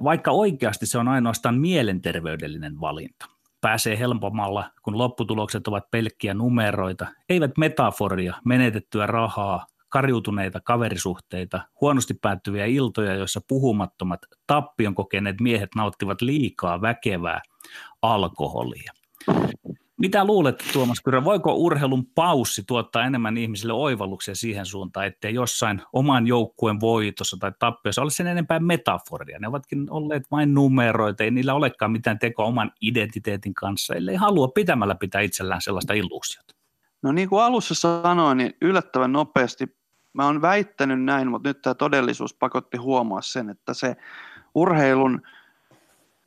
vaikka 0.04 0.32
oikeasti 0.32 0.86
se 0.86 0.98
on 0.98 1.08
ainoastaan 1.08 1.58
mielenterveydellinen 1.58 2.82
valinta 2.82 3.37
pääsee 3.62 4.00
helpommalla, 4.00 4.72
kun 4.84 4.98
lopputulokset 4.98 5.68
ovat 5.68 5.92
pelkkiä 5.92 6.34
numeroita, 6.34 7.08
eivät 7.30 7.52
metaforia, 7.58 8.34
menetettyä 8.46 9.06
rahaa, 9.06 9.66
karjutuneita 9.90 10.60
kaverisuhteita, 10.60 11.62
huonosti 11.82 12.14
päättyviä 12.14 12.66
iltoja, 12.66 13.16
joissa 13.16 13.42
puhumattomat 13.48 14.20
tappion 14.48 14.96
kokeneet 14.96 15.42
miehet 15.42 15.70
nauttivat 15.76 16.22
liikaa 16.22 16.82
väkevää 16.82 17.42
alkoholia. 18.02 18.92
Mitä 20.00 20.26
luulet, 20.26 20.64
Tuomas 20.74 21.02
Kyrö, 21.02 21.24
voiko 21.24 21.54
urheilun 21.54 22.06
paussi 22.06 22.64
tuottaa 22.68 23.04
enemmän 23.04 23.38
ihmisille 23.38 23.74
oivalluksia 23.74 24.36
siihen 24.36 24.66
suuntaan, 24.66 25.06
ettei 25.06 25.34
jossain 25.34 25.82
oman 25.94 26.28
joukkueen 26.28 26.80
voitossa 26.80 27.38
tai 27.40 27.52
tappiossa 27.60 28.02
ole 28.02 28.12
sen 28.12 28.28
enempää 28.28 28.60
metaforia? 28.60 29.40
Ne 29.40 29.48
ovatkin 29.48 29.92
olleet 29.92 30.24
vain 30.32 30.54
numeroita, 30.54 31.24
ei 31.24 31.32
niillä 31.32 31.54
olekaan 31.54 31.92
mitään 31.92 32.20
tekoa 32.20 32.46
oman 32.46 32.72
identiteetin 32.82 33.54
kanssa, 33.54 33.96
ellei 33.96 34.16
halua 34.16 34.48
pitämällä 34.48 34.96
pitää 34.96 35.22
itsellään 35.22 35.62
sellaista 35.62 35.94
illuusiota. 35.94 36.56
No 37.04 37.12
niin 37.12 37.30
kuin 37.30 37.44
alussa 37.44 37.76
sanoin, 37.76 38.38
niin 38.38 38.54
yllättävän 38.62 39.12
nopeasti 39.12 39.78
mä 40.14 40.26
oon 40.26 40.42
väittänyt 40.42 41.04
näin, 41.04 41.28
mutta 41.28 41.50
nyt 41.50 41.62
tämä 41.62 41.74
todellisuus 41.74 42.34
pakotti 42.34 42.78
huomaa 42.78 43.22
sen, 43.22 43.50
että 43.50 43.74
se 43.74 43.96
urheilun– 44.56 45.22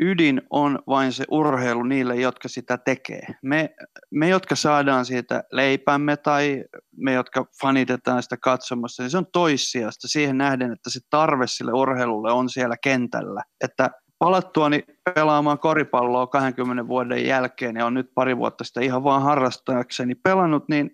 ydin 0.01 0.43
on 0.51 0.79
vain 0.87 1.13
se 1.13 1.25
urheilu 1.31 1.83
niille, 1.83 2.17
jotka 2.17 2.49
sitä 2.49 2.79
tekee. 2.79 3.27
Me, 3.43 3.71
me 4.11 4.29
jotka 4.29 4.57
saadaan 4.57 5.05
siitä 5.05 5.45
leipämme 5.53 6.17
tai 6.17 6.65
me, 6.97 7.13
jotka 7.13 7.47
fanitetaan 7.61 8.23
sitä 8.23 8.37
katsomassa, 8.37 9.03
niin 9.03 9.11
se 9.11 9.19
on 9.19 9.27
toissijasta 9.33 10.09
siihen 10.09 10.39
nähden, 10.39 10.73
että 10.73 10.91
se 10.91 11.01
tarve 11.11 11.47
sille 11.47 11.73
urheilulle 11.73 12.33
on 12.33 12.49
siellä 12.49 12.77
kentällä. 12.83 13.43
Että 13.65 13.91
palattuani 14.19 14.85
pelaamaan 15.15 15.59
koripalloa 15.59 16.27
20 16.27 16.89
vuoden 16.89 17.27
jälkeen 17.27 17.77
ja 17.77 17.87
on 17.87 17.95
nyt 17.95 18.11
pari 18.15 18.37
vuotta 18.37 18.65
sitä 18.65 18.81
ihan 18.81 19.05
vaan 19.05 19.23
harrastaakseni 19.23 20.15
pelannut, 20.15 20.69
niin 20.69 20.91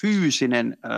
fyysinen 0.00 0.76
äh, 0.84 0.90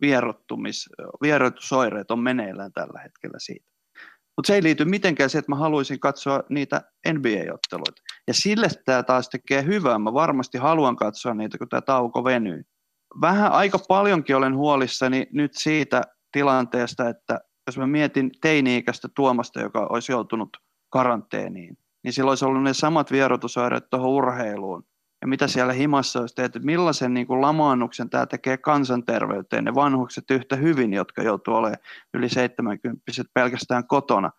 vierottumis, 0.00 0.88
vierotusoireet 1.22 2.10
on 2.10 2.20
meneillään 2.20 2.72
tällä 2.72 3.00
hetkellä 3.00 3.38
siitä. 3.38 3.75
Mutta 4.36 4.46
se 4.46 4.54
ei 4.54 4.62
liity 4.62 4.84
mitenkään 4.84 5.30
siihen, 5.30 5.40
että 5.40 5.52
mä 5.52 5.56
haluaisin 5.56 6.00
katsoa 6.00 6.42
niitä 6.48 6.82
NBA-otteluita. 7.08 8.02
Ja 8.26 8.34
sille 8.34 8.68
tämä 8.84 9.02
taas 9.02 9.28
tekee 9.28 9.64
hyvää. 9.64 9.98
Mä 9.98 10.14
varmasti 10.14 10.58
haluan 10.58 10.96
katsoa 10.96 11.34
niitä, 11.34 11.58
kun 11.58 11.68
tämä 11.68 11.80
tauko 11.80 12.24
venyy. 12.24 12.62
Vähän 13.20 13.52
aika 13.52 13.78
paljonkin 13.88 14.36
olen 14.36 14.56
huolissani 14.56 15.26
nyt 15.32 15.52
siitä 15.54 16.02
tilanteesta, 16.32 17.08
että 17.08 17.40
jos 17.66 17.78
mä 17.78 17.86
mietin 17.86 18.30
teini-ikäistä 18.40 19.08
Tuomasta, 19.16 19.60
joka 19.60 19.86
olisi 19.90 20.12
joutunut 20.12 20.56
karanteeniin, 20.92 21.78
niin 22.04 22.12
sillä 22.12 22.30
olisi 22.30 22.44
ollut 22.44 22.62
ne 22.62 22.74
samat 22.74 23.12
vierotusoireet 23.12 23.90
tuohon 23.90 24.10
urheiluun. 24.10 24.84
Ja 25.26 25.30
mitä 25.30 25.48
siellä 25.48 25.72
himassa 25.72 26.20
olisi 26.20 26.34
tehty, 26.34 26.58
millaisen 26.58 27.14
niin 27.14 27.26
kuin 27.26 27.40
lamaannuksen 27.40 28.10
tämä 28.10 28.26
tekee 28.26 28.56
kansanterveyteen, 28.56 29.64
ne 29.64 29.74
vanhukset 29.74 30.30
yhtä 30.30 30.56
hyvin, 30.56 30.92
jotka 30.92 31.22
joutuu 31.22 31.54
olemaan 31.54 31.78
yli 32.14 32.28
70 32.28 33.00
pelkästään 33.34 33.86
kotona. 33.86 34.30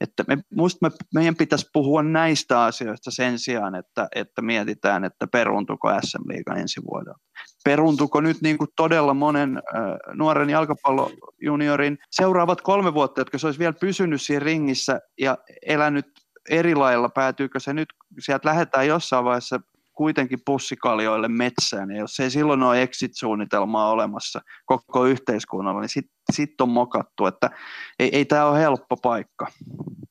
Että 0.00 0.24
me, 0.28 0.38
musta 0.54 0.78
me, 0.88 0.96
meidän 1.14 1.36
pitäisi 1.36 1.70
puhua 1.72 2.02
näistä 2.02 2.62
asioista 2.62 3.10
sen 3.10 3.38
sijaan, 3.38 3.74
että, 3.74 4.08
että 4.14 4.42
mietitään, 4.42 5.04
että 5.04 5.26
peruntuko 5.26 5.88
SM 6.00 6.28
Liiga 6.28 6.54
ensi 6.54 6.80
vuodella. 6.90 7.18
Peruntuko 7.64 8.20
nyt 8.20 8.36
niin 8.42 8.58
kuin 8.58 8.70
todella 8.76 9.14
monen 9.14 9.56
äh, 9.56 9.82
nuoren 10.14 10.50
jalkapallojuniorin 10.50 11.98
seuraavat 12.10 12.60
kolme 12.60 12.94
vuotta, 12.94 13.20
jotka 13.20 13.38
se 13.38 13.46
olisi 13.46 13.60
vielä 13.60 13.74
pysynyt 13.80 14.22
siinä 14.22 14.44
ringissä 14.44 15.00
ja 15.18 15.38
elänyt 15.66 16.06
eri 16.50 16.74
lailla, 16.74 17.08
päätyykö 17.08 17.60
se 17.60 17.72
nyt, 17.72 17.88
sieltä 18.18 18.48
lähdetään 18.48 18.86
jossain 18.86 19.24
vaiheessa 19.24 19.60
kuitenkin 19.94 20.38
pussikaljoille 20.46 21.28
metsään, 21.28 21.90
ja 21.90 21.98
jos 21.98 22.20
ei 22.20 22.30
silloin 22.30 22.62
ole 22.62 22.82
exit-suunnitelmaa 22.82 23.90
olemassa 23.90 24.40
koko 24.64 25.04
yhteiskunnalla, 25.04 25.80
niin 25.80 25.88
sitten 25.88 26.14
sit 26.32 26.60
on 26.60 26.68
mokattu, 26.68 27.26
että 27.26 27.50
ei, 27.98 28.16
ei 28.16 28.24
tämä 28.24 28.44
ole 28.44 28.58
helppo 28.58 28.96
paikka. 28.96 29.46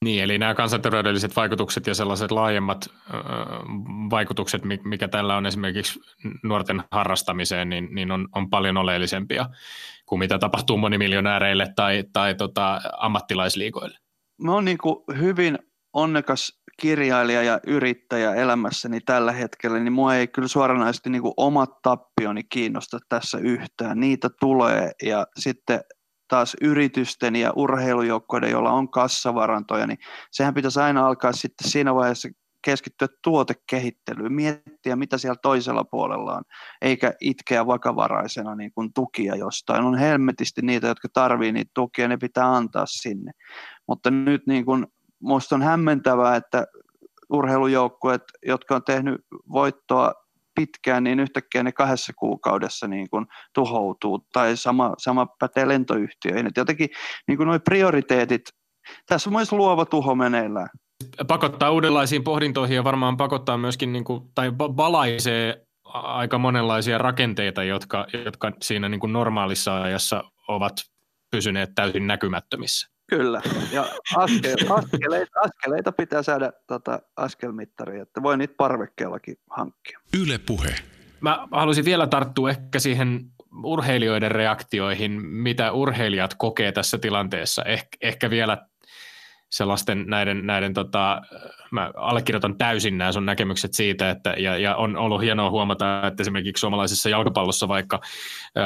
Niin, 0.03 0.23
eli 0.23 0.37
nämä 0.37 0.55
kansanterveydelliset 0.55 1.35
vaikutukset 1.35 1.87
ja 1.87 1.95
sellaiset 1.95 2.31
laajemmat 2.31 2.85
ö, 2.85 3.17
vaikutukset, 4.09 4.61
mikä 4.83 5.07
tällä 5.07 5.37
on 5.37 5.45
esimerkiksi 5.45 5.99
nuorten 6.43 6.83
harrastamiseen, 6.91 7.69
niin, 7.69 7.89
niin 7.91 8.11
on, 8.11 8.27
on 8.35 8.49
paljon 8.49 8.77
oleellisempia 8.77 9.45
kuin 10.05 10.19
mitä 10.19 10.39
tapahtuu 10.39 10.77
monimiljonääreille 10.77 11.67
tai, 11.75 12.03
tai 12.13 12.35
tota, 12.35 12.81
ammattilaisliikoille. 12.97 13.97
Mä 14.41 14.53
oon 14.53 14.65
niin 14.65 14.77
hyvin 15.19 15.59
onnekas 15.93 16.62
kirjailija 16.81 17.43
ja 17.43 17.59
yrittäjä 17.67 18.35
elämässäni 18.35 18.99
tällä 19.01 19.31
hetkellä, 19.31 19.79
niin 19.79 19.93
mua 19.93 20.15
ei 20.15 20.27
kyllä 20.27 20.47
suoranaisesti 20.47 21.09
niin 21.09 21.21
kuin 21.21 21.33
omat 21.37 21.81
tappioni 21.81 22.43
kiinnosta 22.43 22.99
tässä 23.09 23.37
yhtään. 23.37 23.99
Niitä 23.99 24.29
tulee 24.39 24.91
ja 25.03 25.27
sitten 25.39 25.79
taas 26.27 26.55
yritysten 26.61 27.35
ja 27.35 27.53
urheilujoukkoiden, 27.55 28.51
joilla 28.51 28.71
on 28.71 28.91
kassavarantoja, 28.91 29.87
niin 29.87 29.97
sehän 30.31 30.53
pitäisi 30.53 30.79
aina 30.79 31.07
alkaa 31.07 31.31
sitten 31.31 31.69
siinä 31.69 31.95
vaiheessa 31.95 32.29
keskittyä 32.65 33.07
tuotekehittelyyn, 33.23 34.33
miettiä 34.33 34.95
mitä 34.95 35.17
siellä 35.17 35.39
toisella 35.41 35.83
puolella 35.83 36.33
on, 36.33 36.43
eikä 36.81 37.13
itkeä 37.21 37.67
vakavaraisena 37.67 38.55
niin 38.55 38.71
kuin 38.75 38.93
tukia 38.93 39.35
jostain. 39.35 39.83
On 39.83 39.97
helmetisti 39.97 40.61
niitä, 40.61 40.87
jotka 40.87 41.07
tarvii 41.13 41.51
niitä 41.51 41.71
tukia, 41.73 42.07
ne 42.07 42.17
pitää 42.17 42.55
antaa 42.55 42.85
sinne. 42.85 43.31
Mutta 43.87 44.11
nyt 44.11 44.41
niin 44.47 44.65
kuin 44.65 44.87
Minusta 45.23 45.55
on 45.55 45.61
hämmentävää, 45.61 46.35
että 46.35 46.65
urheilujoukkueet, 47.29 48.21
jotka 48.45 48.75
on 48.75 48.83
tehnyt 48.83 49.21
voittoa 49.51 50.13
pitkään, 50.55 51.03
niin 51.03 51.19
yhtäkkiä 51.19 51.63
ne 51.63 51.71
kahdessa 51.71 52.13
kuukaudessa 52.13 52.87
niin 52.87 53.09
kuin 53.09 53.25
tuhoutuu. 53.53 54.25
Tai 54.33 54.57
sama, 54.57 54.93
sama 54.97 55.27
pätee 55.39 55.67
lentoyhtiöihin. 55.67 56.47
Et 56.47 56.57
jotenkin 56.57 56.89
niin 57.27 57.37
kuin 57.37 57.47
nuo 57.47 57.59
prioriteetit, 57.59 58.41
tässä 59.05 59.29
on 59.29 59.35
myös 59.35 59.51
luova 59.51 59.85
tuho 59.85 60.15
meneillään. 60.15 60.69
Pakottaa 61.27 61.71
uudenlaisiin 61.71 62.23
pohdintoihin 62.23 62.75
ja 62.75 62.83
varmaan 62.83 63.17
pakottaa 63.17 63.57
myöskin, 63.57 63.93
niin 63.93 64.03
kuin, 64.03 64.21
tai 64.35 64.57
valaisee 64.57 65.65
aika 65.93 66.37
monenlaisia 66.37 66.97
rakenteita, 66.97 67.63
jotka, 67.63 68.07
jotka 68.25 68.51
siinä 68.61 68.89
niin 68.89 68.99
kuin 68.99 69.13
normaalissa 69.13 69.81
ajassa 69.81 70.23
ovat 70.47 70.73
pysyneet 71.31 71.69
täysin 71.75 72.07
näkymättömissä. 72.07 72.92
Kyllä, 73.17 73.41
ja 73.71 73.85
askel, 74.15 74.55
askeleita, 74.77 75.39
askeleita 75.39 75.91
pitää 75.91 76.23
saada 76.23 76.51
tota, 76.67 76.99
askelmittari, 77.15 77.99
että 77.99 78.23
voi 78.23 78.37
niitä 78.37 78.53
parvekkeellakin 78.57 79.35
hankkia. 79.49 79.99
Yle 80.21 80.37
puhe. 80.37 80.75
Mä 81.21 81.47
haluaisin 81.51 81.85
vielä 81.85 82.07
tarttua 82.07 82.49
ehkä 82.49 82.79
siihen 82.79 83.25
urheilijoiden 83.63 84.31
reaktioihin, 84.31 85.11
mitä 85.25 85.71
urheilijat 85.71 86.33
kokee 86.33 86.71
tässä 86.71 86.97
tilanteessa. 86.97 87.63
Eh, 87.63 87.87
ehkä 88.01 88.29
vielä 88.29 88.67
sellaisten 89.53 90.03
näiden, 90.07 90.45
näiden 90.45 90.73
tota, 90.73 91.21
mä 91.71 91.91
allekirjoitan 91.95 92.57
täysin 92.57 92.97
nämä 92.97 93.11
sun 93.11 93.25
näkemykset 93.25 93.73
siitä, 93.73 94.09
että, 94.09 94.35
ja, 94.37 94.57
ja 94.57 94.75
on 94.75 94.97
ollut 94.97 95.21
hienoa 95.21 95.49
huomata, 95.49 96.07
että 96.07 96.23
esimerkiksi 96.23 96.61
suomalaisessa 96.61 97.09
jalkapallossa 97.09 97.67
vaikka 97.67 97.99
ö, 98.57 98.59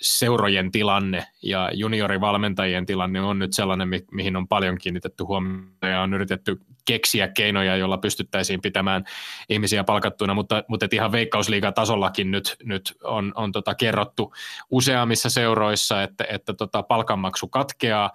seurojen 0.00 0.70
tilanne 0.70 1.26
ja 1.42 1.70
juniorivalmentajien 1.74 2.86
tilanne 2.86 3.20
on 3.20 3.38
nyt 3.38 3.52
sellainen, 3.52 3.88
mi- 3.88 4.04
mihin 4.10 4.36
on 4.36 4.48
paljon 4.48 4.78
kiinnitetty 4.78 5.24
huomiota 5.24 5.86
ja 5.86 6.00
on 6.00 6.14
yritetty 6.14 6.58
keksiä 6.84 7.28
keinoja, 7.28 7.76
joilla 7.76 7.98
pystyttäisiin 7.98 8.60
pitämään 8.60 9.04
ihmisiä 9.48 9.84
palkattuina, 9.84 10.34
mutta, 10.34 10.64
mutta 10.68 10.86
et 10.86 10.92
ihan 10.92 11.12
veikkausliigatasollakin 11.12 12.30
nyt, 12.30 12.56
nyt 12.64 12.96
on, 13.04 13.32
on 13.34 13.52
tota 13.52 13.74
kerrottu 13.74 14.34
useammissa 14.70 15.30
seuroissa, 15.30 16.02
että, 16.02 16.24
että 16.28 16.54
tota 16.54 16.82
palkanmaksu 16.82 17.48
katkeaa 17.48 18.10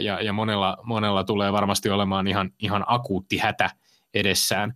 ja, 0.00 0.20
ja 0.20 0.32
monella, 0.32 0.76
monella 0.82 1.24
tulee 1.24 1.52
varmasti 1.52 1.90
olemaan 1.90 2.26
ihan, 2.26 2.50
ihan 2.58 2.84
akuutti 2.86 3.38
hätä 3.38 3.70
edessään. 4.18 4.74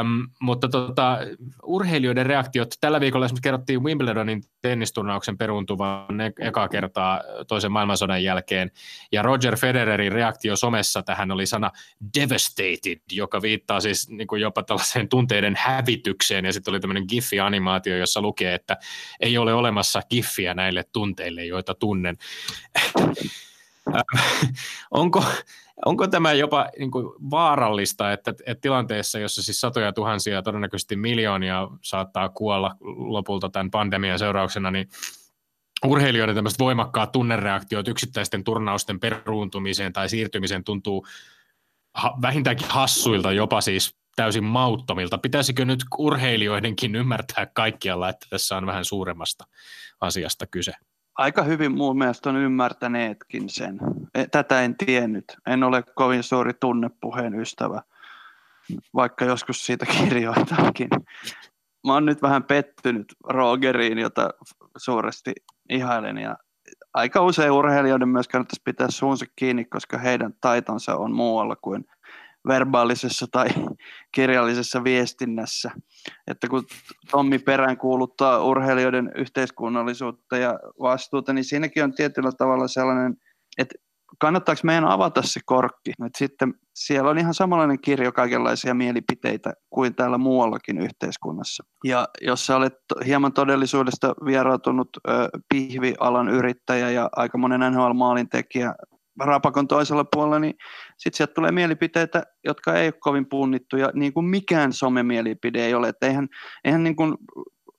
Öm, 0.00 0.28
mutta 0.40 0.68
tota, 0.68 1.18
urheilijoiden 1.62 2.26
reaktiot, 2.26 2.74
tällä 2.80 3.00
viikolla 3.00 3.26
esimerkiksi 3.26 3.42
kerrottiin 3.42 3.82
Wimbledonin 3.82 4.42
tennisturnauksen 4.62 5.38
peruuntuvan 5.38 6.20
e- 6.20 6.32
eka 6.40 6.68
kertaa 6.68 7.20
toisen 7.48 7.72
maailmansodan 7.72 8.24
jälkeen, 8.24 8.70
ja 9.12 9.22
Roger 9.22 9.56
Federerin 9.56 10.12
reaktio 10.12 10.56
somessa 10.56 11.02
tähän 11.02 11.30
oli 11.30 11.46
sana 11.46 11.70
devastated, 12.20 13.00
joka 13.12 13.42
viittaa 13.42 13.80
siis 13.80 14.08
niin 14.08 14.26
kuin 14.26 14.42
jopa 14.42 14.62
tällaiseen 14.62 15.08
tunteiden 15.08 15.54
hävitykseen, 15.58 16.44
ja 16.44 16.52
sitten 16.52 16.72
oli 16.72 16.80
tämmöinen 16.80 17.04
giffi-animaatio, 17.08 17.96
jossa 17.96 18.20
lukee, 18.20 18.54
että 18.54 18.76
ei 19.20 19.38
ole 19.38 19.54
olemassa 19.54 20.02
giffiä 20.10 20.54
näille 20.54 20.84
tunteille, 20.92 21.44
joita 21.44 21.74
tunnen. 21.74 22.16
onko, 24.90 25.24
onko 25.86 26.08
tämä 26.08 26.32
jopa 26.32 26.68
niin 26.78 26.90
kuin 26.90 27.06
vaarallista, 27.30 28.12
että, 28.12 28.30
että 28.46 28.60
tilanteessa, 28.60 29.18
jossa 29.18 29.42
siis 29.42 29.60
satoja 29.60 29.92
tuhansia, 29.92 30.42
todennäköisesti 30.42 30.96
miljoonia 30.96 31.68
saattaa 31.82 32.28
kuolla 32.28 32.76
lopulta 32.96 33.48
tämän 33.48 33.70
pandemian 33.70 34.18
seurauksena, 34.18 34.70
niin 34.70 34.88
urheilijoiden 35.84 36.34
tämmöiset 36.34 36.58
voimakkaat 36.58 37.12
tunnereaktiot 37.12 37.88
yksittäisten 37.88 38.44
turnausten 38.44 39.00
peruuntumiseen 39.00 39.92
tai 39.92 40.08
siirtymiseen 40.08 40.64
tuntuu 40.64 41.06
vähintäänkin 42.22 42.68
hassuilta, 42.70 43.32
jopa 43.32 43.60
siis 43.60 43.96
täysin 44.16 44.44
mauttomilta. 44.44 45.18
Pitäisikö 45.18 45.64
nyt 45.64 45.84
urheilijoidenkin 45.98 46.94
ymmärtää 46.94 47.46
kaikkialla, 47.46 48.08
että 48.08 48.26
tässä 48.30 48.56
on 48.56 48.66
vähän 48.66 48.84
suuremmasta 48.84 49.44
asiasta 50.00 50.46
kyse? 50.46 50.72
Aika 51.16 51.42
hyvin 51.42 51.72
mun 51.72 51.98
mielestä 51.98 52.30
on 52.30 52.36
ymmärtäneetkin 52.36 53.48
sen. 53.48 53.78
E, 54.14 54.26
tätä 54.26 54.62
en 54.62 54.76
tiennyt. 54.76 55.24
En 55.46 55.64
ole 55.64 55.82
kovin 55.94 56.22
suuri 56.22 56.52
tunnepuheen 56.60 57.40
ystävä, 57.40 57.82
vaikka 58.94 59.24
joskus 59.24 59.66
siitä 59.66 59.86
kirjoitakin. 59.98 60.88
Mä 61.86 61.92
oon 61.94 62.06
nyt 62.06 62.22
vähän 62.22 62.42
pettynyt 62.42 63.06
Rogeriin, 63.24 63.98
jota 63.98 64.30
suuresti 64.76 65.32
ihailen. 65.68 66.18
Ja 66.18 66.36
aika 66.94 67.20
usein 67.20 67.50
urheilijoiden 67.50 68.08
myös 68.08 68.28
kannattaisi 68.28 68.62
pitää 68.64 68.90
suunsa 68.90 69.26
kiinni, 69.36 69.64
koska 69.64 69.98
heidän 69.98 70.34
taitonsa 70.40 70.96
on 70.96 71.12
muualla 71.12 71.56
kuin 71.56 71.84
verbaalisessa 72.48 73.26
tai 73.32 73.48
kirjallisessa 74.14 74.84
viestinnässä. 74.84 75.70
Että 76.26 76.48
kun 76.48 76.64
Tommi 77.10 77.38
perään 77.38 77.78
kuuluttaa 77.78 78.44
urheilijoiden 78.44 79.12
yhteiskunnallisuutta 79.16 80.36
ja 80.36 80.58
vastuuta, 80.80 81.32
niin 81.32 81.44
siinäkin 81.44 81.84
on 81.84 81.94
tietyllä 81.94 82.30
tavalla 82.38 82.68
sellainen, 82.68 83.16
että 83.58 83.74
kannattaako 84.18 84.60
meidän 84.64 84.84
avata 84.84 85.22
se 85.22 85.40
korkki. 85.44 85.90
että 85.90 86.18
sitten 86.18 86.54
siellä 86.74 87.10
on 87.10 87.18
ihan 87.18 87.34
samanlainen 87.34 87.80
kirjo 87.80 88.12
kaikenlaisia 88.12 88.74
mielipiteitä 88.74 89.52
kuin 89.70 89.94
täällä 89.94 90.18
muuallakin 90.18 90.78
yhteiskunnassa. 90.78 91.64
Ja 91.84 92.08
jos 92.20 92.46
sä 92.46 92.56
olet 92.56 92.74
hieman 93.06 93.32
todellisuudesta 93.32 94.14
vierautunut 94.24 94.88
ö, 95.08 95.28
pihvialan 95.48 96.28
yrittäjä 96.28 96.90
ja 96.90 97.08
aika 97.16 97.38
monen 97.38 97.72
NHL-maalintekijä 97.72 98.74
rapakon 99.20 99.68
toisella 99.68 100.04
puolella, 100.04 100.38
niin 100.38 100.54
sitten 100.98 101.16
sieltä 101.16 101.34
tulee 101.34 101.52
mielipiteitä, 101.52 102.22
jotka 102.44 102.74
ei 102.74 102.86
ole 102.86 102.94
kovin 103.00 103.28
punnittuja, 103.28 103.90
niin 103.94 104.12
kuin 104.12 104.26
mikään 104.26 104.72
somemielipide 104.72 105.66
ei 105.66 105.74
ole. 105.74 105.88
Että 105.88 106.06
eihän, 106.06 106.28
eihän 106.64 106.84
niin 106.84 106.96
kuin 106.96 107.14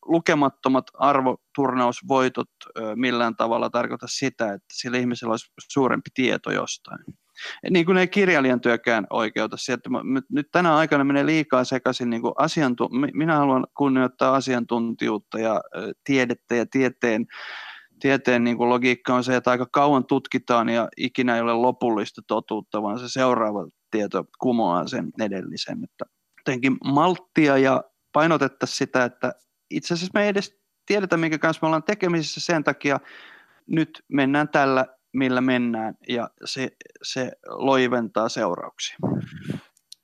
lukemattomat 0.06 0.86
arvoturnausvoitot 0.94 2.50
millään 2.96 3.36
tavalla 3.36 3.70
tarkoita 3.70 4.08
sitä, 4.10 4.46
että 4.54 4.68
sillä 4.74 4.98
ihmisellä 4.98 5.32
olisi 5.32 5.52
suurempi 5.72 6.10
tieto 6.14 6.52
jostain. 6.52 7.00
Niin 7.70 7.86
kuin 7.86 7.98
ei 7.98 8.08
kirjailijan 8.08 8.62
työkään 8.62 9.08
oikeuta 9.10 9.58
se, 9.60 9.74
että 9.74 9.90
nyt 10.30 10.48
tänä 10.52 10.76
aikana 10.76 11.04
menee 11.04 11.26
liikaa 11.26 11.64
sekaisin, 11.64 12.10
niin 12.10 12.22
asiantu- 12.38 12.90
minä 13.14 13.36
haluan 13.38 13.68
kunnioittaa 13.78 14.36
asiantuntijuutta 14.36 15.40
ja 15.40 15.62
tiedettä 16.04 16.56
ja 16.56 16.66
tieteen 16.72 17.26
tieteen 18.00 18.44
niin 18.44 18.58
kuin 18.58 18.70
logiikka 18.70 19.16
on 19.16 19.24
se, 19.24 19.36
että 19.36 19.52
aika 19.52 19.68
kauan 19.72 20.06
tutkitaan 20.06 20.70
ja 20.70 20.90
ikinä 20.98 21.36
ei 21.36 21.42
ole 21.42 21.54
lopullista 21.54 22.22
totuutta, 22.28 22.82
vaan 22.82 23.00
se 23.00 23.10
seuraava 23.10 23.68
tieto 23.92 24.26
kumoaa 24.40 24.88
sen 24.88 25.12
edellisen. 25.20 25.84
Että 25.84 26.06
jotenkin 26.38 26.78
malttia 26.86 27.58
ja 27.58 27.84
painotettaisiin 28.14 28.78
sitä, 28.78 29.06
että 29.06 29.34
itse 29.70 29.94
asiassa 29.94 30.12
me 30.14 30.24
ei 30.24 30.30
edes 30.30 30.60
tiedetä, 30.86 31.18
minkä 31.18 31.38
kanssa 31.38 31.60
me 31.62 31.66
ollaan 31.66 31.84
tekemisissä 31.84 32.42
sen 32.42 32.64
takia, 32.64 33.00
nyt 33.68 34.04
mennään 34.08 34.50
tällä, 34.50 34.86
millä 35.14 35.42
mennään, 35.42 35.96
ja 36.10 36.30
se, 36.46 36.70
se 37.04 37.32
loiventaa 37.48 38.30
seurauksia. 38.30 38.98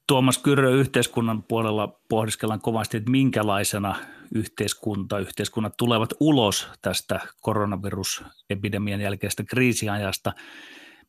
Tuomas 0.08 0.38
Kyrö 0.38 0.70
yhteiskunnan 0.70 1.43
puolella 1.43 1.99
pohdiskellaan 2.10 2.62
kovasti, 2.62 2.97
että 2.97 3.12
minkälaisena 3.12 3.95
yhteiskunta, 4.36 5.20
yhteiskunnat 5.20 5.74
tulevat 5.78 6.10
ulos 6.20 6.68
tästä 6.82 7.20
koronavirusepidemian 7.41 9.01
jälkeistä 9.01 9.43
kriisiajasta. 9.43 10.34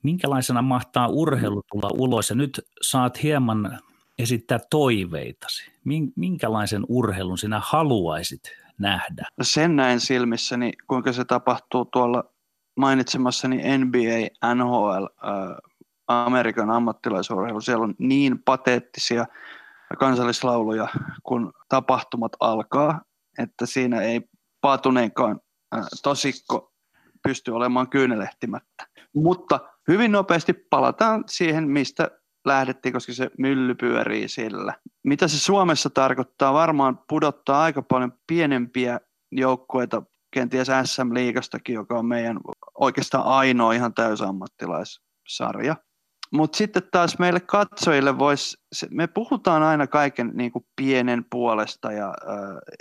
Minkälaisena 0.03 0.63
mahtaa 0.63 1.09
urheilu 1.09 1.63
tulla 1.73 1.91
ulos? 1.99 2.31
Ja 2.31 2.37
nyt 2.37 2.61
saat 2.83 3.23
hieman 3.23 3.79
esittää 4.19 4.59
toiveitasi. 4.71 5.73
Minkälaisen 6.17 6.85
urheilun 6.89 7.39
sinä 7.39 7.61
haluaisit 7.65 8.43
nähdä? 8.79 9.27
Sen 9.43 9.77
näen 9.77 10.01
silmissäni, 10.01 10.73
kuinka 10.87 11.13
se 11.13 11.25
tapahtuu 11.25 11.85
tuolla 11.85 12.25
mainitsemassani 12.77 13.57
NBA, 13.57 14.55
NHL, 14.55 15.07
Amerikan 16.07 16.71
ammattilaisurheilu. 16.71 17.61
Siellä 17.61 17.85
on 17.85 17.95
niin 17.99 18.43
pateettisia 18.45 19.27
kansallislauluja, 19.99 20.89
kun 21.23 21.53
tapahtumat 21.69 22.33
alkaa, 22.41 23.01
että 23.39 23.67
siinä 23.67 24.01
ei 24.01 24.21
paatuneenkaan 24.61 25.41
tosikko 26.03 26.73
pysty 27.23 27.51
olemaan 27.51 27.91
kyynelehtimättä. 27.91 28.87
Mutta 29.15 29.61
hyvin 29.89 30.13
nopeasti 30.13 30.53
palataan 30.53 31.25
siihen, 31.27 31.69
mistä 31.69 32.11
lähdettiin, 32.45 32.93
koska 32.93 33.13
se 33.13 33.31
mylly 33.39 33.75
pyörii 33.75 34.29
sillä. 34.29 34.75
Mitä 35.05 35.29
se 35.29 35.39
Suomessa 35.39 35.91
tarkoittaa? 35.91 36.53
Varmaan 36.53 36.99
pudottaa 37.09 37.63
aika 37.63 37.83
paljon 37.83 38.13
pienempiä 38.27 39.01
joukkueita, 39.33 40.03
kenties 40.31 40.69
SM-liigastakin, 40.85 41.75
joka 41.75 41.99
on 41.99 42.07
meidän 42.07 42.41
oikeastaan 42.79 43.25
ainoa 43.25 43.73
ihan 43.73 43.95
täysammattilaissarja. 43.95 45.77
Mutta 46.33 46.57
sitten 46.57 46.83
taas 46.93 47.19
meille 47.19 47.41
katsojille 47.41 48.19
voisi, 48.19 48.57
me 48.91 49.07
puhutaan 49.07 49.63
aina 49.63 49.87
kaiken 49.87 50.31
niin 50.35 50.53
kuin 50.53 50.67
pienen 50.77 51.25
puolesta 51.31 51.93
ja 51.93 52.09
äh, 52.09 52.79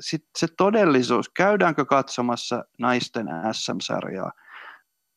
sitten 0.00 0.30
se 0.38 0.46
todellisuus, 0.56 1.28
käydäänkö 1.28 1.84
katsomassa 1.84 2.64
naisten 2.78 3.26
SM-sarjaa? 3.52 4.32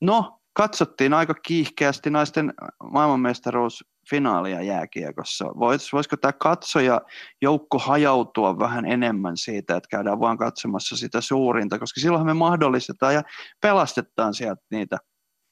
No, 0.01 0.39
katsottiin 0.53 1.13
aika 1.13 1.33
kiihkeästi 1.33 2.09
naisten 2.09 2.53
maailmanmestaruusfinaalia 2.83 4.61
jääkiekossa. 4.61 5.45
Vois, 5.45 5.93
voisiko 5.93 6.17
tämä 6.17 6.33
katsoja 6.33 7.01
joukko 7.41 7.79
hajautua 7.79 8.59
vähän 8.59 8.85
enemmän 8.85 9.37
siitä, 9.37 9.75
että 9.75 9.89
käydään 9.89 10.19
vaan 10.19 10.37
katsomassa 10.37 10.97
sitä 10.97 11.21
suurinta, 11.21 11.79
koska 11.79 12.01
silloin 12.01 12.25
me 12.25 12.33
mahdollistetaan 12.33 13.13
ja 13.13 13.23
pelastetaan 13.61 14.33
sieltä 14.33 14.61
niitä. 14.71 14.97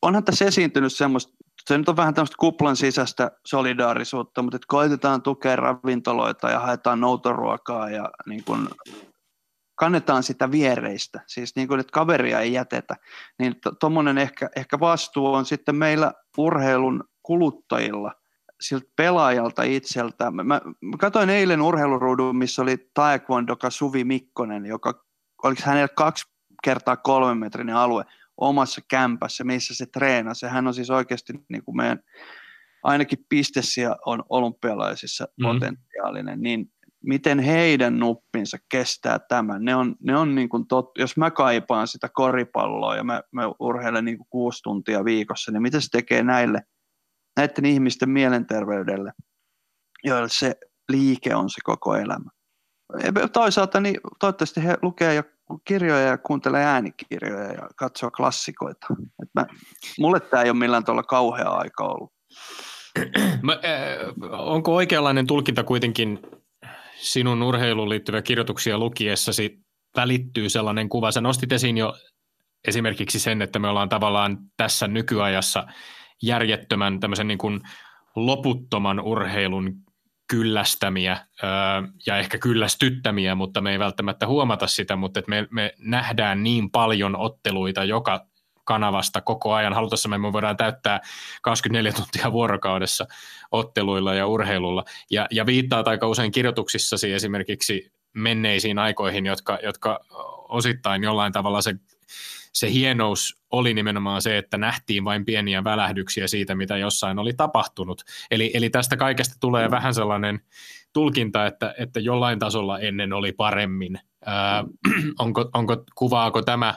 Onhan 0.02 0.24
tässä 0.24 0.46
esiintynyt 0.46 0.94
semmoista 0.94 1.37
se 1.68 1.78
nyt 1.78 1.90
on 1.90 1.96
vähän 1.96 2.14
tämmöistä 2.14 2.36
kuplan 2.40 2.76
sisäistä 2.76 3.32
solidaarisuutta, 3.46 4.42
mutta 4.42 4.58
koitetaan 4.68 5.22
tukea 5.22 5.56
ravintoloita 5.56 6.50
ja 6.50 6.60
haetaan 6.60 7.00
noutoruokaa 7.00 7.90
ja 7.90 8.10
niin 8.26 8.44
kuin 8.44 8.68
kannetaan 9.76 10.24
sitä 10.24 10.52
viereistä, 10.52 11.22
siis 11.28 11.56
niin 11.56 11.68
kuin, 11.68 11.80
että 11.80 11.92
kaveria 11.92 12.40
ei 12.40 12.54
jätetä, 12.54 12.96
niin 13.40 13.56
tuommoinen 13.80 14.18
ehkä, 14.18 14.50
ehkä 14.56 14.80
vastuu 14.80 15.34
on 15.34 15.46
sitten 15.46 15.76
meillä 15.76 16.14
urheilun 16.38 17.04
kuluttajilla, 17.24 18.12
siltä 18.62 18.90
pelaajalta 18.96 19.64
itseltä. 19.64 20.32
Mä, 20.32 20.44
mä 20.44 20.62
katsoin 21.00 21.30
eilen 21.30 21.62
urheiluruudun, 21.62 22.38
missä 22.38 22.62
oli 22.62 22.90
taekwondoka 22.94 23.70
Suvi 23.70 24.04
Mikkonen, 24.04 24.66
joka, 24.66 25.04
oliko 25.44 25.62
hänellä 25.66 25.88
kaksi 25.88 26.26
kertaa 26.64 26.98
kolmen 26.98 27.38
metrin 27.38 27.70
alue, 27.70 28.06
omassa 28.38 28.82
kämpässä, 28.90 29.44
missä 29.44 29.76
se 29.76 29.86
treenasi. 29.86 30.46
Hän 30.46 30.68
on 30.68 30.74
siis 30.74 30.90
oikeasti 30.90 31.34
niin 31.50 31.64
kuin 31.64 31.78
meidän 31.78 32.00
ainakin 32.84 33.26
pistesiä 33.30 33.96
on 34.06 34.24
olympialaisissa 34.30 35.28
mm. 35.38 35.44
potentiaalinen, 35.44 36.42
niin 36.42 36.72
miten 37.04 37.40
heidän 37.40 38.00
nuppinsa 38.00 38.58
kestää 38.70 39.20
tämän. 39.20 39.66
Ne 39.66 39.76
on, 39.76 39.96
ne 40.00 40.18
on 40.18 40.36
niin 40.36 40.50
kuin 40.50 40.68
tot, 40.68 40.92
jos 40.98 41.18
mä 41.18 41.32
kaipaan 41.32 41.88
sitä 41.88 42.10
koripalloa 42.14 42.96
ja 42.96 43.04
mä, 43.04 43.22
mä 43.32 43.44
urheilen 43.60 44.06
niin 44.06 44.18
kuin 44.18 44.28
kuusi 44.30 44.64
tuntia 44.64 45.06
viikossa, 45.06 45.52
niin 45.52 45.62
mitä 45.62 45.80
se 45.80 45.88
tekee 45.92 46.24
näille, 46.24 46.62
näiden 47.38 47.66
ihmisten 47.66 48.10
mielenterveydelle, 48.10 49.12
joille 50.04 50.30
se 50.32 50.56
liike 50.90 51.36
on 51.36 51.50
se 51.50 51.62
koko 51.64 51.96
elämä. 51.96 52.30
Toisaalta 53.34 53.80
niin 53.80 53.96
toivottavasti 54.20 54.64
he 54.64 54.78
lukee 54.82 55.24
jo 55.50 55.58
kirjoja 55.66 56.08
ja 56.08 56.18
kuuntelee 56.18 56.66
äänikirjoja 56.66 57.54
ja 57.54 57.70
katsoo 57.76 58.12
klassikoita. 58.12 58.88
Et 59.24 59.30
mä, 59.34 59.46
mulle 60.00 60.20
tämä 60.20 60.44
ei 60.44 60.50
ole 60.50 60.60
millään 60.60 60.86
tuolla 60.86 61.04
kauhea 61.04 61.50
aika 61.50 61.84
ollut. 61.84 62.12
Mä, 63.42 63.54
äh, 63.54 64.32
onko 64.32 64.76
oikeanlainen 64.76 65.28
tulkinta 65.28 65.64
kuitenkin 65.64 66.20
sinun 66.96 67.44
urheiluun 67.44 67.90
liittyviä 67.90 68.22
kirjoituksia 68.22 68.78
lukiessasi 68.78 69.60
välittyy 69.96 70.50
sellainen 70.50 70.90
kuva? 70.90 71.12
Sä 71.12 71.22
nostit 71.22 71.52
esiin 71.52 71.78
jo 71.78 71.94
esimerkiksi 72.68 73.20
sen, 73.20 73.42
että 73.42 73.60
me 73.60 73.68
ollaan 73.68 73.90
tavallaan 73.90 74.38
tässä 74.58 74.88
nykyajassa 74.88 75.68
järjettömän 76.24 77.00
tämmöisen 77.00 77.28
niin 77.28 77.38
kuin 77.38 77.62
loputtoman 78.16 79.00
urheilun 79.00 79.74
kyllästämiä 80.28 81.18
ja 82.06 82.18
ehkä 82.18 82.38
kyllästyttämiä, 82.38 83.36
mutta 83.36 83.62
me 83.62 83.72
ei 83.72 83.80
välttämättä 83.80 84.28
huomata 84.28 84.68
sitä, 84.68 84.96
mutta 84.96 85.22
me, 85.28 85.48
me 85.52 85.74
nähdään 85.78 86.44
niin 86.44 86.72
paljon 86.72 87.16
otteluita 87.16 87.84
joka 87.84 88.26
kanavasta 88.64 89.22
koko 89.22 89.54
ajan. 89.54 89.74
Halutessamme 89.74 90.18
me 90.18 90.34
voidaan 90.34 90.58
täyttää 90.58 91.00
24 91.42 91.92
tuntia 91.92 92.32
vuorokaudessa 92.32 93.06
otteluilla 93.52 94.14
ja 94.14 94.28
urheilulla. 94.28 94.84
Ja, 95.12 95.28
ja 95.32 95.46
viittaat 95.46 95.88
aika 95.88 96.08
usein 96.08 96.32
kirjoituksissasi 96.32 97.14
esimerkiksi 97.14 97.92
menneisiin 98.14 98.80
aikoihin, 98.80 99.26
jotka, 99.26 99.60
jotka 99.64 100.00
osittain 100.50 101.04
jollain 101.04 101.34
tavalla 101.34 101.62
se 101.62 101.74
se 102.60 102.72
hienous 102.72 103.40
oli 103.52 103.74
nimenomaan 103.74 104.22
se, 104.22 104.38
että 104.38 104.58
nähtiin 104.58 105.06
vain 105.06 105.26
pieniä 105.26 105.64
välähdyksiä 105.64 106.28
siitä, 106.28 106.56
mitä 106.56 106.78
jossain 106.78 107.20
oli 107.20 107.34
tapahtunut. 107.34 108.02
Eli, 108.32 108.52
eli 108.54 108.70
tästä 108.70 108.98
kaikesta 108.98 109.36
tulee 109.40 109.72
vähän 109.72 109.94
sellainen 109.94 110.40
tulkinta, 110.94 111.46
että, 111.46 111.76
että 111.78 112.00
jollain 112.00 112.40
tasolla 112.40 112.80
ennen 112.80 113.14
oli 113.14 113.32
paremmin. 113.32 114.00
Ää, 114.26 114.64
onko, 115.20 115.50
onko, 115.54 115.84
kuvaako 115.96 116.42
tämä 116.42 116.74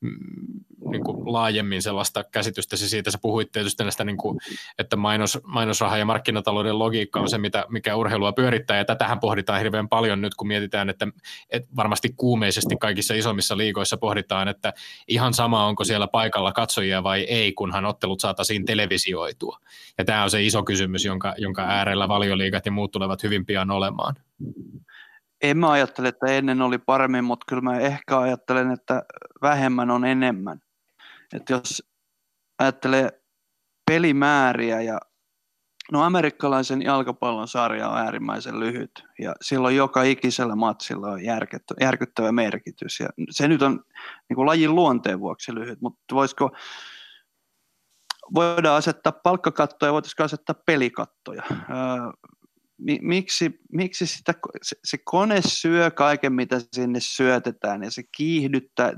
Mm, 0.00 0.64
niin 0.90 1.04
kuin 1.04 1.32
laajemmin 1.32 1.82
sellaista 1.82 2.24
käsitystä 2.24 2.76
siitä. 2.76 3.10
Sä 3.10 3.18
puhuit 3.22 3.52
tietysti 3.52 3.82
näistä, 3.82 4.04
niin 4.04 4.16
kuin, 4.16 4.38
että 4.78 4.96
mainos, 4.96 5.38
mainosraha 5.44 5.98
ja 5.98 6.04
markkinatalouden 6.04 6.78
logiikka 6.78 7.20
on 7.20 7.30
se, 7.30 7.38
mitä, 7.38 7.64
mikä 7.68 7.96
urheilua 7.96 8.32
pyörittää, 8.32 8.76
ja 8.76 8.84
tätähän 8.84 9.20
pohditaan 9.20 9.58
hirveän 9.58 9.88
paljon 9.88 10.20
nyt, 10.20 10.34
kun 10.34 10.48
mietitään, 10.48 10.90
että, 10.90 11.06
että 11.50 11.68
varmasti 11.76 12.14
kuumeisesti 12.16 12.76
kaikissa 12.76 13.14
isommissa 13.14 13.56
liigoissa 13.56 13.96
pohditaan, 13.96 14.48
että 14.48 14.72
ihan 15.08 15.34
sama, 15.34 15.66
onko 15.66 15.84
siellä 15.84 16.06
paikalla 16.06 16.52
katsojia 16.52 17.02
vai 17.02 17.20
ei, 17.20 17.52
kunhan 17.52 17.84
ottelut 17.84 18.20
saataisiin 18.20 18.64
televisioitua. 18.64 19.58
Ja 19.98 20.04
tämä 20.04 20.22
on 20.22 20.30
se 20.30 20.42
iso 20.42 20.62
kysymys, 20.62 21.04
jonka, 21.04 21.34
jonka 21.38 21.62
äärellä 21.62 22.08
valioliigat 22.08 22.66
ja 22.66 22.72
muut 22.72 22.92
tulevat 22.92 23.22
hyvin 23.22 23.46
pian 23.46 23.70
olemaan 23.70 24.14
en 25.42 25.58
mä 25.58 25.70
ajattele, 25.70 26.08
että 26.08 26.26
ennen 26.26 26.62
oli 26.62 26.78
paremmin, 26.78 27.24
mutta 27.24 27.44
kyllä 27.48 27.62
mä 27.62 27.78
ehkä 27.78 28.18
ajattelen, 28.18 28.70
että 28.70 29.02
vähemmän 29.42 29.90
on 29.90 30.04
enemmän. 30.04 30.60
Että 31.34 31.52
jos 31.52 31.82
ajattelee 32.58 33.22
pelimääriä 33.90 34.80
ja 34.80 35.00
No 35.92 36.02
amerikkalaisen 36.02 36.82
jalkapallon 36.82 37.48
sarja 37.48 37.88
on 37.88 37.98
äärimmäisen 37.98 38.60
lyhyt 38.60 39.04
ja 39.18 39.34
silloin 39.40 39.76
joka 39.76 40.02
ikisellä 40.02 40.56
matsilla 40.56 41.10
on 41.10 41.20
järkyttävä 41.80 42.32
merkitys. 42.32 43.00
Ja 43.00 43.08
se 43.30 43.48
nyt 43.48 43.62
on 43.62 43.84
niin 44.28 44.34
kuin 44.34 44.46
lajin 44.46 44.74
luonteen 44.74 45.20
vuoksi 45.20 45.54
lyhyt, 45.54 45.80
mutta 45.80 46.14
voisiko 46.14 46.50
voidaan 48.34 48.76
asettaa 48.76 49.12
palkkakattoja, 49.12 49.92
voitaisiin 49.92 50.24
asettaa 50.24 50.62
pelikattoja 50.66 51.42
miksi, 53.00 53.60
miksi 53.72 54.06
sitä, 54.06 54.34
se, 54.62 54.76
se 54.84 54.98
kone 55.04 55.40
syö 55.46 55.90
kaiken, 55.90 56.32
mitä 56.32 56.60
sinne 56.72 57.00
syötetään 57.00 57.82
ja 57.82 57.90
se 57.90 58.02
kiihdyttää. 58.16 58.92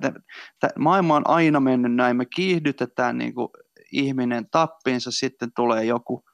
Maailma 0.78 1.16
on 1.16 1.28
aina 1.30 1.60
mennyt 1.60 1.94
näin, 1.94 2.16
me 2.16 2.26
kiihdytetään 2.26 3.18
niin 3.18 3.34
kuin 3.34 3.48
ihminen 3.92 4.46
tappinsa, 4.50 5.10
sitten 5.10 5.50
tulee 5.56 5.84
joku 5.84 6.24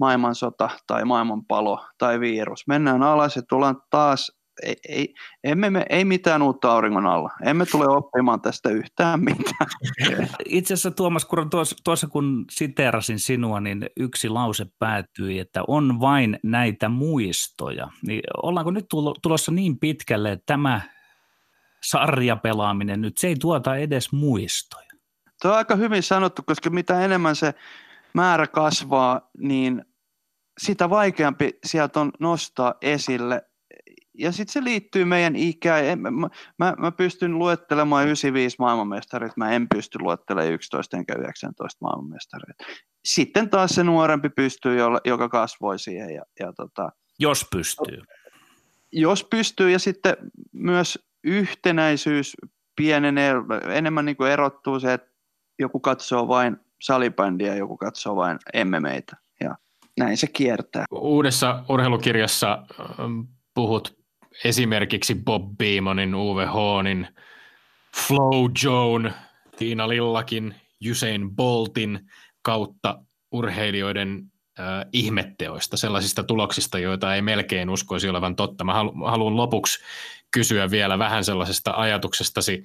maailmansota 0.00 0.70
tai 0.86 1.04
maailmanpalo 1.04 1.86
tai 1.98 2.20
virus. 2.20 2.66
Mennään 2.66 3.02
alas 3.02 3.36
ja 3.36 3.42
tullaan 3.48 3.82
taas 3.90 4.37
ei, 4.62 4.76
ei, 4.88 5.14
emme 5.44 5.70
me, 5.70 5.86
ei 5.90 6.04
mitään 6.04 6.42
uutta 6.42 6.72
auringon 6.72 7.06
alla. 7.06 7.30
Emme 7.44 7.66
tule 7.66 7.86
oppimaan 7.88 8.40
tästä 8.40 8.68
yhtään 8.68 9.20
mitään. 9.20 9.70
Itse 10.44 10.74
asiassa 10.74 10.90
Tuomas 10.90 11.24
Kuron, 11.24 11.50
tuossa, 11.50 11.76
tuossa 11.84 12.06
kun 12.06 12.44
siteerasin 12.50 13.18
sinua, 13.18 13.60
niin 13.60 13.86
yksi 13.96 14.28
lause 14.28 14.66
päätyi, 14.78 15.38
että 15.38 15.62
on 15.68 16.00
vain 16.00 16.38
näitä 16.42 16.88
muistoja. 16.88 17.88
Niin 18.06 18.22
ollaanko 18.42 18.70
nyt 18.70 18.86
tulossa 19.22 19.52
niin 19.52 19.78
pitkälle, 19.78 20.32
että 20.32 20.46
tämä 20.46 20.80
sarjapelaaminen 21.82 23.00
nyt, 23.00 23.18
se 23.18 23.28
ei 23.28 23.36
tuota 23.36 23.76
edes 23.76 24.12
muistoja? 24.12 24.88
Tuo 25.42 25.50
on 25.50 25.56
aika 25.56 25.76
hyvin 25.76 26.02
sanottu, 26.02 26.42
koska 26.46 26.70
mitä 26.70 27.00
enemmän 27.00 27.36
se 27.36 27.54
määrä 28.14 28.46
kasvaa, 28.46 29.30
niin 29.38 29.84
sitä 30.58 30.90
vaikeampi 30.90 31.58
sieltä 31.64 32.00
on 32.00 32.12
nostaa 32.20 32.74
esille. 32.82 33.42
Ja 34.18 34.32
sitten 34.32 34.52
se 34.52 34.64
liittyy 34.64 35.04
meidän 35.04 35.36
ikään. 35.36 35.98
Mä, 36.00 36.10
mä, 36.58 36.74
mä 36.78 36.92
pystyn 36.92 37.38
luettelemaan 37.38 38.04
95 38.04 38.56
maailmanmestarit, 38.58 39.36
mä 39.36 39.50
en 39.50 39.68
pysty 39.74 39.98
luettelemaan 39.98 40.52
11 40.52 40.96
enkä 40.96 41.14
19 41.14 41.78
maailmanmestarit. 41.80 42.56
Sitten 43.04 43.50
taas 43.50 43.70
se 43.70 43.84
nuorempi 43.84 44.28
pystyy, 44.28 44.76
joka 45.04 45.28
kasvoi 45.28 45.78
siihen. 45.78 46.14
Ja, 46.14 46.22
ja 46.40 46.52
tota, 46.52 46.92
jos 47.18 47.46
pystyy. 47.50 48.02
Jos 48.92 49.24
pystyy 49.24 49.70
ja 49.70 49.78
sitten 49.78 50.16
myös 50.52 50.98
yhtenäisyys 51.24 52.36
pienenee, 52.76 53.34
enemmän 53.70 54.04
niin 54.04 54.16
kuin 54.16 54.30
erottuu 54.30 54.80
se, 54.80 54.92
että 54.92 55.10
joku 55.58 55.80
katsoo 55.80 56.28
vain 56.28 56.56
salibändiä, 56.80 57.54
joku 57.54 57.76
katsoo 57.76 58.16
vain 58.16 58.38
MMAitä 58.64 59.16
ja 59.40 59.56
näin 59.98 60.16
se 60.16 60.26
kiertää. 60.26 60.84
Uudessa 60.90 61.64
urheilukirjassa 61.68 62.66
puhut 63.54 63.97
esimerkiksi 64.44 65.14
Bob 65.14 65.58
Beamonin, 65.58 66.14
Uwe 66.14 66.46
Hoonin, 66.46 67.08
Flow 68.06 68.50
Joan, 68.64 69.14
Tiina 69.56 69.88
Lillakin, 69.88 70.54
Usain 70.90 71.36
Boltin 71.36 72.10
kautta 72.42 73.02
urheilijoiden 73.32 74.22
äh, 74.60 74.64
ihmetteoista, 74.92 75.76
sellaisista 75.76 76.22
tuloksista, 76.22 76.78
joita 76.78 77.14
ei 77.14 77.22
melkein 77.22 77.70
uskoisi 77.70 78.08
olevan 78.08 78.36
totta. 78.36 78.64
Mä 78.64 78.74
haluan 79.06 79.36
lopuksi 79.36 79.78
kysyä 80.30 80.70
vielä 80.70 80.98
vähän 80.98 81.24
sellaisesta 81.24 81.72
ajatuksestasi 81.76 82.64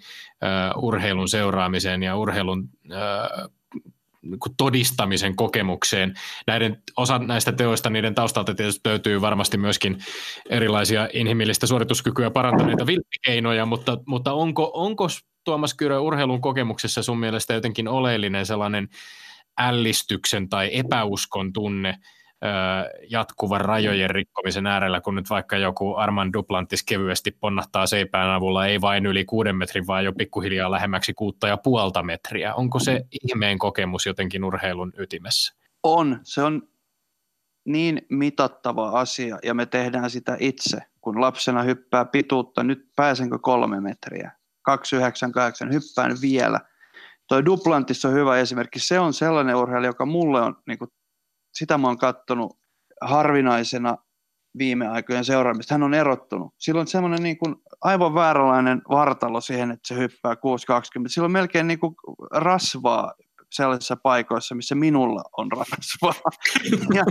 uh, 0.78 0.84
urheilun 0.84 1.30
seuraamiseen 1.30 2.03
ja 2.03 2.17
urheilun 2.17 2.69
uh, 2.86 3.51
todistamisen 4.57 5.36
kokemukseen. 5.36 6.13
Näiden, 6.47 6.84
osa 6.97 7.19
näistä 7.19 7.51
teoista, 7.51 7.89
niiden 7.89 8.15
taustalta 8.15 8.55
tietysti 8.55 8.89
löytyy 8.89 9.21
varmasti 9.21 9.57
myöskin 9.57 9.97
erilaisia 10.49 11.09
inhimillistä 11.13 11.67
suorituskykyä 11.67 12.32
parantaneita 12.32 12.86
vilppikeinoja, 12.86 13.65
mutta, 13.65 13.97
mutta 14.07 14.34
onko, 14.34 14.71
onko 14.74 15.07
Tuomas 15.43 15.74
Kyrö 15.74 15.99
urheilun 15.99 16.41
kokemuksessa 16.41 17.03
sun 17.03 17.19
mielestä 17.19 17.53
jotenkin 17.53 17.88
oleellinen 17.88 18.45
sellainen 18.45 18.88
ällistyksen 19.57 20.49
tai 20.49 20.69
epäuskon 20.74 21.53
tunne– 21.53 21.95
jatkuvan 23.10 23.62
rajojen 23.62 24.10
rikkomisen 24.10 24.68
äärellä, 24.68 25.02
kun 25.02 25.16
nyt 25.16 25.30
vaikka 25.30 25.58
joku 25.58 25.96
Arman 25.96 26.34
Duplantis 26.34 26.84
kevyesti 26.84 27.32
ponnahtaa 27.32 27.86
seipään 27.86 28.30
avulla, 28.30 28.66
ei 28.66 28.82
vain 28.82 29.06
yli 29.06 29.26
kuuden 29.26 29.56
metrin, 29.56 29.88
vaan 29.88 30.06
jo 30.06 30.14
pikkuhiljaa 30.14 30.72
lähemmäksi 30.72 31.14
kuutta 31.14 31.48
ja 31.48 31.58
puolta 31.58 32.04
metriä. 32.04 32.54
Onko 32.54 32.80
se 32.80 33.06
ihmeen 33.24 33.60
kokemus 33.60 34.06
jotenkin 34.06 34.44
urheilun 34.44 34.94
ytimessä? 34.98 35.54
On. 35.84 36.20
Se 36.24 36.44
on 36.44 36.62
niin 37.66 38.02
mitattava 38.10 38.89
asia 38.89 39.39
ja 39.44 39.54
me 39.54 39.66
tehdään 39.66 40.10
sitä 40.10 40.38
itse. 40.39 40.78
Kun 41.02 41.22
lapsena 41.22 41.64
hyppää 41.64 42.06
pituutta, 42.06 42.64
nyt 42.64 42.88
pääsenkö 42.96 43.39
kolme 43.39 43.82
metriä? 43.82 44.32
298, 44.62 45.74
hyppään 45.74 46.18
vielä. 46.22 46.60
Toi 47.28 47.46
Duplantis 47.46 48.06
on 48.06 48.14
hyvä 48.14 48.38
esimerkki. 48.38 48.80
Se 48.80 49.00
on 49.00 49.14
sellainen 49.14 49.56
urheilija, 49.56 49.89
joka 49.89 50.06
mulle 50.06 50.41
on 50.41 50.56
niin 50.68 50.78
kuin 50.78 50.89
sitä 51.54 51.78
mä 51.78 51.88
oon 51.88 51.97
kattonut 51.97 52.60
harvinaisena 53.01 53.97
viime 54.58 54.88
aikojen 54.88 55.26
seuraamista. 55.26 55.74
Hän 55.74 55.84
on 55.84 55.93
erottunut. 55.93 56.54
Sillä 56.58 56.82
on 56.82 56.88
semmoinen 56.88 57.24
niin 57.24 57.38
kuin 57.38 57.56
aivan 57.82 58.14
vääränlainen 58.14 58.82
vartalo 58.89 59.41
siihen, 59.41 59.72
että 59.72 59.88
se 59.88 59.95
hyppää 59.95 60.34
6.20. 60.34 60.38
Sillä 61.08 61.26
on 61.26 61.32
melkein 61.32 61.68
niin 61.68 61.80
kuin 61.80 61.95
rasvaa 62.32 63.14
sellaisissa 63.51 63.95
paikoissa, 63.95 64.56
missä 64.56 64.76
minulla 64.76 65.24
on 65.38 65.51
rasvaa. 65.51 66.32
ja 66.95 67.04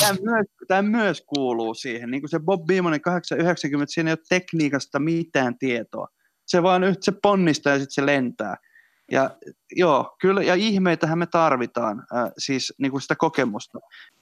tämä 0.00 0.16
myös, 0.22 0.46
tämä 0.68 0.82
myös 0.82 1.22
kuuluu 1.26 1.74
siihen. 1.74 2.10
Niin 2.10 2.22
kuin 2.22 2.30
se 2.30 2.38
Bob 2.38 2.66
Beamonin 2.66 3.00
890, 3.00 3.92
siinä 3.94 4.10
ei 4.10 4.12
ole 4.12 4.24
tekniikasta 4.28 4.98
mitään 4.98 5.58
tietoa. 5.58 6.08
Se 6.46 6.62
vaan 6.62 6.80
nyt 6.80 7.02
se 7.02 7.12
ponnistaa 7.22 7.72
ja 7.72 7.78
sitten 7.78 7.94
se 7.94 8.06
lentää. 8.06 8.56
Ja 9.12 9.30
joo, 9.76 10.16
kyllä, 10.20 10.42
ja 10.42 10.54
ihmeitähän 10.54 11.18
me 11.18 11.26
tarvitaan, 11.26 11.98
äh, 11.98 12.30
siis 12.38 12.74
niin 12.78 12.90
kuin 12.90 13.02
sitä 13.02 13.16
kokemusta. 13.16 13.78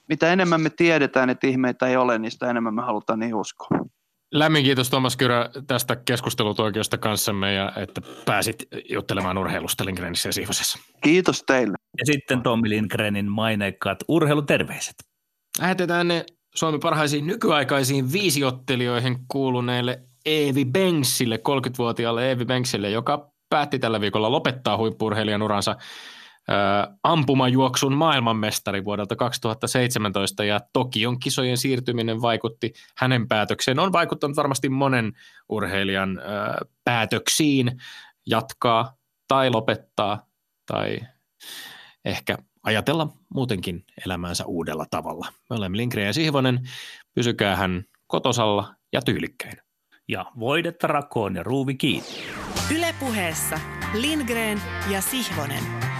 Mitä 0.09 0.33
enemmän 0.33 0.61
me 0.61 0.69
tiedetään, 0.69 1.29
että 1.29 1.47
ihmeitä 1.47 1.87
ei 1.87 1.97
ole, 1.97 2.19
niin 2.19 2.31
sitä 2.31 2.49
enemmän 2.49 2.73
me 2.73 2.81
halutaan 2.81 3.19
niin 3.19 3.35
uskoa. 3.35 3.67
Lämmin 4.31 4.63
kiitos 4.63 4.89
Tuomas 4.89 5.17
Kyrä 5.17 5.49
tästä 5.67 5.95
keskustelutoikiosta 5.95 6.97
kanssamme 6.97 7.53
ja 7.53 7.71
että 7.75 8.01
pääsit 8.25 8.67
juttelemaan 8.89 9.37
urheilusta 9.37 9.85
Lindgrenissä 9.85 10.29
ja 10.29 10.33
Siivosessa. 10.33 10.79
Kiitos 11.03 11.43
teille. 11.43 11.77
Ja 11.97 12.05
sitten 12.05 12.41
Tommi 12.41 12.69
Lindgrenin 12.69 13.31
maineikkaat 13.31 13.99
urheiluterveiset. 14.07 14.95
Lähetetään 15.59 16.07
ne 16.07 16.25
Suomen 16.55 16.79
parhaisiin 16.79 17.27
nykyaikaisiin 17.27 18.11
viisiottelijoihin 18.11 19.17
kuuluneille 19.27 20.01
Eevi 20.25 20.65
Banksille, 20.65 21.35
30-vuotiaalle 21.35 22.27
Eevi 22.27 22.45
Banksille, 22.45 22.89
joka 22.89 23.30
päätti 23.51 23.79
tällä 23.79 24.01
viikolla 24.01 24.31
lopettaa 24.31 24.77
huippurheilijan 24.77 25.41
uransa 25.41 25.75
ampumajuoksun 27.03 27.93
maailmanmestari 27.93 28.85
vuodelta 28.85 29.15
2017 29.15 30.43
ja 30.43 30.59
Tokion 30.73 31.19
kisojen 31.19 31.57
siirtyminen 31.57 32.21
vaikutti 32.21 32.73
hänen 32.97 33.27
päätökseen. 33.27 33.79
On 33.79 33.93
vaikuttanut 33.93 34.37
varmasti 34.37 34.69
monen 34.69 35.13
urheilijan 35.49 36.21
päätöksiin 36.83 37.81
jatkaa 38.25 38.95
tai 39.27 39.49
lopettaa 39.49 40.25
tai 40.65 40.99
ehkä 42.05 42.37
ajatella 42.63 43.07
muutenkin 43.33 43.83
elämäänsä 44.05 44.45
uudella 44.45 44.85
tavalla. 44.91 45.27
Me 45.49 45.55
olemme 45.55 45.77
Lindgren 45.77 46.05
ja 46.05 46.13
Sihvonen, 46.13 46.59
pysykää 47.13 47.55
hän 47.55 47.83
kotosalla 48.07 48.75
ja 48.93 49.01
tyylikkäin. 49.01 49.70
Ja 50.07 50.25
voidetta 50.39 50.87
rakoon 50.87 51.35
ja 51.35 51.43
ruuvi 51.43 51.75
kiinni. 51.75 52.07
Ylepuheessa 52.75 53.59
Lindgren 53.93 54.61
ja 54.91 55.01
Sihvonen. 55.01 55.90